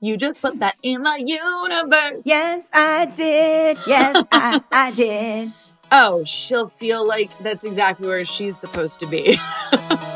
You 0.00 0.16
just 0.16 0.40
put 0.40 0.58
that 0.60 0.76
in 0.82 1.02
the 1.02 1.22
universe. 1.24 2.22
Yes, 2.24 2.68
I 2.72 3.06
did. 3.06 3.78
Yes, 3.86 4.24
I, 4.32 4.60
I 4.72 4.90
did. 4.94 5.52
Oh, 5.92 6.24
she'll 6.24 6.66
feel 6.68 7.06
like 7.06 7.36
that's 7.38 7.64
exactly 7.64 8.08
where 8.08 8.24
she's 8.24 8.56
supposed 8.56 9.00
to 9.00 9.06
be. 9.06 9.38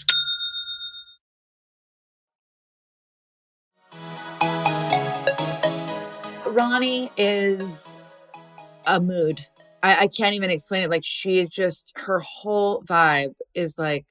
Rani 6.51 7.11
is 7.17 7.95
a 8.85 8.99
mood. 8.99 9.41
I, 9.81 10.01
I 10.01 10.07
can't 10.07 10.35
even 10.35 10.49
explain 10.49 10.83
it. 10.83 10.89
Like 10.89 11.03
she 11.05 11.39
is 11.39 11.49
just 11.49 11.91
her 11.95 12.19
whole 12.19 12.83
vibe 12.83 13.35
is 13.53 13.77
like 13.77 14.05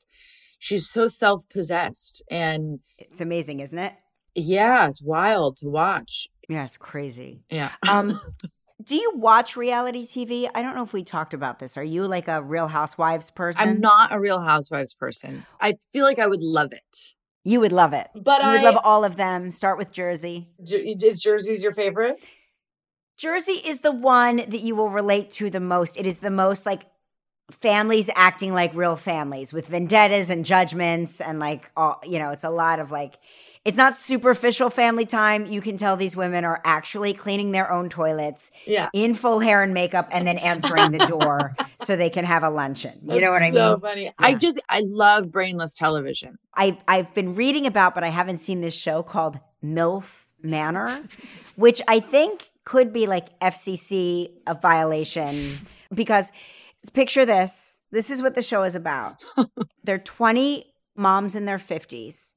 she's 0.59 0.89
so 0.89 1.07
self 1.07 1.49
possessed 1.49 2.23
and 2.31 2.81
It's 2.99 3.21
amazing, 3.21 3.61
isn't 3.61 3.79
it? 3.79 3.95
yeah, 4.35 4.89
it's 4.89 5.03
wild 5.03 5.57
to 5.59 5.69
watch. 5.69 6.29
Yeah, 6.49 6.65
it's 6.65 6.77
crazy. 6.77 7.43
Yeah. 7.51 7.71
Um, 7.89 8.21
do 8.85 8.97
you 8.97 9.13
watch 9.17 9.57
reality 9.57 10.07
TV? 10.07 10.49
I 10.55 10.63
don't 10.63 10.75
know 10.75 10.83
if 10.83 10.93
we 10.93 11.05
talked 11.05 11.35
about 11.35 11.59
this. 11.59 11.77
Are 11.77 11.85
you 11.85 12.07
like 12.07 12.27
a 12.29 12.43
Real 12.43 12.69
Housewives 12.69 13.31
person? 13.31 13.69
I'm 13.69 13.81
not 13.81 14.13
a 14.13 14.19
real 14.19 14.41
housewives 14.41 14.95
person. 14.95 15.45
I 15.61 15.75
feel 15.93 16.05
like 16.05 16.19
I 16.19 16.27
would 16.27 16.43
love 16.43 16.73
it. 16.73 17.15
You 17.45 17.61
would 17.61 17.73
love 17.73 17.93
it. 17.93 18.09
But 18.15 18.43
you 18.43 18.49
I 18.49 18.53
would 18.55 18.63
love 18.63 18.79
all 18.85 19.05
of 19.05 19.17
them. 19.17 19.51
Start 19.51 19.79
with 19.79 19.93
Jersey. 19.93 20.49
Jer- 20.63 20.79
is 20.79 21.21
Jersey's 21.21 21.63
your 21.63 21.73
favorite? 21.73 22.23
Jersey 23.17 23.61
is 23.65 23.79
the 23.79 23.93
one 23.93 24.37
that 24.37 24.61
you 24.61 24.75
will 24.75 24.91
relate 24.91 25.31
to 25.33 25.51
the 25.51 25.61
most. 25.61 25.99
It 25.99 26.07
is 26.07 26.19
the 26.19 26.31
most 26.31 26.65
like 26.65 26.87
families 27.51 28.09
acting 28.15 28.53
like 28.53 28.75
real 28.75 28.97
families 28.97 29.53
with 29.53 29.67
vendettas 29.67 30.31
and 30.31 30.45
judgments 30.45 31.21
and 31.21 31.39
like 31.41 31.71
all 31.77 32.01
you 32.05 32.19
know, 32.19 32.31
it's 32.31 32.45
a 32.45 32.51
lot 32.51 32.79
of 32.79 32.91
like 32.91 33.19
it's 33.65 33.77
not 33.77 33.95
superficial 33.95 34.71
family 34.71 35.05
time. 35.05 35.45
You 35.45 35.61
can 35.61 35.77
tell 35.77 35.97
these 35.97 36.17
women 36.17 36.45
are 36.45 36.61
actually 36.65 37.13
cleaning 37.13 37.51
their 37.53 37.71
own 37.71 37.89
toilets 37.91 38.51
Yeah. 38.67 38.89
in 38.95 39.13
full 39.15 39.41
hair 39.41 39.63
and 39.63 39.75
makeup 39.75 40.09
and 40.11 40.27
then 40.27 40.39
answering 40.39 40.93
the 40.93 40.99
door 41.07 41.55
so 41.83 41.95
they 41.95 42.09
can 42.11 42.25
have 42.25 42.43
a 42.43 42.49
luncheon. 42.51 43.01
You 43.03 43.21
know 43.21 43.31
what 43.31 43.43
I 43.43 43.51
That's 43.51 43.61
So 43.61 43.73
mean? 43.73 43.81
funny. 43.81 44.13
I 44.19 44.35
just 44.35 44.61
I 44.69 44.83
love 44.87 45.31
brainless 45.31 45.75
television. 45.75 46.39
I've 46.55 46.79
I've 46.89 47.13
been 47.15 47.35
reading 47.35 47.67
about, 47.67 47.95
but 47.95 48.03
I 48.03 48.09
haven't 48.09 48.39
seen 48.39 48.61
this 48.63 48.75
show 48.75 49.03
called 49.03 49.39
MILF 49.63 50.25
Manor, 50.43 51.03
which 51.57 51.83
I 51.87 52.01
think 52.01 52.51
could 52.65 52.93
be 52.95 53.07
like 53.07 53.39
FCC 53.41 54.29
a 54.47 54.55
violation 54.55 55.59
because 55.93 56.33
picture 56.95 57.27
this. 57.27 57.81
This 57.91 58.09
is 58.09 58.23
what 58.23 58.35
the 58.35 58.43
show 58.43 58.63
is 58.63 58.75
about. 58.75 59.17
they're 59.85 59.99
20 59.99 60.65
moms 60.97 61.35
in 61.35 61.45
their 61.45 61.59
50s 61.59 62.35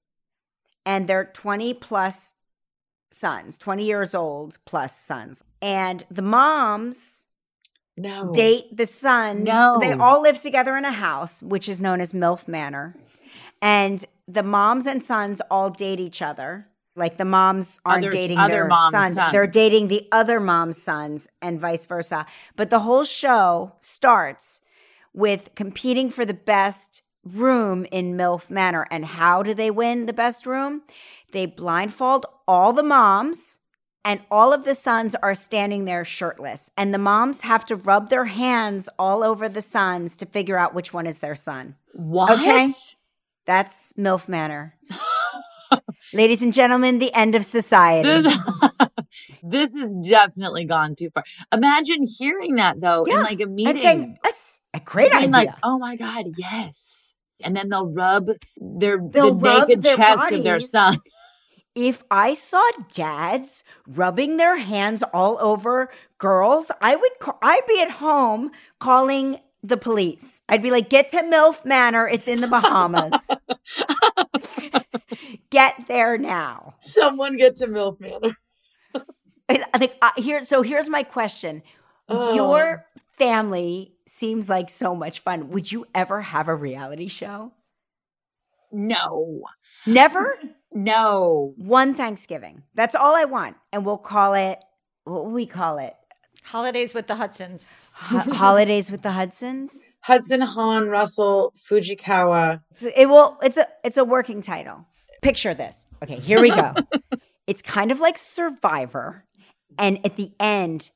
and 0.85 1.07
they're 1.07 1.25
20 1.25 1.73
plus 1.75 2.33
sons, 3.11 3.57
20 3.57 3.85
years 3.85 4.15
old 4.15 4.57
plus 4.65 4.95
sons. 4.99 5.43
And 5.61 6.03
the 6.09 6.21
moms 6.23 7.27
No. 7.95 8.31
date 8.33 8.75
the 8.75 8.85
sons. 8.87 9.43
No. 9.43 9.77
They 9.79 9.93
all 9.93 10.21
live 10.21 10.41
together 10.41 10.75
in 10.77 10.83
a 10.85 10.91
house, 10.91 11.43
which 11.43 11.69
is 11.69 11.79
known 11.79 12.01
as 12.01 12.11
MILF 12.13 12.47
Manor. 12.47 12.95
And 13.61 14.03
the 14.27 14.43
moms 14.43 14.85
and 14.87 15.03
sons 15.03 15.41
all 15.51 15.69
date 15.69 15.99
each 15.99 16.21
other. 16.21 16.69
Like 16.95 17.17
the 17.17 17.25
moms 17.25 17.79
aren't 17.85 18.03
Other- 18.05 18.11
dating 18.11 18.37
other 18.37 18.53
their 18.53 18.69
sons. 18.69 19.15
sons. 19.15 19.31
They're 19.31 19.47
dating 19.47 19.87
the 19.87 20.07
other 20.11 20.39
mom's 20.39 20.81
sons 20.81 21.27
and 21.41 21.59
vice 21.59 21.85
versa. 21.85 22.25
But 22.55 22.69
the 22.71 22.79
whole 22.79 23.03
show 23.03 23.73
starts 23.79 24.61
with 25.13 25.53
competing 25.55 26.09
for 26.09 26.25
the 26.25 26.33
best 26.33 27.02
room 27.23 27.85
in 27.91 28.17
MILF 28.17 28.49
Manor. 28.49 28.87
And 28.91 29.05
how 29.05 29.43
do 29.43 29.53
they 29.53 29.71
win 29.71 30.05
the 30.05 30.13
best 30.13 30.45
room? 30.45 30.83
They 31.31 31.45
blindfold 31.45 32.25
all 32.47 32.73
the 32.73 32.83
moms 32.83 33.59
and 34.05 34.19
all 34.29 34.51
of 34.53 34.65
the 34.65 34.75
sons 34.75 35.15
are 35.15 35.33
standing 35.33 35.85
there 35.85 36.03
shirtless. 36.03 36.69
And 36.77 36.93
the 36.93 36.97
moms 36.97 37.41
have 37.41 37.65
to 37.67 37.75
rub 37.75 38.09
their 38.09 38.25
hands 38.25 38.89
all 38.99 39.23
over 39.23 39.47
the 39.47 39.61
sons 39.61 40.17
to 40.17 40.25
figure 40.25 40.57
out 40.57 40.73
which 40.73 40.93
one 40.93 41.07
is 41.07 41.19
their 41.19 41.35
son. 41.35 41.75
What? 41.93 42.31
Okay. 42.39 42.67
That's 43.45 43.93
MILF 43.93 44.27
Manor. 44.27 44.75
Ladies 46.13 46.43
and 46.43 46.53
gentlemen, 46.53 46.99
the 46.99 47.13
end 47.13 47.33
of 47.33 47.43
society. 47.43 48.07
This, 48.07 48.37
this 49.43 49.75
has 49.75 49.95
definitely 50.07 50.65
gone 50.65 50.95
too 50.95 51.09
far. 51.09 51.23
Imagine 51.51 52.05
hearing 52.05 52.55
that 52.55 52.79
though 52.79 53.05
in 53.05 53.23
like 53.23 53.41
a 53.41 53.47
meeting. 53.47 53.67
and 53.71 53.79
saying, 53.79 54.17
that's 54.21 54.59
a 54.73 54.79
great 54.79 55.11
being 55.11 55.33
idea. 55.33 55.51
like, 55.51 55.59
oh 55.63 55.79
my 55.79 55.95
God, 55.95 56.25
yes. 56.37 57.02
And 57.41 57.55
then 57.55 57.69
they'll 57.69 57.91
rub 57.91 58.29
their 58.57 58.97
They'll 58.97 59.31
the 59.31 59.33
rub 59.33 59.67
naked 59.69 59.83
their 59.83 59.97
chest 59.97 60.31
of 60.31 60.43
their 60.43 60.59
bodies. 60.59 60.69
son. 60.69 60.99
if 61.75 62.03
I 62.11 62.33
saw 62.33 62.63
dads 62.93 63.63
rubbing 63.87 64.37
their 64.37 64.57
hands 64.57 65.03
all 65.13 65.37
over 65.39 65.89
girls, 66.17 66.71
I 66.81 66.95
would 66.95 67.11
ca- 67.19 67.37
I'd 67.41 67.65
be 67.67 67.81
at 67.81 67.91
home 67.91 68.51
calling 68.79 69.39
the 69.63 69.77
police. 69.77 70.41
I'd 70.49 70.61
be 70.61 70.71
like, 70.71 70.89
"Get 70.89 71.09
to 71.09 71.23
MILF 71.23 71.65
Manor. 71.65 72.07
It's 72.07 72.27
in 72.27 72.41
the 72.41 72.47
Bahamas. 72.47 73.29
Get 75.49 75.87
there 75.87 76.17
now." 76.17 76.75
Someone 76.79 77.37
get 77.37 77.55
to 77.57 77.67
MILF 77.67 77.99
Manor. 77.99 78.35
I 79.49 79.63
I 79.73 79.77
think 79.77 79.93
uh, 80.01 80.11
here. 80.17 80.43
So 80.45 80.61
here's 80.61 80.89
my 80.89 81.03
question: 81.03 81.63
Oh. 82.09 82.35
Your 82.35 82.85
family 83.17 83.92
seems 84.07 84.49
like 84.49 84.69
so 84.69 84.95
much 84.95 85.21
fun. 85.21 85.49
Would 85.49 85.71
you 85.71 85.85
ever 85.93 86.21
have 86.21 86.47
a 86.47 86.55
reality 86.55 87.07
show? 87.07 87.51
No. 88.71 89.43
Never. 89.85 90.37
No. 90.75 91.53
One 91.57 91.93
Thanksgiving. 91.93 92.63
That's 92.73 92.95
all 92.95 93.15
I 93.15 93.25
want, 93.25 93.57
and 93.71 93.85
we'll 93.85 93.99
call 93.99 94.33
it. 94.33 94.57
What 95.03 95.25
will 95.25 95.31
we 95.31 95.45
call 95.45 95.77
it? 95.77 95.93
Holidays 96.43 96.95
with 96.95 97.05
the 97.05 97.13
Hudsons. 97.15 97.69
Ho- 97.93 98.17
Holidays 98.33 98.89
with 98.89 99.03
the 99.03 99.11
Hudsons. 99.11 99.85
Hudson 99.99 100.41
Hawn 100.41 100.89
Russell 100.89 101.53
Fujikawa. 101.55 102.63
It's, 102.71 102.81
it 102.83 103.07
will. 103.07 103.37
It's 103.43 103.57
a. 103.57 103.67
It's 103.83 103.97
a 103.97 104.03
working 104.03 104.41
title. 104.41 104.87
Picture 105.21 105.53
this. 105.53 105.85
Okay, 106.01 106.15
here 106.15 106.41
we 106.41 106.49
go. 106.49 106.73
it's 107.45 107.61
kind 107.61 107.91
of 107.91 107.99
like 107.99 108.17
Survivor, 108.17 109.25
and 109.77 110.03
at 110.03 110.15
the 110.15 110.31
end, 110.39 110.89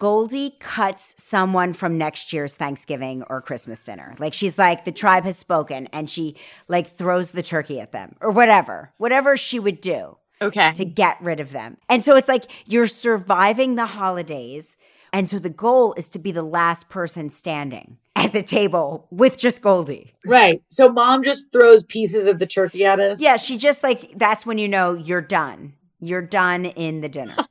Goldie 0.00 0.56
cuts 0.60 1.14
someone 1.22 1.74
from 1.74 1.98
next 1.98 2.32
year's 2.32 2.56
Thanksgiving 2.56 3.22
or 3.28 3.42
Christmas 3.42 3.84
dinner. 3.84 4.16
Like 4.18 4.32
she's 4.32 4.56
like, 4.56 4.86
the 4.86 4.92
tribe 4.92 5.24
has 5.24 5.36
spoken, 5.36 5.88
and 5.92 6.08
she 6.08 6.36
like 6.68 6.86
throws 6.86 7.32
the 7.32 7.42
turkey 7.42 7.78
at 7.80 7.92
them 7.92 8.16
or 8.22 8.30
whatever, 8.30 8.92
whatever 8.96 9.36
she 9.36 9.58
would 9.60 9.82
do 9.82 10.16
Okay. 10.40 10.72
to 10.72 10.86
get 10.86 11.20
rid 11.20 11.38
of 11.38 11.52
them. 11.52 11.76
And 11.90 12.02
so 12.02 12.16
it's 12.16 12.28
like 12.28 12.50
you're 12.66 12.86
surviving 12.86 13.74
the 13.74 13.84
holidays. 13.84 14.78
And 15.12 15.28
so 15.28 15.38
the 15.38 15.50
goal 15.50 15.92
is 15.98 16.08
to 16.10 16.18
be 16.18 16.32
the 16.32 16.42
last 16.42 16.88
person 16.88 17.28
standing 17.28 17.98
at 18.16 18.32
the 18.32 18.42
table 18.42 19.06
with 19.10 19.36
just 19.36 19.60
Goldie. 19.60 20.14
Right. 20.24 20.62
So 20.70 20.88
mom 20.88 21.22
just 21.24 21.52
throws 21.52 21.84
pieces 21.84 22.26
of 22.26 22.38
the 22.38 22.46
turkey 22.46 22.86
at 22.86 23.00
us. 23.00 23.20
Yeah, 23.20 23.36
she 23.36 23.58
just 23.58 23.82
like 23.82 24.12
that's 24.16 24.46
when 24.46 24.56
you 24.56 24.66
know 24.66 24.94
you're 24.94 25.20
done. 25.20 25.74
You're 26.00 26.22
done 26.22 26.64
in 26.64 27.02
the 27.02 27.10
dinner. 27.10 27.36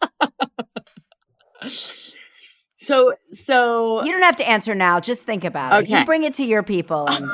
So 2.90 3.14
so 3.32 4.04
you 4.04 4.12
don't 4.12 4.24
have 4.24 4.38
to 4.38 4.50
answer 4.50 4.74
now. 4.74 5.00
Just 5.00 5.24
think 5.24 5.44
about 5.44 5.84
it. 5.84 5.90
You 5.90 5.98
Okay. 5.98 6.06
bring 6.06 6.24
it 6.24 6.34
to 6.36 6.44
your 6.44 6.64
people. 6.64 7.08
And 7.08 7.30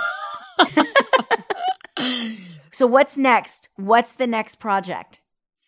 so 2.71 2.85
what's 2.85 3.17
next? 3.17 3.69
What's 3.77 4.11
the 4.11 4.27
next 4.27 4.55
project? 4.55 5.19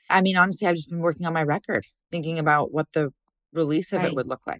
I 0.09 0.19
mean 0.19 0.35
honestly 0.35 0.67
I've 0.67 0.75
just 0.75 0.89
been 0.89 0.99
working 0.99 1.25
on 1.25 1.31
my 1.31 1.43
record, 1.43 1.85
thinking 2.11 2.37
about 2.37 2.73
what 2.73 2.87
the 2.93 3.11
release 3.53 3.93
of 3.93 3.99
Right. 3.99 4.07
it 4.07 4.15
would 4.15 4.27
look 4.27 4.45
like. 4.45 4.59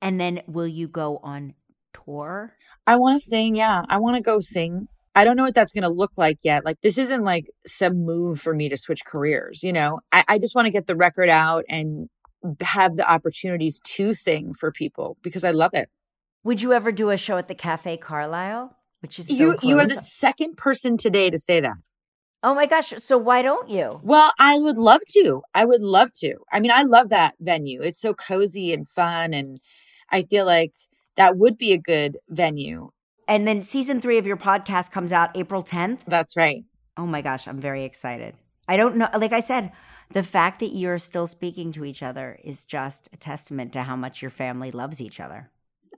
And 0.00 0.18
then 0.18 0.40
will 0.46 0.66
you 0.66 0.88
go 0.88 1.20
on 1.22 1.52
tour? 1.92 2.54
I 2.86 2.96
want 2.96 3.20
to 3.20 3.26
sing, 3.26 3.56
yeah. 3.56 3.82
I 3.90 3.98
want 3.98 4.16
to 4.16 4.22
go 4.22 4.40
sing. 4.40 4.88
I 5.14 5.24
don't 5.24 5.36
know 5.36 5.42
what 5.44 5.54
that's 5.54 5.72
going 5.72 5.82
to 5.82 5.88
look 5.90 6.12
like 6.18 6.38
yet. 6.44 6.64
Like, 6.64 6.78
this 6.82 6.98
isn't 6.98 7.24
like 7.24 7.44
some 7.66 8.04
move 8.04 8.38
for 8.38 8.54
me 8.54 8.68
to 8.68 8.76
switch 8.76 9.00
careers, 9.06 9.62
you 9.62 9.72
know? 9.72 10.00
I, 10.12 10.24
I 10.28 10.38
just 10.38 10.54
want 10.54 10.66
to 10.66 10.70
get 10.70 10.86
the 10.86 10.94
record 10.96 11.30
out 11.30 11.64
and 11.70 12.08
have 12.60 12.94
the 12.94 13.10
opportunities 13.10 13.80
to 13.80 14.12
sing 14.12 14.54
for 14.54 14.70
people 14.72 15.16
because 15.22 15.44
I 15.44 15.50
love 15.50 15.70
it. 15.74 15.88
Would 16.44 16.62
you 16.62 16.72
ever 16.72 16.92
do 16.92 17.10
a 17.10 17.16
show 17.16 17.36
at 17.38 17.48
the 17.48 17.54
Cafe 17.54 17.96
Carlyle? 17.96 18.76
Which 19.00 19.18
is 19.18 19.28
so 19.28 19.34
you, 19.34 19.56
you 19.62 19.78
are 19.78 19.86
the 19.86 19.96
second 19.96 20.56
person 20.56 20.96
today 20.96 21.30
to 21.30 21.38
say 21.38 21.60
that. 21.60 21.76
Oh 22.42 22.54
my 22.54 22.66
gosh. 22.66 22.94
So 22.98 23.18
why 23.18 23.42
don't 23.42 23.68
you? 23.68 24.00
Well, 24.02 24.32
I 24.38 24.58
would 24.58 24.78
love 24.78 25.00
to. 25.10 25.42
I 25.54 25.64
would 25.64 25.80
love 25.80 26.12
to. 26.18 26.36
I 26.52 26.60
mean, 26.60 26.70
I 26.70 26.82
love 26.82 27.08
that 27.08 27.34
venue. 27.40 27.82
It's 27.82 28.00
so 28.00 28.14
cozy 28.14 28.72
and 28.72 28.88
fun. 28.88 29.34
And 29.34 29.58
I 30.10 30.22
feel 30.22 30.46
like 30.46 30.74
that 31.16 31.36
would 31.36 31.58
be 31.58 31.72
a 31.72 31.78
good 31.78 32.18
venue. 32.28 32.90
And 33.26 33.48
then 33.48 33.62
season 33.62 34.00
three 34.00 34.18
of 34.18 34.26
your 34.26 34.36
podcast 34.36 34.92
comes 34.92 35.12
out 35.12 35.36
April 35.36 35.64
10th. 35.64 36.04
That's 36.06 36.36
right. 36.36 36.62
Oh 36.96 37.06
my 37.06 37.22
gosh, 37.22 37.48
I'm 37.48 37.60
very 37.60 37.84
excited. 37.84 38.34
I 38.68 38.76
don't 38.76 38.96
know. 38.96 39.08
Like 39.18 39.32
I 39.32 39.40
said, 39.40 39.72
the 40.10 40.22
fact 40.22 40.60
that 40.60 40.74
you're 40.74 40.98
still 40.98 41.26
speaking 41.26 41.72
to 41.72 41.84
each 41.84 42.02
other 42.02 42.38
is 42.44 42.64
just 42.64 43.08
a 43.12 43.16
testament 43.16 43.72
to 43.72 43.82
how 43.82 43.96
much 43.96 44.22
your 44.22 44.30
family 44.30 44.70
loves 44.70 45.00
each 45.00 45.20
other. 45.20 45.50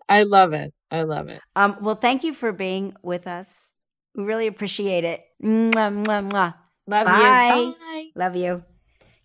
I 0.09 0.22
love 0.22 0.52
it. 0.52 0.72
I 0.90 1.02
love 1.02 1.28
it. 1.28 1.40
Um, 1.54 1.76
well, 1.80 1.94
thank 1.94 2.24
you 2.24 2.32
for 2.32 2.52
being 2.52 2.94
with 3.02 3.26
us. 3.26 3.74
We 4.14 4.24
really 4.24 4.46
appreciate 4.46 5.04
it. 5.04 5.24
Mwah, 5.42 6.04
mwah, 6.04 6.30
mwah. 6.30 6.54
Love 6.86 7.06
Bye. 7.06 7.54
you. 7.54 7.74
Bye. 7.78 8.06
Love 8.14 8.36
you. 8.36 8.64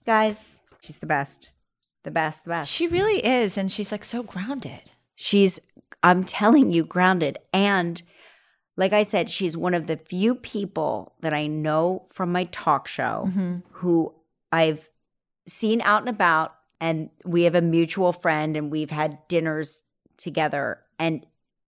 Guys, 0.05 0.61
she's 0.81 0.97
the 0.97 1.05
best. 1.05 1.49
The 2.03 2.11
best, 2.11 2.43
the 2.43 2.49
best. 2.49 2.69
She 2.69 2.88
really 2.88 3.25
is. 3.25 3.57
And 3.57 3.71
she's 3.71 3.91
like 3.91 4.03
so 4.03 4.23
grounded. 4.23 4.91
She's, 5.15 5.59
I'm 6.03 6.25
telling 6.25 6.71
you, 6.71 6.84
grounded. 6.84 7.38
And 7.53 8.01
like 8.75 8.91
I 8.91 9.03
said, 9.03 9.29
she's 9.29 9.55
one 9.55 9.73
of 9.73 9.88
the 9.88 9.95
few 9.95 10.36
people 10.36 11.13
that 11.21 11.34
I 11.34 11.47
know 11.47 12.05
from 12.09 12.31
my 12.34 12.43
talk 12.45 12.88
show 12.88 13.31
who 13.71 14.13
I've 14.53 14.89
seen 15.47 15.81
out 15.81 16.01
and 16.03 16.09
about. 16.09 16.55
And 16.79 17.09
we 17.23 17.43
have 17.43 17.55
a 17.55 17.61
mutual 17.61 18.11
friend 18.11 18.57
and 18.57 18.69
we've 18.69 18.89
had 18.91 19.17
dinners 19.29 19.83
together. 20.17 20.79
And 20.99 21.25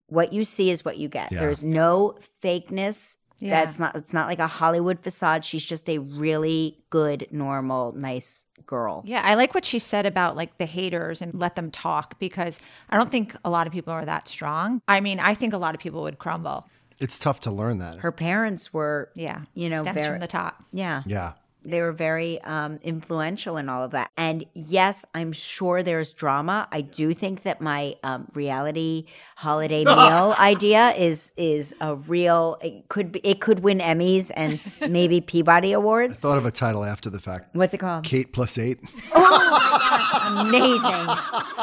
what 0.07 0.31
you 0.31 0.43
see 0.45 0.69
is 0.69 0.85
what 0.85 0.97
you 0.97 1.09
get. 1.09 1.31
Yeah. 1.33 1.41
There's 1.41 1.63
no 1.63 2.17
fakeness. 2.43 3.17
Yeah. 3.39 3.49
That's 3.65 3.77
not, 3.79 3.95
it's 3.95 4.13
not 4.13 4.27
like 4.27 4.39
a 4.39 4.47
Hollywood 4.47 4.99
facade. 5.01 5.43
She's 5.43 5.65
just 5.65 5.89
a 5.89 5.97
really 5.97 6.77
good, 6.89 7.27
normal, 7.31 7.91
nice 7.91 8.45
girl. 8.65 9.03
Yeah, 9.05 9.21
I 9.25 9.33
like 9.33 9.53
what 9.53 9.65
she 9.65 9.79
said 9.79 10.05
about 10.05 10.37
like 10.37 10.57
the 10.59 10.65
haters 10.65 11.21
and 11.21 11.33
let 11.33 11.55
them 11.55 11.71
talk 11.71 12.17
because 12.19 12.59
I 12.89 12.95
don't 12.97 13.11
think 13.11 13.35
a 13.43 13.49
lot 13.49 13.67
of 13.67 13.73
people 13.73 13.91
are 13.91 14.05
that 14.05 14.27
strong. 14.29 14.81
I 14.87 15.01
mean, 15.01 15.19
I 15.19 15.33
think 15.33 15.53
a 15.53 15.57
lot 15.57 15.75
of 15.75 15.81
people 15.81 16.03
would 16.03 16.19
crumble. 16.19 16.69
It's 16.99 17.17
tough 17.19 17.39
to 17.41 17.51
learn 17.51 17.79
that. 17.79 17.97
Her 17.99 18.11
parents 18.11 18.71
were, 18.71 19.09
Yeah. 19.15 19.41
you 19.55 19.67
know, 19.69 19.81
stems 19.81 19.95
very, 19.97 20.13
from 20.13 20.19
the 20.19 20.27
top. 20.27 20.63
yeah. 20.71 21.01
yeah. 21.07 21.33
They 21.63 21.81
were 21.81 21.91
very 21.91 22.41
um, 22.41 22.79
influential 22.83 23.57
in 23.57 23.69
all 23.69 23.83
of 23.83 23.91
that. 23.91 24.09
And 24.17 24.45
yes, 24.53 25.05
I'm 25.13 25.31
sure 25.31 25.83
there's 25.83 26.11
drama. 26.13 26.67
I 26.71 26.81
do 26.81 27.13
think 27.13 27.43
that 27.43 27.61
my 27.61 27.95
um, 28.03 28.27
reality 28.33 29.05
holiday 29.37 29.83
meal 29.85 30.35
idea 30.39 30.89
is 30.97 31.31
is 31.37 31.73
a 31.81 31.95
real. 31.95 32.57
It 32.61 32.89
could 32.89 33.11
be. 33.11 33.19
It 33.19 33.39
could 33.41 33.59
win 33.59 33.79
Emmys 33.79 34.31
and 34.35 34.59
maybe 34.91 35.21
Peabody 35.21 35.73
I 35.73 35.77
Awards. 35.77 36.19
thought 36.19 36.37
of 36.37 36.45
a 36.45 36.51
title 36.51 36.83
after 36.83 37.09
the 37.09 37.19
fact. 37.19 37.55
What's 37.55 37.73
it 37.73 37.79
called? 37.79 38.03
Kate 38.03 38.33
plus 38.33 38.57
eight. 38.57 38.79
amazing. 40.25 41.07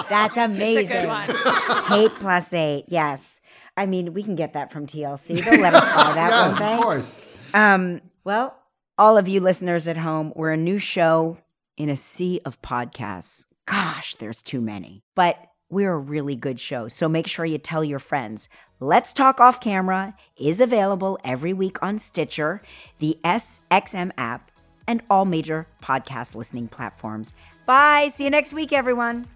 That's 0.09 0.36
amazing. 0.36 1.11
Eight 1.92 2.12
plus 2.20 2.53
eight. 2.55 2.84
Yes. 2.88 3.40
I 3.76 3.86
mean, 3.86 4.12
we 4.12 4.22
can 4.22 4.34
get 4.34 4.55
that 4.55 4.72
from 4.72 4.86
TLC. 4.86 5.44
They'll 5.44 5.61
let 5.61 5.74
us 5.74 5.84
buy 5.86 6.12
that, 6.14 6.30
yes, 6.30 6.46
won't 6.49 6.59
they? 6.59 6.74
of 6.74 6.80
course. 6.80 7.20
Um, 7.55 8.01
well, 8.24 8.57
all 8.99 9.16
of 9.16 9.28
you 9.28 9.40
listeners 9.40 9.86
at 9.86 9.99
home, 9.99 10.32
we're 10.34 10.53
a 10.53 10.57
new 10.57 10.78
show 10.78 11.38
in 11.76 11.88
a 11.88 11.96
sea 11.96 12.40
of 12.44 12.61
podcasts. 12.61 13.44
Gosh, 13.64 14.16
there's 14.16 14.42
too 14.42 14.61
many. 14.61 15.03
But 15.14 15.38
we're 15.70 15.92
a 15.92 15.99
really 15.99 16.34
good 16.34 16.59
show. 16.59 16.88
So 16.88 17.09
make 17.09 17.28
sure 17.28 17.44
you 17.44 17.59
tell 17.59 17.84
your 17.84 18.01
friends. 18.01 18.49
Let's 18.80 19.12
Talk 19.12 19.40
Off 19.40 19.61
Camera 19.61 20.14
is 20.36 20.61
available 20.61 21.18
every 21.22 21.53
week 21.53 21.82
on 21.82 21.99
Stitcher, 21.99 22.61
the 22.99 23.18
SXM 23.22 24.11
app, 24.18 24.51
and 24.86 25.03
all 25.09 25.24
major 25.24 25.68
podcast 25.82 26.34
listening 26.34 26.68
platforms. 26.68 27.34
Bye. 27.66 28.09
See 28.11 28.24
you 28.24 28.30
next 28.30 28.53
week, 28.53 28.72
everyone. 28.72 29.28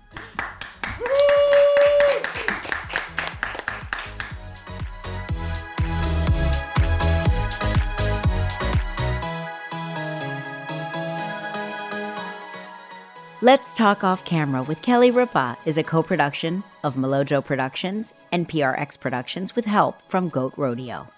Let's 13.44 13.74
Talk 13.74 14.04
Off 14.04 14.24
Camera 14.24 14.62
with 14.62 14.82
Kelly 14.82 15.10
Ripa 15.10 15.56
is 15.66 15.76
a 15.76 15.82
co 15.82 16.00
production 16.00 16.62
of 16.84 16.94
Milojo 16.94 17.44
Productions 17.44 18.14
and 18.30 18.48
PRX 18.48 19.00
Productions 19.00 19.56
with 19.56 19.64
help 19.64 20.00
from 20.00 20.28
Goat 20.28 20.52
Rodeo. 20.56 21.08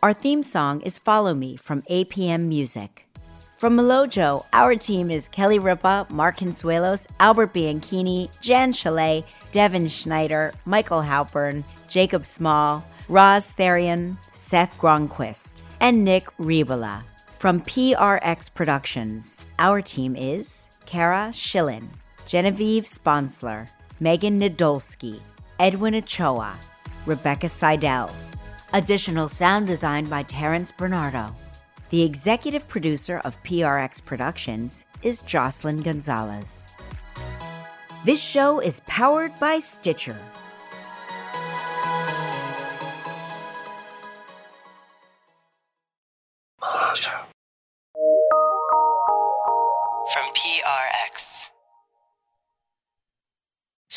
Our 0.00 0.12
theme 0.12 0.44
song 0.44 0.80
is 0.82 0.96
Follow 0.96 1.34
Me 1.34 1.56
from 1.56 1.82
APM 1.90 2.42
Music. 2.42 3.08
From 3.56 3.76
Milojo, 3.76 4.46
our 4.52 4.76
team 4.76 5.10
is 5.10 5.28
Kelly 5.28 5.58
Ripa, 5.58 6.06
Mark 6.08 6.36
Consuelos, 6.36 7.08
Albert 7.18 7.52
Bianchini, 7.52 8.30
Jan 8.40 8.70
Chalet, 8.72 9.24
Devin 9.50 9.88
Schneider, 9.88 10.54
Michael 10.64 11.02
Halpern, 11.02 11.64
Jacob 11.88 12.26
Small, 12.26 12.86
Roz 13.08 13.52
Therian, 13.58 14.18
Seth 14.32 14.78
Gronquist, 14.78 15.62
and 15.80 16.04
Nick 16.04 16.26
Ribola. 16.36 17.02
From 17.40 17.60
PRX 17.60 18.54
Productions, 18.54 19.40
our 19.58 19.82
team 19.82 20.14
is 20.14 20.69
Kara 20.90 21.28
Schillen, 21.30 21.86
Genevieve 22.26 22.84
Sponsler, 22.84 23.68
Megan 24.00 24.40
Nadolski, 24.40 25.20
Edwin 25.60 25.94
Ochoa, 25.94 26.56
Rebecca 27.06 27.48
Seidel. 27.48 28.10
Additional 28.72 29.28
sound 29.28 29.68
design 29.68 30.06
by 30.06 30.24
Terrence 30.24 30.72
Bernardo. 30.72 31.32
The 31.90 32.02
executive 32.02 32.66
producer 32.66 33.20
of 33.24 33.40
PRX 33.44 34.04
Productions 34.04 34.84
is 35.04 35.22
Jocelyn 35.22 35.80
Gonzalez. 35.80 36.66
This 38.04 38.20
show 38.20 38.58
is 38.58 38.80
powered 38.88 39.38
by 39.38 39.60
Stitcher. 39.60 40.18